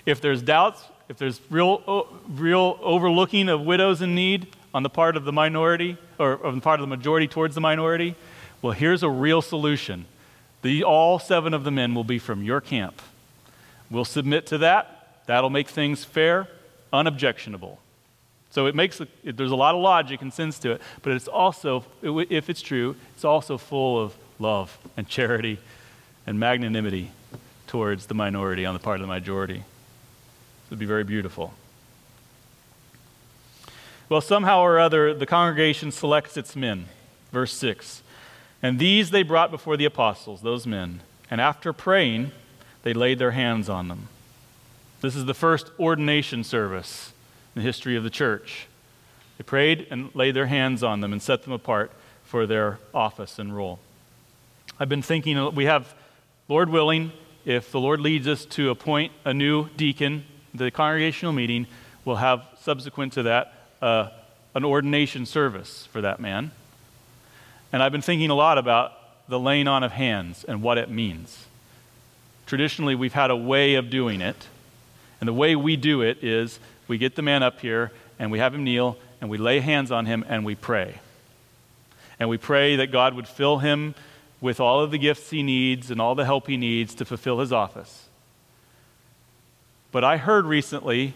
If 0.05 0.21
there's 0.21 0.41
doubts, 0.41 0.81
if 1.09 1.17
there's 1.17 1.39
real, 1.49 2.07
real 2.29 2.79
overlooking 2.81 3.49
of 3.49 3.61
widows 3.61 4.01
in 4.01 4.15
need 4.15 4.47
on 4.73 4.83
the 4.83 4.89
part 4.89 5.15
of 5.15 5.23
the 5.25 5.31
minority, 5.31 5.97
or 6.19 6.45
on 6.45 6.55
the 6.55 6.61
part 6.61 6.79
of 6.79 6.87
the 6.87 6.95
majority 6.95 7.27
towards 7.27 7.55
the 7.55 7.61
minority, 7.61 8.15
well, 8.61 8.73
here's 8.73 9.03
a 9.03 9.09
real 9.09 9.41
solution. 9.41 10.05
The, 10.61 10.83
all 10.83 11.19
seven 11.19 11.53
of 11.53 11.63
the 11.63 11.71
men 11.71 11.95
will 11.95 12.03
be 12.03 12.19
from 12.19 12.43
your 12.43 12.59
camp. 12.59 13.01
We'll 13.89 14.05
submit 14.05 14.45
to 14.47 14.57
that. 14.59 15.23
That'll 15.27 15.49
make 15.49 15.69
things 15.69 16.03
fair, 16.03 16.47
unobjectionable. 16.91 17.79
So 18.49 18.65
it 18.65 18.75
makes 18.75 18.99
it, 18.99 19.37
there's 19.37 19.51
a 19.51 19.55
lot 19.55 19.75
of 19.75 19.81
logic 19.81 20.21
and 20.21 20.33
sense 20.33 20.57
to 20.59 20.71
it, 20.71 20.81
but 21.01 21.13
it's 21.13 21.27
also, 21.27 21.85
if 22.01 22.49
it's 22.49 22.61
true, 22.61 22.95
it's 23.13 23.25
also 23.25 23.57
full 23.57 24.01
of 24.01 24.15
love 24.39 24.77
and 24.95 25.07
charity 25.07 25.59
and 26.25 26.39
magnanimity 26.39 27.11
towards 27.67 28.07
the 28.07 28.13
minority 28.13 28.65
on 28.65 28.73
the 28.73 28.79
part 28.79 28.95
of 28.95 29.01
the 29.01 29.13
majority. 29.13 29.63
It 30.67 30.71
would 30.71 30.79
be 30.79 30.85
very 30.85 31.05
beautiful. 31.05 31.53
Well, 34.09 34.19
somehow 34.19 34.59
or 34.59 34.79
other, 34.79 35.13
the 35.13 35.25
congregation 35.25 35.93
selects 35.93 36.35
its 36.35 36.57
men. 36.57 36.87
Verse 37.31 37.53
6. 37.53 38.03
And 38.61 38.77
these 38.77 39.11
they 39.11 39.23
brought 39.23 39.49
before 39.49 39.77
the 39.77 39.85
apostles, 39.85 40.41
those 40.41 40.67
men. 40.67 40.99
And 41.31 41.39
after 41.39 41.71
praying, 41.71 42.31
they 42.83 42.93
laid 42.93 43.17
their 43.17 43.31
hands 43.31 43.69
on 43.69 43.87
them. 43.87 44.09
This 44.99 45.15
is 45.15 45.25
the 45.25 45.33
first 45.33 45.71
ordination 45.79 46.43
service 46.43 47.13
in 47.55 47.61
the 47.61 47.65
history 47.65 47.95
of 47.95 48.03
the 48.03 48.09
church. 48.09 48.67
They 49.37 49.43
prayed 49.43 49.87
and 49.89 50.13
laid 50.13 50.35
their 50.35 50.47
hands 50.47 50.83
on 50.83 50.99
them 50.99 51.13
and 51.13 51.21
set 51.21 51.43
them 51.43 51.53
apart 51.53 51.91
for 52.23 52.45
their 52.45 52.79
office 52.93 53.39
and 53.39 53.55
role. 53.55 53.79
I've 54.79 54.89
been 54.89 55.01
thinking, 55.01 55.55
we 55.55 55.65
have, 55.65 55.93
Lord 56.49 56.69
willing, 56.69 57.13
if 57.45 57.71
the 57.71 57.79
Lord 57.79 58.01
leads 58.01 58.27
us 58.27 58.43
to 58.45 58.69
appoint 58.69 59.13
a 59.23 59.33
new 59.33 59.69
deacon, 59.77 60.25
the 60.57 60.71
congregational 60.71 61.33
meeting 61.33 61.67
will 62.05 62.17
have, 62.17 62.43
subsequent 62.61 63.13
to 63.13 63.23
that, 63.23 63.53
uh, 63.81 64.09
an 64.55 64.65
ordination 64.65 65.25
service 65.25 65.87
for 65.91 66.01
that 66.01 66.19
man. 66.19 66.51
And 67.71 67.83
I've 67.83 67.91
been 67.91 68.01
thinking 68.01 68.29
a 68.29 68.35
lot 68.35 68.57
about 68.57 68.93
the 69.27 69.39
laying 69.39 69.67
on 69.67 69.83
of 69.83 69.91
hands 69.91 70.43
and 70.43 70.61
what 70.61 70.77
it 70.77 70.89
means. 70.89 71.45
Traditionally, 72.45 72.95
we've 72.95 73.13
had 73.13 73.29
a 73.29 73.35
way 73.35 73.75
of 73.75 73.89
doing 73.89 74.21
it. 74.21 74.47
And 75.19 75.27
the 75.27 75.33
way 75.33 75.55
we 75.55 75.75
do 75.75 76.01
it 76.01 76.23
is 76.23 76.59
we 76.87 76.97
get 76.97 77.15
the 77.15 77.21
man 77.21 77.43
up 77.43 77.59
here 77.59 77.91
and 78.19 78.31
we 78.31 78.39
have 78.39 78.53
him 78.53 78.63
kneel 78.63 78.97
and 79.19 79.29
we 79.29 79.37
lay 79.37 79.59
hands 79.59 79.91
on 79.91 80.05
him 80.05 80.23
and 80.27 80.45
we 80.45 80.55
pray. 80.55 80.99
And 82.19 82.29
we 82.29 82.37
pray 82.37 82.77
that 82.77 82.91
God 82.91 83.13
would 83.15 83.27
fill 83.27 83.59
him 83.59 83.95
with 84.39 84.59
all 84.59 84.79
of 84.79 84.91
the 84.91 84.97
gifts 84.97 85.29
he 85.29 85.43
needs 85.43 85.91
and 85.91 85.99
all 85.99 86.15
the 86.15 86.25
help 86.25 86.47
he 86.47 86.57
needs 86.57 86.95
to 86.95 87.05
fulfill 87.05 87.39
his 87.39 87.51
office. 87.51 88.06
But 89.97 90.03
I 90.03 90.17
heard 90.17 90.45
recently 90.45 91.15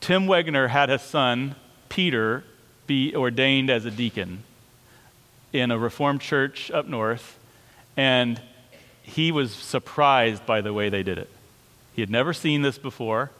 Tim 0.00 0.26
Wegner 0.26 0.70
had 0.70 0.88
his 0.88 1.02
son, 1.02 1.54
Peter, 1.88 2.42
be 2.88 3.14
ordained 3.14 3.70
as 3.70 3.84
a 3.84 3.92
deacon 3.92 4.42
in 5.52 5.70
a 5.70 5.78
Reformed 5.78 6.20
church 6.20 6.68
up 6.72 6.88
north, 6.88 7.38
and 7.96 8.42
he 9.04 9.30
was 9.30 9.52
surprised 9.52 10.44
by 10.46 10.62
the 10.62 10.72
way 10.72 10.88
they 10.88 11.04
did 11.04 11.16
it. 11.16 11.30
He 11.94 12.02
had 12.02 12.10
never 12.10 12.32
seen 12.32 12.62
this 12.62 12.76
before, 12.76 13.30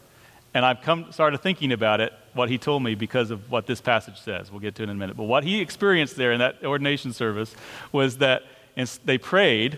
and 0.53 0.65
I've 0.65 0.81
come 0.81 1.11
started 1.11 1.41
thinking 1.41 1.73
about 1.73 1.99
it, 1.99 2.13
what 2.33 2.47
he 2.47 2.57
told 2.57 2.81
me 2.81 2.95
because 2.95 3.31
of 3.31 3.51
what 3.51 3.67
this 3.67 3.81
passage 3.81 4.21
says. 4.21 4.49
We'll 4.49 4.61
get 4.61 4.75
to 4.75 4.83
it 4.83 4.85
in 4.85 4.91
a 4.91 4.95
minute. 4.95 5.17
But 5.17 5.25
what 5.25 5.43
he 5.43 5.59
experienced 5.59 6.15
there 6.15 6.31
in 6.31 6.39
that 6.39 6.63
ordination 6.63 7.11
service 7.11 7.53
was 7.91 8.19
that 8.19 8.43
they 9.03 9.17
prayed, 9.17 9.77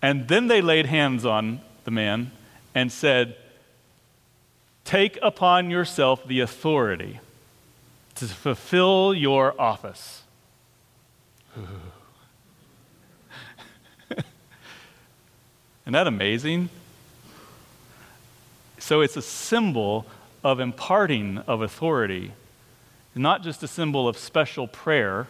and 0.00 0.28
then 0.28 0.46
they 0.46 0.62
laid 0.62 0.86
hands 0.86 1.26
on 1.26 1.60
the 1.84 1.90
man 1.90 2.30
and 2.74 2.90
said, 2.90 3.36
Take 4.84 5.18
upon 5.22 5.70
yourself 5.70 6.26
the 6.26 6.40
authority 6.40 7.20
to 8.16 8.26
fulfill 8.26 9.14
your 9.14 9.58
office. 9.60 10.22
Isn't 15.84 15.92
that 15.92 16.06
amazing? 16.06 16.68
So 18.78 19.00
it's 19.00 19.16
a 19.16 19.22
symbol 19.22 20.06
of 20.42 20.60
imparting 20.60 21.38
of 21.38 21.62
authority, 21.62 22.32
not 23.14 23.42
just 23.42 23.62
a 23.62 23.68
symbol 23.68 24.06
of 24.06 24.18
special 24.18 24.68
prayer, 24.68 25.26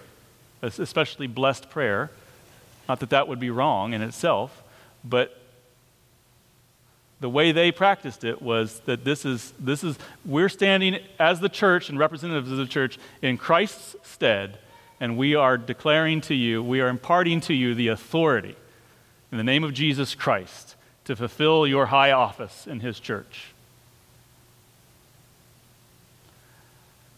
especially 0.61 1.29
blessed 1.29 1.71
prayer. 1.71 2.11
Not 2.89 3.01
that 3.01 3.11
that 3.11 3.29
would 3.29 3.39
be 3.39 3.51
wrong 3.51 3.93
in 3.93 4.03
itself, 4.03 4.63
but 5.05 5.41
the 7.25 7.31
way 7.31 7.53
they 7.53 7.73
practiced 7.73 8.23
it 8.23 8.43
was 8.43 8.81
that 8.81 9.03
this 9.03 9.25
is, 9.25 9.55
this 9.59 9.83
is 9.83 9.99
we're 10.27 10.51
standing 10.51 10.99
as 11.19 11.41
the 11.41 11.49
church 11.49 11.89
and 11.89 11.99
representatives 11.99 12.53
of 12.53 12.59
the 12.59 12.67
church 12.67 12.99
in 13.23 13.39
Christ's 13.39 13.97
stead, 14.03 14.59
and 15.01 15.17
we 15.17 15.35
are 15.35 15.57
declaring 15.57 16.21
to 16.21 16.35
you, 16.35 16.63
we 16.63 16.83
are 16.83 16.89
imparting 16.89 17.41
to 17.41 17.55
you 17.55 17.75
the 17.75 17.89
authority 17.89 18.55
in 19.33 19.39
the 19.39 19.43
name 19.43 19.65
of 19.65 19.73
Jesus 19.73 20.15
Christ 20.15 20.77
to 21.07 21.17
fulfill 21.17 21.67
your 21.67 21.87
high 21.87 22.11
office 22.13 22.67
in 22.67 22.81
his 22.81 23.01
church. 23.01 23.55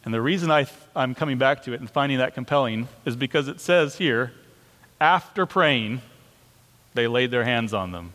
And 0.05 0.15
the 0.15 0.23
reason 0.23 0.53
I 0.53 0.69
I'm 0.95 1.17
coming 1.17 1.37
back 1.37 1.65
to 1.65 1.73
it 1.73 1.81
and 1.81 1.91
finding 1.91 2.19
that 2.19 2.33
compelling 2.33 2.87
is 3.05 3.17
because 3.17 3.49
it 3.49 3.61
says 3.61 3.99
here, 3.99 4.31
after 5.01 5.47
praying, 5.47 6.01
they 6.95 7.09
laid 7.09 7.33
their 7.33 7.43
hands 7.43 7.75
on 7.75 7.91
them. 7.91 8.13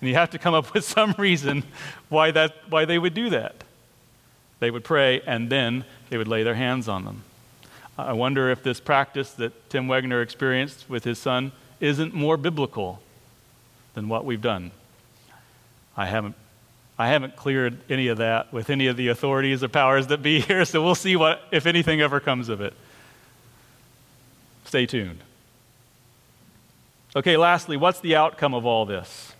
And 0.00 0.08
you 0.08 0.14
have 0.14 0.30
to 0.30 0.38
come 0.38 0.54
up 0.54 0.72
with 0.74 0.84
some 0.84 1.14
reason 1.18 1.64
why, 2.08 2.30
that, 2.30 2.54
why 2.68 2.84
they 2.84 2.98
would 2.98 3.14
do 3.14 3.30
that. 3.30 3.64
They 4.58 4.70
would 4.70 4.84
pray 4.84 5.20
and 5.26 5.50
then 5.50 5.84
they 6.08 6.16
would 6.16 6.28
lay 6.28 6.42
their 6.42 6.54
hands 6.54 6.88
on 6.88 7.04
them. 7.04 7.24
I 7.98 8.12
wonder 8.12 8.50
if 8.50 8.62
this 8.62 8.80
practice 8.80 9.32
that 9.32 9.68
Tim 9.68 9.86
Wegner 9.86 10.22
experienced 10.22 10.88
with 10.88 11.04
his 11.04 11.18
son 11.18 11.52
isn't 11.80 12.14
more 12.14 12.36
biblical 12.36 13.00
than 13.94 14.08
what 14.08 14.24
we've 14.24 14.40
done. 14.40 14.70
I 15.96 16.06
haven't, 16.06 16.34
I 16.98 17.08
haven't 17.08 17.36
cleared 17.36 17.78
any 17.90 18.08
of 18.08 18.18
that 18.18 18.52
with 18.52 18.70
any 18.70 18.86
of 18.86 18.96
the 18.96 19.08
authorities 19.08 19.62
or 19.62 19.68
powers 19.68 20.06
that 20.06 20.22
be 20.22 20.40
here, 20.40 20.64
so 20.64 20.82
we'll 20.82 20.94
see 20.94 21.16
what, 21.16 21.42
if 21.50 21.66
anything 21.66 22.00
ever 22.00 22.20
comes 22.20 22.48
of 22.48 22.60
it. 22.60 22.74
Stay 24.64 24.86
tuned. 24.86 25.18
Okay, 27.16 27.36
lastly, 27.36 27.76
what's 27.76 28.00
the 28.00 28.14
outcome 28.14 28.54
of 28.54 28.64
all 28.64 28.86
this? 28.86 29.32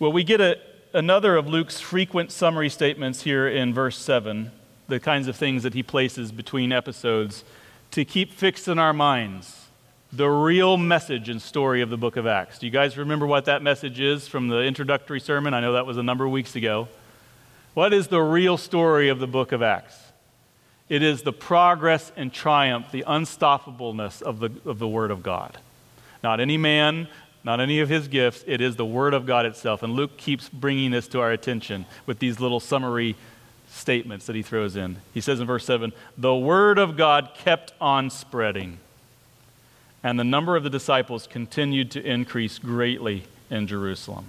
Well, 0.00 0.12
we 0.12 0.24
get 0.24 0.40
a, 0.40 0.56
another 0.94 1.36
of 1.36 1.46
Luke's 1.46 1.78
frequent 1.78 2.32
summary 2.32 2.70
statements 2.70 3.20
here 3.20 3.46
in 3.46 3.74
verse 3.74 3.98
7, 3.98 4.50
the 4.88 4.98
kinds 4.98 5.28
of 5.28 5.36
things 5.36 5.62
that 5.62 5.74
he 5.74 5.82
places 5.82 6.32
between 6.32 6.72
episodes 6.72 7.44
to 7.90 8.06
keep 8.06 8.32
fixed 8.32 8.66
in 8.66 8.78
our 8.78 8.94
minds 8.94 9.66
the 10.10 10.26
real 10.26 10.78
message 10.78 11.28
and 11.28 11.42
story 11.42 11.82
of 11.82 11.90
the 11.90 11.98
book 11.98 12.16
of 12.16 12.26
Acts. 12.26 12.58
Do 12.58 12.64
you 12.64 12.72
guys 12.72 12.96
remember 12.96 13.26
what 13.26 13.44
that 13.44 13.62
message 13.62 14.00
is 14.00 14.26
from 14.26 14.48
the 14.48 14.62
introductory 14.62 15.20
sermon? 15.20 15.52
I 15.52 15.60
know 15.60 15.74
that 15.74 15.84
was 15.84 15.98
a 15.98 16.02
number 16.02 16.24
of 16.24 16.30
weeks 16.30 16.56
ago. 16.56 16.88
What 17.74 17.92
is 17.92 18.08
the 18.08 18.22
real 18.22 18.56
story 18.56 19.10
of 19.10 19.18
the 19.18 19.26
book 19.26 19.52
of 19.52 19.60
Acts? 19.60 19.98
It 20.88 21.02
is 21.02 21.24
the 21.24 21.32
progress 21.34 22.10
and 22.16 22.32
triumph, 22.32 22.90
the 22.90 23.04
unstoppableness 23.06 24.22
of 24.22 24.40
the, 24.40 24.50
of 24.64 24.78
the 24.78 24.88
Word 24.88 25.10
of 25.10 25.22
God. 25.22 25.58
Not 26.22 26.40
any 26.40 26.56
man, 26.56 27.08
not 27.42 27.60
any 27.60 27.80
of 27.80 27.88
his 27.88 28.08
gifts. 28.08 28.44
It 28.46 28.60
is 28.60 28.76
the 28.76 28.84
Word 28.84 29.14
of 29.14 29.26
God 29.26 29.46
itself. 29.46 29.82
And 29.82 29.94
Luke 29.94 30.16
keeps 30.16 30.48
bringing 30.48 30.90
this 30.90 31.08
to 31.08 31.20
our 31.20 31.32
attention 31.32 31.86
with 32.06 32.18
these 32.18 32.40
little 32.40 32.60
summary 32.60 33.16
statements 33.70 34.26
that 34.26 34.36
he 34.36 34.42
throws 34.42 34.76
in. 34.76 34.96
He 35.14 35.20
says 35.20 35.40
in 35.40 35.46
verse 35.46 35.64
7 35.64 35.92
The 36.18 36.34
Word 36.34 36.78
of 36.78 36.96
God 36.96 37.30
kept 37.34 37.72
on 37.80 38.10
spreading, 38.10 38.78
and 40.02 40.18
the 40.18 40.24
number 40.24 40.56
of 40.56 40.64
the 40.64 40.70
disciples 40.70 41.26
continued 41.26 41.90
to 41.92 42.04
increase 42.04 42.58
greatly 42.58 43.24
in 43.48 43.66
Jerusalem. 43.66 44.26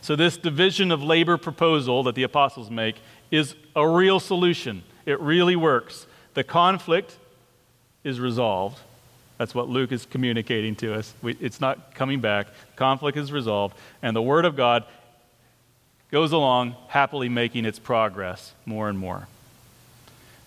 So, 0.00 0.14
this 0.14 0.36
division 0.36 0.92
of 0.92 1.02
labor 1.02 1.38
proposal 1.38 2.02
that 2.04 2.14
the 2.14 2.24
apostles 2.24 2.70
make 2.70 2.96
is 3.30 3.54
a 3.74 3.88
real 3.88 4.20
solution. 4.20 4.82
It 5.06 5.18
really 5.20 5.56
works. 5.56 6.06
The 6.34 6.44
conflict 6.44 7.16
is 8.04 8.20
resolved 8.20 8.78
that's 9.38 9.54
what 9.54 9.68
Luke 9.68 9.92
is 9.92 10.06
communicating 10.06 10.76
to 10.76 10.94
us. 10.94 11.12
We, 11.22 11.36
it's 11.40 11.60
not 11.60 11.94
coming 11.94 12.20
back. 12.20 12.48
Conflict 12.76 13.18
is 13.18 13.32
resolved, 13.32 13.76
and 14.02 14.14
the 14.14 14.22
Word 14.22 14.44
of 14.44 14.56
God 14.56 14.84
goes 16.10 16.32
along 16.32 16.76
happily 16.88 17.28
making 17.28 17.64
its 17.64 17.78
progress 17.78 18.52
more 18.64 18.88
and 18.88 18.98
more. 18.98 19.26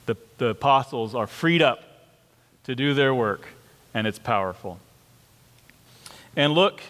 The, 0.06 0.16
the 0.38 0.48
apostles 0.50 1.14
are 1.14 1.28
freed 1.28 1.62
up 1.62 1.84
to 2.64 2.76
do 2.76 2.94
their 2.94 3.14
work, 3.14 3.48
and 3.94 4.08
it's 4.08 4.20
powerful. 4.20 4.80
And 6.38 6.54
look, 6.54 6.82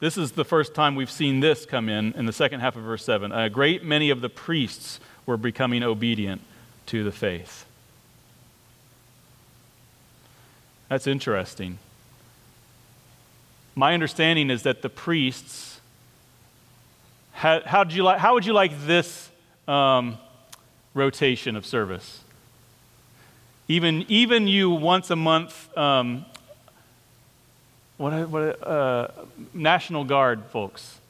this 0.00 0.16
is 0.16 0.32
the 0.32 0.44
first 0.44 0.74
time 0.74 0.96
we've 0.96 1.10
seen 1.10 1.40
this 1.40 1.66
come 1.66 1.88
in 1.88 2.14
in 2.14 2.26
the 2.26 2.32
second 2.32 2.60
half 2.60 2.76
of 2.76 2.82
verse 2.82 3.04
7. 3.04 3.30
A 3.30 3.48
great 3.48 3.84
many 3.84 4.10
of 4.10 4.20
the 4.20 4.28
priests 4.28 4.98
were 5.26 5.36
becoming 5.36 5.82
obedient 5.82 6.40
to 6.86 7.04
the 7.04 7.12
faith. 7.12 7.65
That's 10.88 11.06
interesting. 11.06 11.78
My 13.74 13.92
understanding 13.92 14.50
is 14.50 14.62
that 14.62 14.82
the 14.82 14.88
priests, 14.88 15.80
how, 17.32 17.60
how, 17.64 17.84
you 17.84 18.02
like, 18.02 18.18
how 18.18 18.34
would 18.34 18.46
you 18.46 18.52
like 18.52 18.72
this 18.86 19.30
um, 19.68 20.16
rotation 20.94 21.56
of 21.56 21.66
service? 21.66 22.20
Even, 23.68 24.06
even 24.08 24.46
you 24.46 24.70
once 24.70 25.10
a 25.10 25.16
month, 25.16 25.76
um, 25.76 26.24
what, 27.96 28.28
what, 28.28 28.66
uh, 28.66 29.08
National 29.52 30.04
Guard 30.04 30.44
folks, 30.50 31.00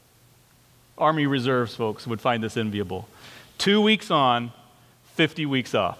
Army 0.97 1.27
Reserves 1.27 1.75
folks 1.75 2.07
would 2.07 2.19
find 2.19 2.43
this 2.43 2.57
enviable. 2.57 3.07
Two 3.57 3.81
weeks 3.81 4.09
on, 4.09 4.51
50 5.15 5.45
weeks 5.45 5.75
off. 5.75 5.99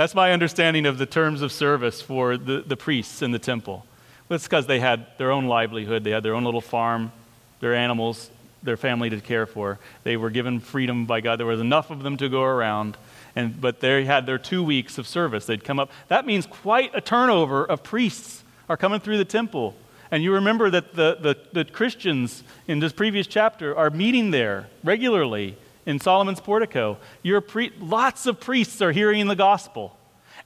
That's 0.00 0.14
my 0.14 0.32
understanding 0.32 0.86
of 0.86 0.96
the 0.96 1.04
terms 1.04 1.42
of 1.42 1.52
service 1.52 2.00
for 2.00 2.38
the, 2.38 2.62
the 2.62 2.74
priests 2.74 3.20
in 3.20 3.32
the 3.32 3.38
temple. 3.38 3.84
It's 4.30 4.44
because 4.44 4.66
they 4.66 4.80
had 4.80 5.06
their 5.18 5.30
own 5.30 5.44
livelihood, 5.44 6.04
they 6.04 6.10
had 6.10 6.22
their 6.22 6.34
own 6.34 6.42
little 6.42 6.62
farm, 6.62 7.12
their 7.60 7.74
animals, 7.74 8.30
their 8.62 8.78
family 8.78 9.10
to 9.10 9.20
care 9.20 9.44
for. 9.44 9.78
They 10.04 10.16
were 10.16 10.30
given 10.30 10.58
freedom 10.58 11.04
by 11.04 11.20
God. 11.20 11.38
There 11.38 11.46
was 11.46 11.60
enough 11.60 11.90
of 11.90 12.02
them 12.02 12.16
to 12.16 12.30
go 12.30 12.42
around. 12.42 12.96
And, 13.36 13.60
but 13.60 13.80
they 13.80 14.06
had 14.06 14.24
their 14.24 14.38
two 14.38 14.64
weeks 14.64 14.96
of 14.96 15.06
service. 15.06 15.44
They'd 15.44 15.64
come 15.64 15.78
up. 15.78 15.90
That 16.08 16.24
means 16.24 16.46
quite 16.46 16.94
a 16.94 17.02
turnover 17.02 17.66
of 17.66 17.82
priests 17.82 18.42
are 18.70 18.78
coming 18.78 19.00
through 19.00 19.18
the 19.18 19.26
temple. 19.26 19.74
And 20.10 20.22
you 20.22 20.32
remember 20.32 20.70
that 20.70 20.94
the, 20.94 21.18
the, 21.20 21.36
the 21.52 21.70
Christians 21.70 22.42
in 22.66 22.78
this 22.78 22.94
previous 22.94 23.26
chapter 23.26 23.76
are 23.76 23.90
meeting 23.90 24.30
there 24.30 24.70
regularly 24.82 25.58
in 25.86 26.00
Solomon's 26.00 26.40
portico. 26.40 26.98
Your 27.22 27.40
pre- 27.40 27.72
lots 27.80 28.26
of 28.26 28.40
priests 28.40 28.80
are 28.82 28.92
hearing 28.92 29.26
the 29.26 29.36
gospel. 29.36 29.96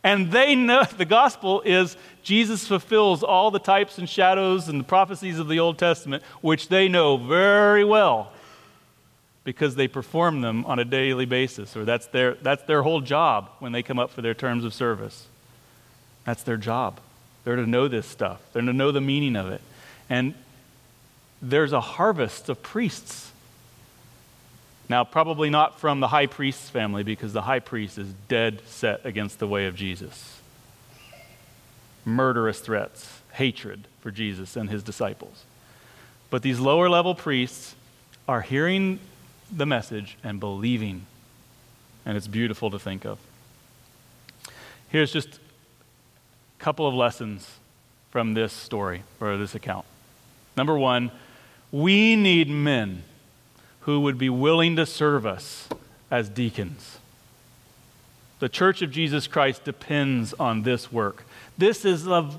And 0.03 0.30
they 0.30 0.55
know 0.55 0.85
the 0.97 1.05
gospel 1.05 1.62
is 1.62 1.97
Jesus 2.22 2.66
fulfills 2.66 3.22
all 3.22 3.51
the 3.51 3.59
types 3.59 3.99
and 3.99 4.09
shadows 4.09 4.68
and 4.68 4.80
the 4.80 4.85
prophecies 4.85 5.39
of 5.39 5.49
the 5.49 5.61
Old 5.61 5.78
Testament, 5.78 6.22
which 6.41 6.68
they 6.68 6.89
know 6.89 7.16
very 7.16 7.85
well 7.85 8.32
because 9.45 9.74
they 9.74 9.87
perform 9.87 10.41
them 10.41 10.64
on 10.64 10.78
a 10.78 10.85
daily 10.85 11.26
basis, 11.26 11.76
or 11.76 11.85
that's 11.85 12.07
their, 12.07 12.35
that's 12.35 12.62
their 12.62 12.82
whole 12.82 13.03
job 13.03 13.51
when 13.59 13.72
they 13.72 13.82
come 13.82 13.99
up 13.99 14.11
for 14.11 14.22
their 14.22 14.32
terms 14.32 14.64
of 14.64 14.72
service. 14.72 15.26
That's 16.24 16.43
their 16.43 16.57
job. 16.57 16.99
They're 17.45 17.57
to 17.57 17.66
know 17.66 17.87
this 17.87 18.07
stuff, 18.07 18.41
they're 18.53 18.62
to 18.62 18.72
know 18.72 18.91
the 18.91 19.03
meaning 19.03 19.37
of 19.37 19.49
it. 19.49 19.61
And 20.09 20.35
there's 21.43 21.72
a 21.72 21.80
harvest 21.80 22.49
of 22.49 22.62
priests. 22.62 23.32
Now, 24.89 25.05
probably 25.05 25.49
not 25.49 25.80
from 25.80 26.01
the 26.01 26.09
high 26.09 26.26
priest's 26.26 26.68
family, 26.68 27.03
because 27.03 27.32
the 27.32 27.43
high 27.43 27.61
priest 27.61 27.97
is 27.97 28.12
dead 28.28 28.62
set 28.66 29.05
against 29.07 29.39
the 29.39 29.49
way 29.49 29.66
of 29.66 29.74
Jesus. 29.74 30.41
Murderous 32.05 32.61
threats, 32.61 33.22
hatred 33.32 33.87
for 34.01 34.11
Jesus 34.11 34.57
and 34.57 34.68
his 34.68 34.82
disciples. 34.82 35.45
But 36.28 36.43
these 36.43 36.61
lower 36.61 36.91
level 36.91 37.14
priests 37.14 37.74
are 38.28 38.43
hearing 38.43 38.99
the 39.51 39.66
message 39.66 40.18
and 40.22 40.39
believing. 40.39 41.07
And 42.05 42.16
it's 42.16 42.28
beautiful 42.28 42.70
to 42.70 42.78
think 42.78 43.07
of. 43.07 43.18
Here's 44.89 45.12
just 45.12 45.28
a 45.28 46.62
couple 46.62 46.87
of 46.87 46.95
lessons 46.95 47.49
from 48.11 48.35
this 48.35 48.53
story 48.53 49.03
or 49.20 49.37
this 49.39 49.55
account. 49.55 49.87
Number 50.57 50.78
one, 50.78 51.11
we 51.72 52.16
need 52.16 52.49
men 52.49 53.03
who 53.85 54.01
would 54.01 54.18
be 54.18 54.30
willing 54.30 54.76
to 54.76 54.87
serve 54.87 55.26
us 55.26 55.68
as 56.11 56.28
deacons. 56.28 56.99
The 58.39 58.49
Church 58.49 58.82
of 58.82 58.91
Jesus 58.91 59.26
Christ 59.26 59.64
depends 59.64 60.35
on 60.35 60.62
this 60.62 60.91
work. 60.91 61.24
This 61.57 61.85
is, 61.85 62.07
a, 62.07 62.30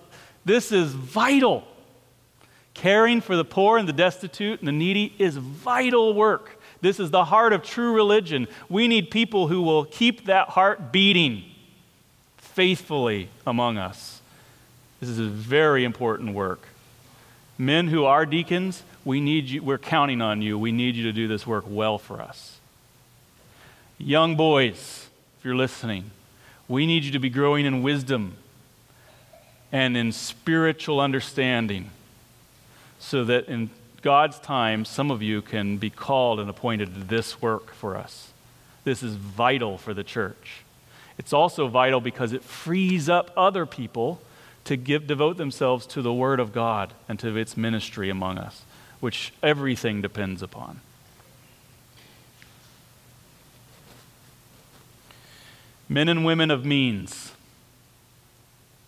this 0.43 0.71
is 0.71 0.93
vital. 0.93 1.63
Caring 2.73 3.21
for 3.21 3.35
the 3.35 3.45
poor 3.45 3.77
and 3.77 3.87
the 3.87 3.93
destitute 3.93 4.59
and 4.59 4.67
the 4.67 4.71
needy 4.71 5.13
is 5.17 5.37
vital 5.37 6.13
work. 6.13 6.59
This 6.81 6.99
is 6.99 7.11
the 7.11 7.25
heart 7.25 7.53
of 7.53 7.63
true 7.63 7.93
religion. 7.93 8.47
We 8.67 8.87
need 8.87 9.09
people 9.09 9.47
who 9.47 9.61
will 9.61 9.85
keep 9.85 10.25
that 10.25 10.49
heart 10.49 10.91
beating 10.91 11.43
faithfully 12.37 13.29
among 13.45 13.77
us. 13.77 14.21
This 14.99 15.09
is 15.09 15.19
a 15.19 15.25
very 15.25 15.83
important 15.83 16.33
work. 16.33 16.67
Men 17.57 17.87
who 17.87 18.05
are 18.05 18.25
deacons, 18.25 18.83
we 19.05 19.21
need 19.21 19.45
you, 19.45 19.63
we're 19.63 19.77
counting 19.77 20.21
on 20.21 20.41
you. 20.41 20.59
We 20.59 20.71
need 20.71 20.95
you 20.95 21.03
to 21.03 21.13
do 21.13 21.27
this 21.27 21.47
work 21.47 21.63
well 21.67 21.97
for 21.97 22.21
us. 22.21 22.57
Young 23.97 24.35
boys, 24.35 25.07
if 25.39 25.45
you're 25.45 25.55
listening, 25.55 26.11
we 26.67 26.85
need 26.85 27.03
you 27.03 27.11
to 27.11 27.19
be 27.19 27.29
growing 27.29 27.65
in 27.65 27.83
wisdom 27.83 28.35
and 29.71 29.95
in 29.95 30.11
spiritual 30.11 30.99
understanding 30.99 31.91
so 32.99 33.23
that 33.23 33.47
in 33.47 33.69
God's 34.01 34.39
time, 34.39 34.83
some 34.83 35.11
of 35.11 35.21
you 35.21 35.41
can 35.41 35.77
be 35.77 35.89
called 35.89 36.39
and 36.39 36.49
appointed 36.49 36.93
to 36.93 36.99
this 37.01 37.41
work 37.41 37.73
for 37.73 37.95
us. 37.95 38.33
This 38.83 39.01
is 39.01 39.15
vital 39.15 39.77
for 39.77 39.93
the 39.93 40.03
church. 40.03 40.63
It's 41.17 41.33
also 41.33 41.67
vital 41.67 42.01
because 42.01 42.33
it 42.33 42.43
frees 42.43 43.07
up 43.07 43.31
other 43.37 43.65
people 43.65 44.21
to 44.65 44.75
give, 44.75 45.07
devote 45.07 45.37
themselves 45.37 45.85
to 45.87 46.01
the 46.01 46.13
Word 46.13 46.39
of 46.39 46.51
God 46.51 46.93
and 47.07 47.19
to 47.19 47.37
its 47.37 47.55
ministry 47.55 48.09
among 48.09 48.37
us, 48.37 48.63
which 48.99 49.33
everything 49.43 50.01
depends 50.01 50.41
upon. 50.41 50.81
Men 55.87 56.09
and 56.09 56.25
women 56.25 56.49
of 56.49 56.65
means. 56.65 57.31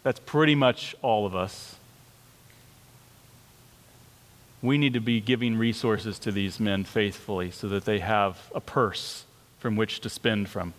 That's 0.04 0.20
pretty 0.20 0.56
much 0.56 0.96
all 1.02 1.26
of 1.26 1.36
us 1.36 1.78
we 4.62 4.78
need 4.78 4.94
to 4.94 5.00
be 5.00 5.22
giving 5.22 5.58
resources 5.58 6.18
to 6.20 6.32
these 6.32 6.60
men 6.60 6.84
faithfully 6.84 7.52
so 7.52 7.68
that 7.68 7.86
they 7.86 8.00
have 8.00 8.52
a 8.56 8.62
purse 8.62 9.26
from 9.60 9.76
which 9.76 10.00
to 10.02 10.10
spend 10.10 10.50
from. 10.50 10.74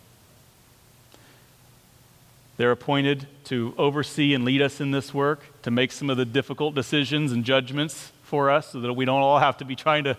They're 2.56 2.72
appointed 2.72 3.28
to 3.44 3.72
oversee 3.78 4.34
and 4.34 4.44
lead 4.44 4.60
us 4.60 4.80
in 4.80 4.90
this 4.90 5.14
work, 5.14 5.62
to 5.62 5.70
make 5.70 5.92
some 5.92 6.10
of 6.10 6.16
the 6.16 6.24
difficult 6.24 6.74
decisions 6.74 7.30
and 7.30 7.44
judgments 7.44 8.10
for 8.28 8.50
us 8.50 8.68
so 8.68 8.80
that 8.80 8.92
we 8.92 9.04
don't 9.04 9.20
all 9.20 9.38
have 9.38 9.56
to 9.58 9.64
be 9.64 9.74
trying 9.74 10.04
to 10.04 10.16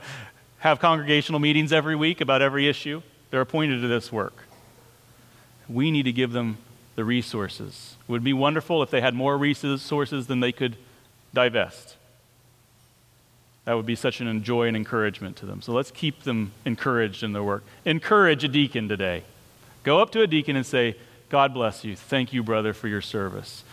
have 0.57 0.80
congregational 0.80 1.39
meetings 1.39 1.72
every 1.72 1.95
week 1.95 2.20
about 2.20 2.41
every 2.41 2.68
issue. 2.68 3.01
They're 3.30 3.41
appointed 3.41 3.82
to 3.82 3.88
this 3.88 4.12
work. 4.12 4.45
We 5.70 5.91
need 5.91 6.03
to 6.03 6.12
give 6.12 6.32
them 6.32 6.57
the 6.95 7.05
resources. 7.05 7.95
It 8.01 8.12
would 8.12 8.24
be 8.24 8.34
wonderful 8.34 8.84
if 8.84 8.89
they 8.89 8.99
had 8.99 9.14
more 9.14 9.38
resources 9.38 10.28
than 10.28 10.39
they 10.39 10.51
could 10.51 10.76
divest. 11.34 11.95
That 13.66 13.76
would 13.76 13.86
be 13.86 13.95
such 13.95 14.20
an 14.20 14.43
joy 14.43 14.68
and 14.68 14.76
encouragement 14.76 15.38
to 15.38 15.45
them. 15.45 15.62
So 15.62 15.72
let's 15.72 15.91
keep 15.91 16.24
them 16.24 16.51
encouraged 16.66 17.22
in 17.22 17.34
their 17.34 17.43
work. 17.43 17.64
Encourage 17.86 18.43
a 18.43 18.47
deacon 18.47 18.89
today. 18.89 19.24
Go 19.84 20.01
up 20.01 20.12
to 20.14 20.22
a 20.22 20.28
deacon 20.28 20.55
and 20.55 20.66
say, 20.66 20.95
God 21.30 21.53
bless 21.53 21.86
you. 21.86 21.95
Thank 21.95 22.34
you, 22.34 22.41
brother, 22.41 22.74
for 22.74 22.88
your 22.88 23.01
service. 23.01 23.64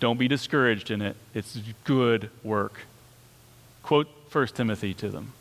Don't 0.00 0.18
be 0.18 0.26
discouraged 0.26 0.90
in 0.90 1.00
it. 1.00 1.16
It's 1.32 1.58
good 1.84 2.30
work. 2.42 2.80
Quote 3.82 4.08
1 4.32 4.46
Timothy 4.48 4.94
to 4.94 5.08
them. 5.08 5.32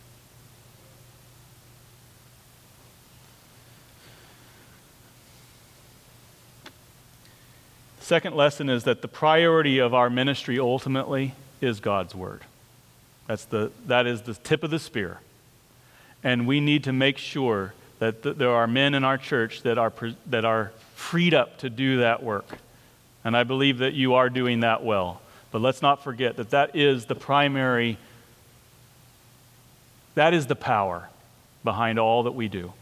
Second 7.99 8.35
lesson 8.35 8.69
is 8.69 8.85
that 8.85 9.03
the 9.03 9.07
priority 9.07 9.77
of 9.77 9.93
our 9.93 10.09
ministry 10.09 10.57
ultimately 10.57 11.35
is 11.61 11.79
God's 11.79 12.15
Word. 12.15 12.41
That's 13.27 13.45
the, 13.45 13.71
that 13.85 14.07
is 14.07 14.23
the 14.23 14.33
tip 14.33 14.63
of 14.63 14.71
the 14.71 14.79
spear. 14.79 15.19
And 16.23 16.47
we 16.47 16.59
need 16.59 16.85
to 16.85 16.91
make 16.91 17.19
sure 17.19 17.75
that 17.99 18.23
th- 18.23 18.37
there 18.37 18.49
are 18.49 18.65
men 18.65 18.95
in 18.95 19.03
our 19.03 19.19
church 19.19 19.61
that 19.61 19.77
are, 19.77 19.91
pre- 19.91 20.17
that 20.25 20.43
are 20.43 20.71
freed 20.95 21.35
up 21.35 21.59
to 21.59 21.69
do 21.69 21.99
that 21.99 22.23
work. 22.23 22.57
And 23.23 23.37
I 23.37 23.43
believe 23.43 23.77
that 23.77 23.93
you 23.93 24.15
are 24.15 24.29
doing 24.31 24.61
that 24.61 24.83
well. 24.83 25.21
But 25.51 25.61
let's 25.61 25.83
not 25.83 26.03
forget 26.03 26.37
that 26.37 26.49
that 26.49 26.75
is 26.75 27.05
the 27.05 27.13
primary, 27.13 27.99
that 30.19 30.33
is 30.33 30.47
the 30.47 30.55
power 30.55 31.07
behind 31.63 31.97
all 31.97 32.23
that 32.23 32.33
we 32.33 32.49
do. 32.49 32.73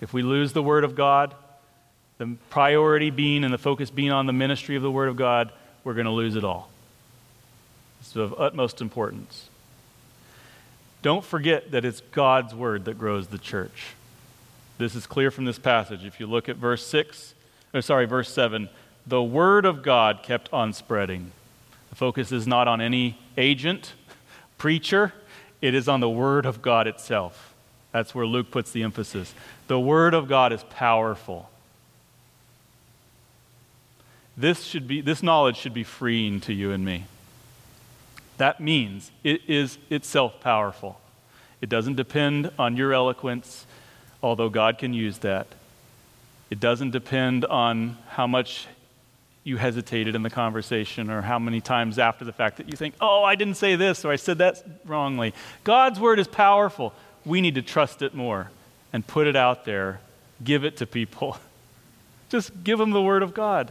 If 0.00 0.12
we 0.12 0.22
lose 0.22 0.52
the 0.52 0.62
Word 0.62 0.82
of 0.82 0.96
God, 0.96 1.32
the 2.18 2.36
priority 2.50 3.10
being 3.10 3.44
and 3.44 3.54
the 3.54 3.58
focus 3.58 3.90
being 3.90 4.10
on 4.10 4.26
the 4.26 4.32
ministry 4.32 4.74
of 4.74 4.82
the 4.82 4.90
Word 4.90 5.08
of 5.08 5.14
God, 5.14 5.52
we're 5.84 5.94
going 5.94 6.06
to 6.06 6.10
lose 6.10 6.34
it 6.34 6.42
all. 6.42 6.68
It's 8.00 8.16
of 8.16 8.34
utmost 8.40 8.80
importance. 8.80 9.48
Don't 11.00 11.24
forget 11.24 11.70
that 11.70 11.84
it's 11.84 12.00
God's 12.00 12.56
word 12.56 12.86
that 12.86 12.98
grows 12.98 13.28
the 13.28 13.38
church. 13.38 13.94
This 14.78 14.96
is 14.96 15.06
clear 15.06 15.30
from 15.30 15.44
this 15.44 15.60
passage. 15.60 16.04
If 16.04 16.18
you 16.18 16.26
look 16.26 16.48
at 16.48 16.56
verse 16.56 16.84
6, 16.84 17.34
or 17.72 17.82
sorry, 17.82 18.06
verse 18.06 18.32
7, 18.32 18.68
the 19.06 19.22
word 19.22 19.64
of 19.64 19.84
God 19.84 20.24
kept 20.24 20.52
on 20.52 20.72
spreading. 20.72 21.30
The 21.90 21.96
focus 21.96 22.32
is 22.32 22.48
not 22.48 22.66
on 22.66 22.80
any 22.80 23.16
agent, 23.36 23.92
preacher, 24.58 25.12
it 25.64 25.74
is 25.74 25.88
on 25.88 26.00
the 26.00 26.10
word 26.10 26.44
of 26.44 26.60
God 26.60 26.86
itself. 26.86 27.54
That's 27.90 28.14
where 28.14 28.26
Luke 28.26 28.50
puts 28.50 28.70
the 28.72 28.82
emphasis. 28.82 29.32
The 29.66 29.80
word 29.80 30.12
of 30.12 30.28
God 30.28 30.52
is 30.52 30.62
powerful. 30.64 31.48
This 34.36 34.62
should 34.64 34.86
be 34.86 35.00
this 35.00 35.22
knowledge 35.22 35.56
should 35.56 35.72
be 35.72 35.82
freeing 35.82 36.38
to 36.42 36.52
you 36.52 36.70
and 36.70 36.84
me. 36.84 37.06
That 38.36 38.60
means 38.60 39.10
it 39.22 39.40
is 39.48 39.78
itself 39.88 40.38
powerful. 40.38 41.00
It 41.62 41.70
doesn't 41.70 41.94
depend 41.94 42.50
on 42.58 42.76
your 42.76 42.92
eloquence, 42.92 43.64
although 44.22 44.50
God 44.50 44.76
can 44.76 44.92
use 44.92 45.16
that. 45.20 45.46
It 46.50 46.60
doesn't 46.60 46.90
depend 46.90 47.46
on 47.46 47.96
how 48.08 48.26
much 48.26 48.66
you 49.44 49.58
hesitated 49.58 50.14
in 50.14 50.22
the 50.22 50.30
conversation 50.30 51.10
or 51.10 51.20
how 51.20 51.38
many 51.38 51.60
times 51.60 51.98
after 51.98 52.24
the 52.24 52.32
fact 52.32 52.56
that 52.56 52.68
you 52.68 52.76
think, 52.76 52.94
oh, 53.00 53.22
I 53.22 53.34
didn't 53.34 53.54
say 53.54 53.76
this 53.76 54.04
or 54.04 54.10
I 54.10 54.16
said 54.16 54.38
that 54.38 54.64
wrongly. 54.86 55.34
God's 55.62 56.00
word 56.00 56.18
is 56.18 56.26
powerful. 56.26 56.94
We 57.26 57.42
need 57.42 57.54
to 57.56 57.62
trust 57.62 58.00
it 58.00 58.14
more 58.14 58.50
and 58.92 59.06
put 59.06 59.26
it 59.26 59.36
out 59.36 59.66
there, 59.66 60.00
give 60.42 60.64
it 60.64 60.78
to 60.78 60.86
people. 60.86 61.36
Just 62.30 62.64
give 62.64 62.78
them 62.78 62.90
the 62.90 63.02
word 63.02 63.22
of 63.22 63.34
God. 63.34 63.70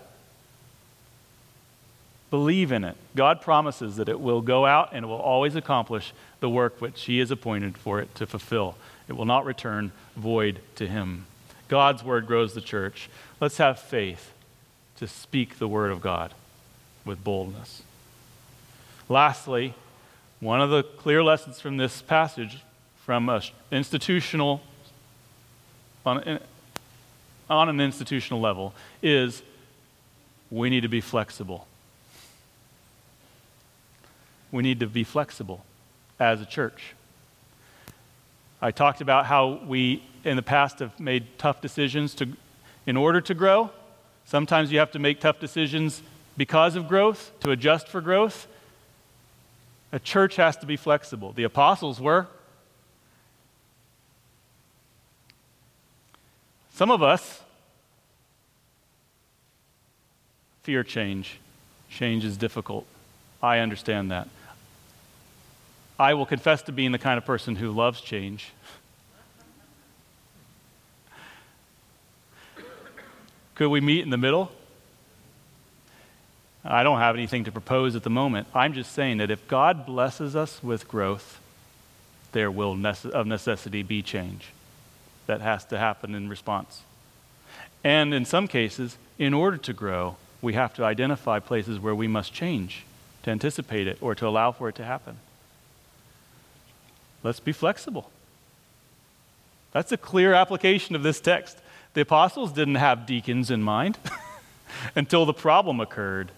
Believe 2.30 2.72
in 2.72 2.84
it. 2.84 2.96
God 3.16 3.42
promises 3.42 3.98
that 3.98 4.10
it 4.10 4.20
will 4.20 4.42
go 4.42 4.66
out 4.66 4.90
and 4.94 5.06
it 5.06 5.08
will 5.08 5.16
always 5.16 5.56
accomplish 5.56 6.14
the 6.40 6.50
work 6.50 6.82
which 6.82 7.04
He 7.06 7.20
has 7.20 7.32
appointed 7.32 7.78
for 7.78 8.00
it 8.00 8.14
to 8.16 8.28
fulfill. 8.28 8.76
It 9.08 9.14
will 9.14 9.26
not 9.26 9.46
return 9.46 9.92
void 10.16 10.60
to 10.76 10.88
Him. 10.88 11.26
God's 11.68 12.04
word 12.04 12.28
grows 12.28 12.54
the 12.54 12.62
church. 12.62 13.10
Let's 13.40 13.58
have 13.58 13.80
faith 13.80 14.33
to 14.98 15.08
speak 15.08 15.60
the 15.60 15.68
word 15.68 15.92
of 15.92 16.02
God 16.02 16.34
with 17.06 17.24
boldness. 17.24 17.84
Lastly, 19.10 19.74
one 20.40 20.62
of 20.62 20.70
the 20.70 20.84
clear 20.84 21.24
lessons 21.24 21.60
from 21.60 21.78
this 21.78 22.02
passage, 22.02 22.64
from 23.06 23.30
an 23.30 23.42
institutional 23.72 24.62
on, 26.06 26.40
on 27.50 27.70
an 27.70 27.80
institutional 27.80 28.42
level 28.42 28.74
is 29.02 29.42
we 30.52 30.70
need 30.70 30.82
to 30.82 30.90
be 30.90 31.02
flexible. 31.02 31.68
We 34.52 34.64
need 34.64 34.80
to 34.82 34.88
be 34.88 35.04
flexible 35.04 35.66
as 36.20 36.42
a 36.42 36.46
church. 36.46 36.94
I 38.62 38.72
talked 38.72 39.02
about 39.02 39.26
how 39.26 39.62
we, 39.66 40.04
in 40.24 40.36
the 40.36 40.42
past, 40.42 40.80
have 40.80 41.00
made 41.00 41.38
tough 41.38 41.60
decisions 41.60 42.14
to, 42.16 42.30
in 42.86 42.96
order 42.96 43.20
to 43.22 43.34
grow. 43.34 43.72
Sometimes 44.26 44.72
you 44.72 44.80
have 44.80 44.92
to 44.92 45.00
make 45.00 45.20
tough 45.20 45.40
decisions 45.40 46.02
because 46.38 46.76
of 46.76 46.88
growth, 46.88 47.32
to 47.42 47.52
adjust 47.52 47.88
for 47.88 48.02
growth. 48.02 48.48
A 49.92 50.00
church 50.00 50.38
has 50.38 50.58
to 50.58 50.66
be 50.66 50.76
flexible. 50.76 51.32
The 51.34 51.44
apostles 51.44 52.02
were. 52.02 52.28
Some 56.74 56.90
of 56.90 57.04
us 57.04 57.42
fear 60.64 60.84
change. 60.84 61.40
Change 61.90 62.26
is 62.26 62.38
difficult. 62.38 62.88
I 63.42 63.60
understand 63.60 64.10
that. 64.10 64.28
I 66.00 66.16
will 66.16 66.26
confess 66.26 66.64
to 66.64 66.72
being 66.72 66.92
the 66.92 66.98
kind 66.98 67.18
of 67.18 67.26
person 67.26 67.56
who 67.56 67.72
loves 67.72 68.02
change. 68.02 68.52
Could 73.56 73.70
we 73.70 73.82
meet 73.82 74.02
in 74.02 74.10
the 74.10 74.18
middle? 74.18 74.52
I 76.66 76.84
don't 76.84 77.00
have 77.00 77.16
anything 77.16 77.44
to 77.44 77.52
propose 77.52 77.96
at 77.96 78.04
the 78.04 78.10
moment. 78.10 78.48
I'm 78.54 78.74
just 78.74 78.94
saying 78.94 79.18
that 79.18 79.30
if 79.30 79.48
God 79.48 79.86
blesses 79.86 80.36
us 80.36 80.64
with 80.64 80.88
growth, 80.88 81.40
there 82.32 82.50
will 82.50 82.76
nece- 82.76 83.10
of 83.10 83.28
necessity 83.28 83.84
be 83.84 84.02
change 84.02 84.50
that 85.28 85.42
has 85.42 85.66
to 85.66 85.78
happen 85.78 86.16
in 86.16 86.30
response. 86.30 86.82
And 87.84 88.14
in 88.14 88.26
some 88.26 88.48
cases, 88.48 88.98
in 89.20 89.34
order 89.34 89.58
to 89.58 89.74
grow, 89.74 90.16
we 90.42 90.54
have 90.54 90.74
to 90.76 90.84
identify 90.84 91.40
places 91.40 91.80
where 91.80 91.96
we 91.96 92.08
must 92.08 92.34
change 92.34 92.86
to 93.24 93.32
anticipate 93.32 93.88
it 93.88 93.98
or 94.02 94.16
to 94.16 94.28
allow 94.28 94.52
for 94.52 94.70
it 94.70 94.76
to 94.76 94.84
happen. 94.84 95.18
Let's 97.24 97.40
be 97.40 97.54
flexible. 97.54 98.10
That's 99.72 99.92
a 99.92 99.98
clear 99.98 100.34
application 100.34 100.96
of 100.96 101.04
this 101.04 101.20
text. 101.20 101.58
The 101.94 102.02
apostles 102.02 102.52
didn't 102.52 102.76
have 102.76 103.06
deacons 103.06 103.52
in 103.52 103.62
mind 103.62 103.98
until 104.96 105.26
the 105.26 105.34
problem 105.34 105.80
occurred. 105.80 106.32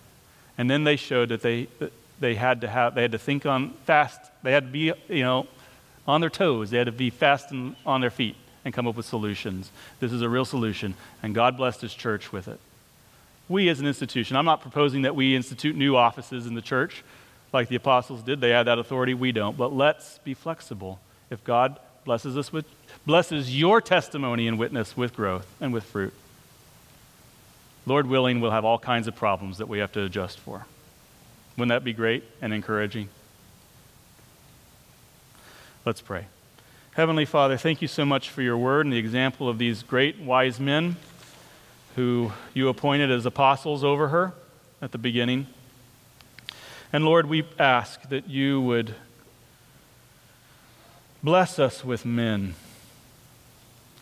And 0.58 0.70
then 0.70 0.84
they 0.84 0.96
showed 0.96 1.30
that 1.30 1.42
they, 1.42 1.68
they, 2.20 2.36
had 2.36 2.62
to 2.62 2.68
have, 2.68 2.96
they 2.96 3.02
had 3.02 3.12
to 3.14 3.18
think 3.18 3.46
on 3.46 3.72
fast. 3.86 4.20
They 4.44 4.52
had 4.52 4.66
to 4.66 4.72
be, 4.72 4.94
you 5.08 5.24
know, 5.24 5.48
on 6.08 6.22
their 6.22 6.30
toes. 6.30 6.70
They 6.70 6.78
had 6.78 6.86
to 6.86 6.92
be 6.92 7.10
fast 7.10 7.52
and 7.52 7.76
on 7.86 8.02
their 8.02 8.10
feet 8.10 8.36
and 8.64 8.74
come 8.74 8.88
up 8.88 8.96
with 8.96 9.06
solutions. 9.06 9.72
This 10.00 10.12
is 10.12 10.22
a 10.22 10.30
real 10.30 10.46
solution, 10.46 10.96
and 11.22 11.36
God 11.36 11.56
blessed 11.56 11.82
His 11.82 11.94
church 11.94 12.32
with 12.32 12.48
it. 12.48 12.60
We 13.48 13.70
as 13.70 13.80
an 13.80 13.86
institution, 13.86 14.36
I'm 14.38 14.46
not 14.46 14.62
proposing 14.62 15.04
that 15.04 15.16
we 15.16 15.36
institute 15.36 15.76
new 15.76 15.96
offices 15.96 16.48
in 16.48 16.56
the 16.56 16.62
church 16.62 17.04
like 17.54 17.70
the 17.70 17.76
apostles 17.76 18.24
did. 18.24 18.42
They 18.42 18.50
had 18.50 18.64
that 18.64 18.80
authority, 18.80 19.14
we 19.14 19.32
don't. 19.32 19.56
But 19.56 19.72
let's 19.72 20.18
be 20.20 20.34
flexible. 20.34 21.00
If 21.30 21.44
God 21.44 21.80
blesses 22.06 22.38
us 22.38 22.54
with, 22.54 22.66
blesses 23.06 23.58
your 23.58 23.82
testimony 23.82 24.48
and 24.48 24.58
witness 24.58 24.96
with 24.96 25.16
growth 25.16 25.48
and 25.60 25.74
with 25.74 25.84
fruit, 25.84 26.14
Lord 27.88 28.08
willing, 28.08 28.42
we'll 28.42 28.52
have 28.52 28.66
all 28.66 28.80
kinds 28.80 29.08
of 29.08 29.16
problems 29.16 29.60
that 29.60 29.68
we 29.68 29.80
have 29.80 29.92
to 29.92 30.04
adjust 30.04 30.40
for. 30.40 30.66
Wouldn't 31.56 31.70
that 31.70 31.84
be 31.84 31.94
great 31.94 32.24
and 32.42 32.54
encouraging? 32.54 33.10
Let's 35.86 36.02
pray. 36.02 36.26
Heavenly 36.94 37.26
Father, 37.26 37.58
thank 37.58 37.82
you 37.82 37.88
so 37.88 38.04
much 38.04 38.30
for 38.30 38.42
your 38.42 38.58
word 38.58 38.86
and 38.86 38.94
the 38.94 38.98
example 38.98 39.48
of 39.48 39.60
these 39.60 39.84
great 39.84 40.20
wise 40.20 40.60
men 40.60 40.96
who 41.96 42.32
you 42.54 42.70
appointed 42.70 43.12
as 43.12 43.26
apostles 43.26 43.84
over 43.84 44.08
her 44.08 44.34
at 44.82 44.92
the 44.92 44.98
beginning. 44.98 45.46
And 46.92 47.06
Lord, 47.06 47.28
we 47.28 47.44
ask 47.60 48.02
that 48.10 48.28
you 48.28 48.62
would 48.62 48.96
bless 51.26 51.58
us 51.58 51.84
with 51.84 52.06
men 52.06 52.54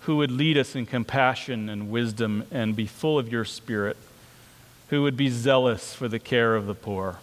who 0.02 0.18
would 0.18 0.30
lead 0.30 0.58
us 0.58 0.76
in 0.76 0.86
compassion 0.86 1.70
and 1.70 1.90
wisdom 1.90 2.46
and 2.52 2.76
be 2.76 2.86
full 2.86 3.18
of 3.18 3.32
your 3.32 3.46
spirit, 3.46 3.96
who 4.90 5.02
would 5.02 5.16
be 5.16 5.30
zealous 5.30 5.94
for 5.96 6.10
the 6.10 6.20
care 6.20 6.54
of 6.54 6.68
the 6.68 6.76
poor. 6.76 7.20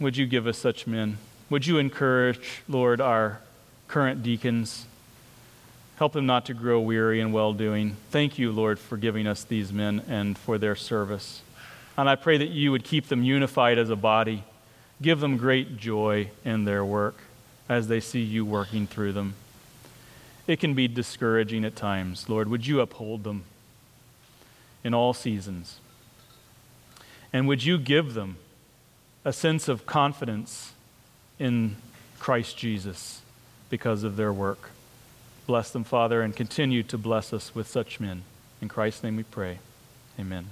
Would 0.00 0.16
you 0.16 0.24
give 0.24 0.46
us 0.46 0.56
such 0.56 0.86
men? 0.86 1.18
Would 1.50 1.66
you 1.66 1.76
encourage, 1.76 2.62
Lord, 2.66 3.02
our 3.02 3.40
current 3.88 4.22
deacons? 4.22 4.86
Help 5.96 6.14
them 6.14 6.24
not 6.24 6.46
to 6.46 6.54
grow 6.54 6.80
weary 6.80 7.20
in 7.20 7.30
well 7.30 7.52
doing. 7.52 7.98
Thank 8.10 8.38
you, 8.38 8.50
Lord, 8.50 8.78
for 8.78 8.96
giving 8.96 9.26
us 9.26 9.44
these 9.44 9.70
men 9.70 10.02
and 10.08 10.38
for 10.38 10.56
their 10.56 10.74
service. 10.74 11.42
And 11.98 12.08
I 12.08 12.14
pray 12.14 12.38
that 12.38 12.48
you 12.48 12.70
would 12.72 12.84
keep 12.84 13.08
them 13.08 13.22
unified 13.22 13.78
as 13.78 13.90
a 13.90 13.96
body. 13.96 14.44
Give 15.00 15.20
them 15.20 15.36
great 15.36 15.76
joy 15.76 16.30
in 16.44 16.64
their 16.64 16.84
work 16.84 17.16
as 17.68 17.88
they 17.88 18.00
see 18.00 18.22
you 18.22 18.44
working 18.44 18.86
through 18.86 19.12
them. 19.12 19.34
It 20.46 20.60
can 20.60 20.74
be 20.74 20.88
discouraging 20.88 21.64
at 21.64 21.76
times. 21.76 22.28
Lord, 22.28 22.48
would 22.48 22.66
you 22.66 22.80
uphold 22.80 23.24
them 23.24 23.44
in 24.84 24.94
all 24.94 25.12
seasons? 25.12 25.80
And 27.32 27.48
would 27.48 27.64
you 27.64 27.78
give 27.78 28.14
them 28.14 28.36
a 29.24 29.32
sense 29.32 29.68
of 29.68 29.84
confidence 29.84 30.72
in 31.38 31.76
Christ 32.18 32.56
Jesus 32.56 33.20
because 33.68 34.04
of 34.04 34.16
their 34.16 34.32
work? 34.32 34.70
Bless 35.46 35.70
them, 35.70 35.84
Father, 35.84 36.22
and 36.22 36.34
continue 36.34 36.82
to 36.84 36.96
bless 36.96 37.32
us 37.32 37.54
with 37.54 37.68
such 37.68 38.00
men. 38.00 38.22
In 38.62 38.68
Christ's 38.68 39.02
name 39.02 39.16
we 39.16 39.22
pray. 39.24 39.58
Amen. 40.18 40.46